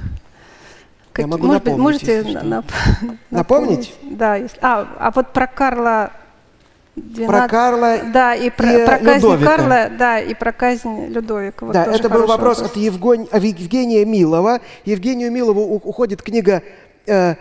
Я 1.18 1.28
могу 1.28 1.48
Может 1.48 1.66
напомнить, 1.66 2.02
быть, 2.02 2.18
можете 2.18 2.22
нап- 2.22 2.44
напомнить? 2.44 3.20
напомнить? 3.30 3.96
Да. 4.04 4.36
Если... 4.36 4.58
А, 4.62 4.88
а 5.00 5.12
вот 5.12 5.32
про 5.32 5.48
Карла 5.48 6.12
12, 6.96 7.28
про 7.28 7.48
Карла 7.48 8.00
да, 8.14 8.36
и 8.36 8.50
про, 8.52 8.72
и 8.72 8.86
про 8.86 8.98
казнь 9.00 9.26
Людовика. 9.26 9.58
Карла, 9.58 9.90
да, 9.98 10.20
и 10.20 10.34
про 10.36 10.52
казнь 10.52 11.08
Людовика. 11.08 11.66
Вот 11.66 11.74
да, 11.74 11.86
это 11.86 12.08
был 12.08 12.28
вопрос, 12.28 12.60
вопрос. 12.60 12.72
от 12.72 12.78
Евгон... 12.78 13.28
Евгения 13.34 14.06
Милова. 14.06 14.60
Евгению 14.86 15.32
Милову 15.32 15.62
уходит 15.62 16.22
книга 16.22 16.62
э, 17.08 17.34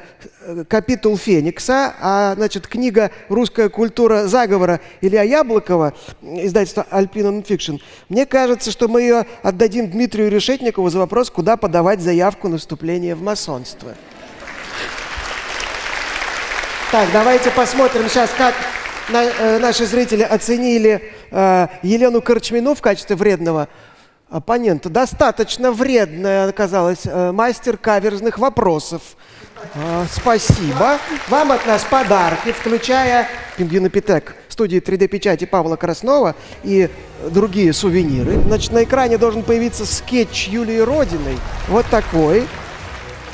«Капитул 0.69 1.19
Феникса», 1.19 1.95
а, 2.01 2.35
значит, 2.35 2.67
книга 2.67 3.11
«Русская 3.29 3.69
культура 3.69 4.27
заговора» 4.27 4.81
Илья 5.03 5.23
Яблокова, 5.23 5.93
издательство 6.23 6.87
«Альпина 6.91 7.31
Нонфикшн». 7.31 7.77
Мне 8.09 8.25
кажется, 8.25 8.71
что 8.71 8.89
мы 8.89 9.03
ее 9.03 9.27
отдадим 9.43 9.91
Дмитрию 9.91 10.31
Решетникову 10.31 10.89
за 10.89 10.99
вопрос, 10.99 11.31
куда 11.31 11.59
подавать 11.59 12.01
заявку 12.01 12.49
на 12.49 12.57
вступление 12.57 13.15
в 13.15 13.23
масонство. 13.23 13.91
Так, 16.91 17.09
давайте 17.13 17.51
посмотрим 17.51 18.09
сейчас, 18.09 18.31
как 18.37 18.55
на, 19.13 19.25
э, 19.25 19.59
наши 19.59 19.87
зрители 19.87 20.23
оценили 20.23 21.13
э, 21.31 21.67
Елену 21.83 22.21
Корчмину 22.23 22.75
в 22.75 22.81
качестве 22.81 23.17
вредного 23.17 23.69
оппонента. 24.31 24.89
Достаточно 24.89 25.73
вредная 25.73 26.49
оказалась 26.49 27.03
э, 27.05 27.33
мастер 27.33 27.77
каверзных 27.77 28.39
вопросов. 28.39 29.03
Э, 29.75 30.05
спасибо. 30.11 30.99
Вам 31.29 31.53
от 31.53 31.67
нас 31.67 31.85
подарки, 31.85 32.53
включая 32.53 33.29
Пингвинопитек 33.57 34.35
студии 34.49 34.81
3D-печати 34.81 35.45
Павла 35.45 35.77
Краснова 35.77 36.35
и 36.63 36.89
другие 37.31 37.73
сувениры. 37.73 38.41
Значит, 38.43 38.73
на 38.73 38.85
экране 38.85 39.19
должен 39.19 39.43
появиться 39.43 39.87
скетч 39.87 40.49
Юлии 40.49 40.79
Родиной. 40.79 41.39
Вот 41.69 41.87
такой. 41.87 42.47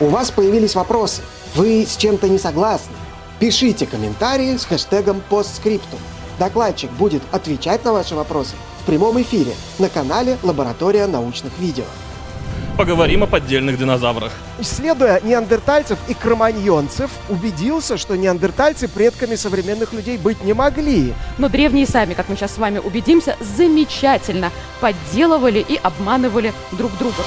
У 0.00 0.06
вас 0.06 0.30
появились 0.30 0.74
вопросы. 0.74 1.22
Вы 1.54 1.84
с 1.86 1.96
чем-то 1.96 2.28
не 2.28 2.38
согласны. 2.38 2.97
Пишите 3.38 3.86
комментарии 3.86 4.56
с 4.56 4.64
хэштегом 4.64 5.22
постскриптум. 5.28 6.00
Докладчик 6.40 6.90
будет 6.90 7.22
отвечать 7.30 7.84
на 7.84 7.92
ваши 7.92 8.16
вопросы 8.16 8.56
в 8.82 8.86
прямом 8.86 9.20
эфире 9.22 9.54
на 9.78 9.88
канале 9.88 10.38
Лаборатория 10.42 11.06
научных 11.06 11.56
видео. 11.58 11.84
Поговорим 12.76 13.22
о 13.22 13.26
поддельных 13.26 13.78
динозаврах. 13.78 14.32
Исследуя 14.58 15.20
неандертальцев 15.20 15.98
и 16.08 16.14
кроманьонцев, 16.14 17.10
убедился, 17.28 17.96
что 17.96 18.16
неандертальцы 18.16 18.88
предками 18.88 19.36
современных 19.36 19.92
людей 19.92 20.16
быть 20.16 20.42
не 20.42 20.52
могли. 20.52 21.12
Но 21.38 21.48
древние 21.48 21.86
сами, 21.86 22.14
как 22.14 22.28
мы 22.28 22.36
сейчас 22.36 22.54
с 22.54 22.58
вами 22.58 22.78
убедимся, 22.78 23.36
замечательно 23.56 24.50
подделывали 24.80 25.64
и 25.68 25.76
обманывали 25.76 26.52
друг 26.72 26.96
друга. 26.98 27.22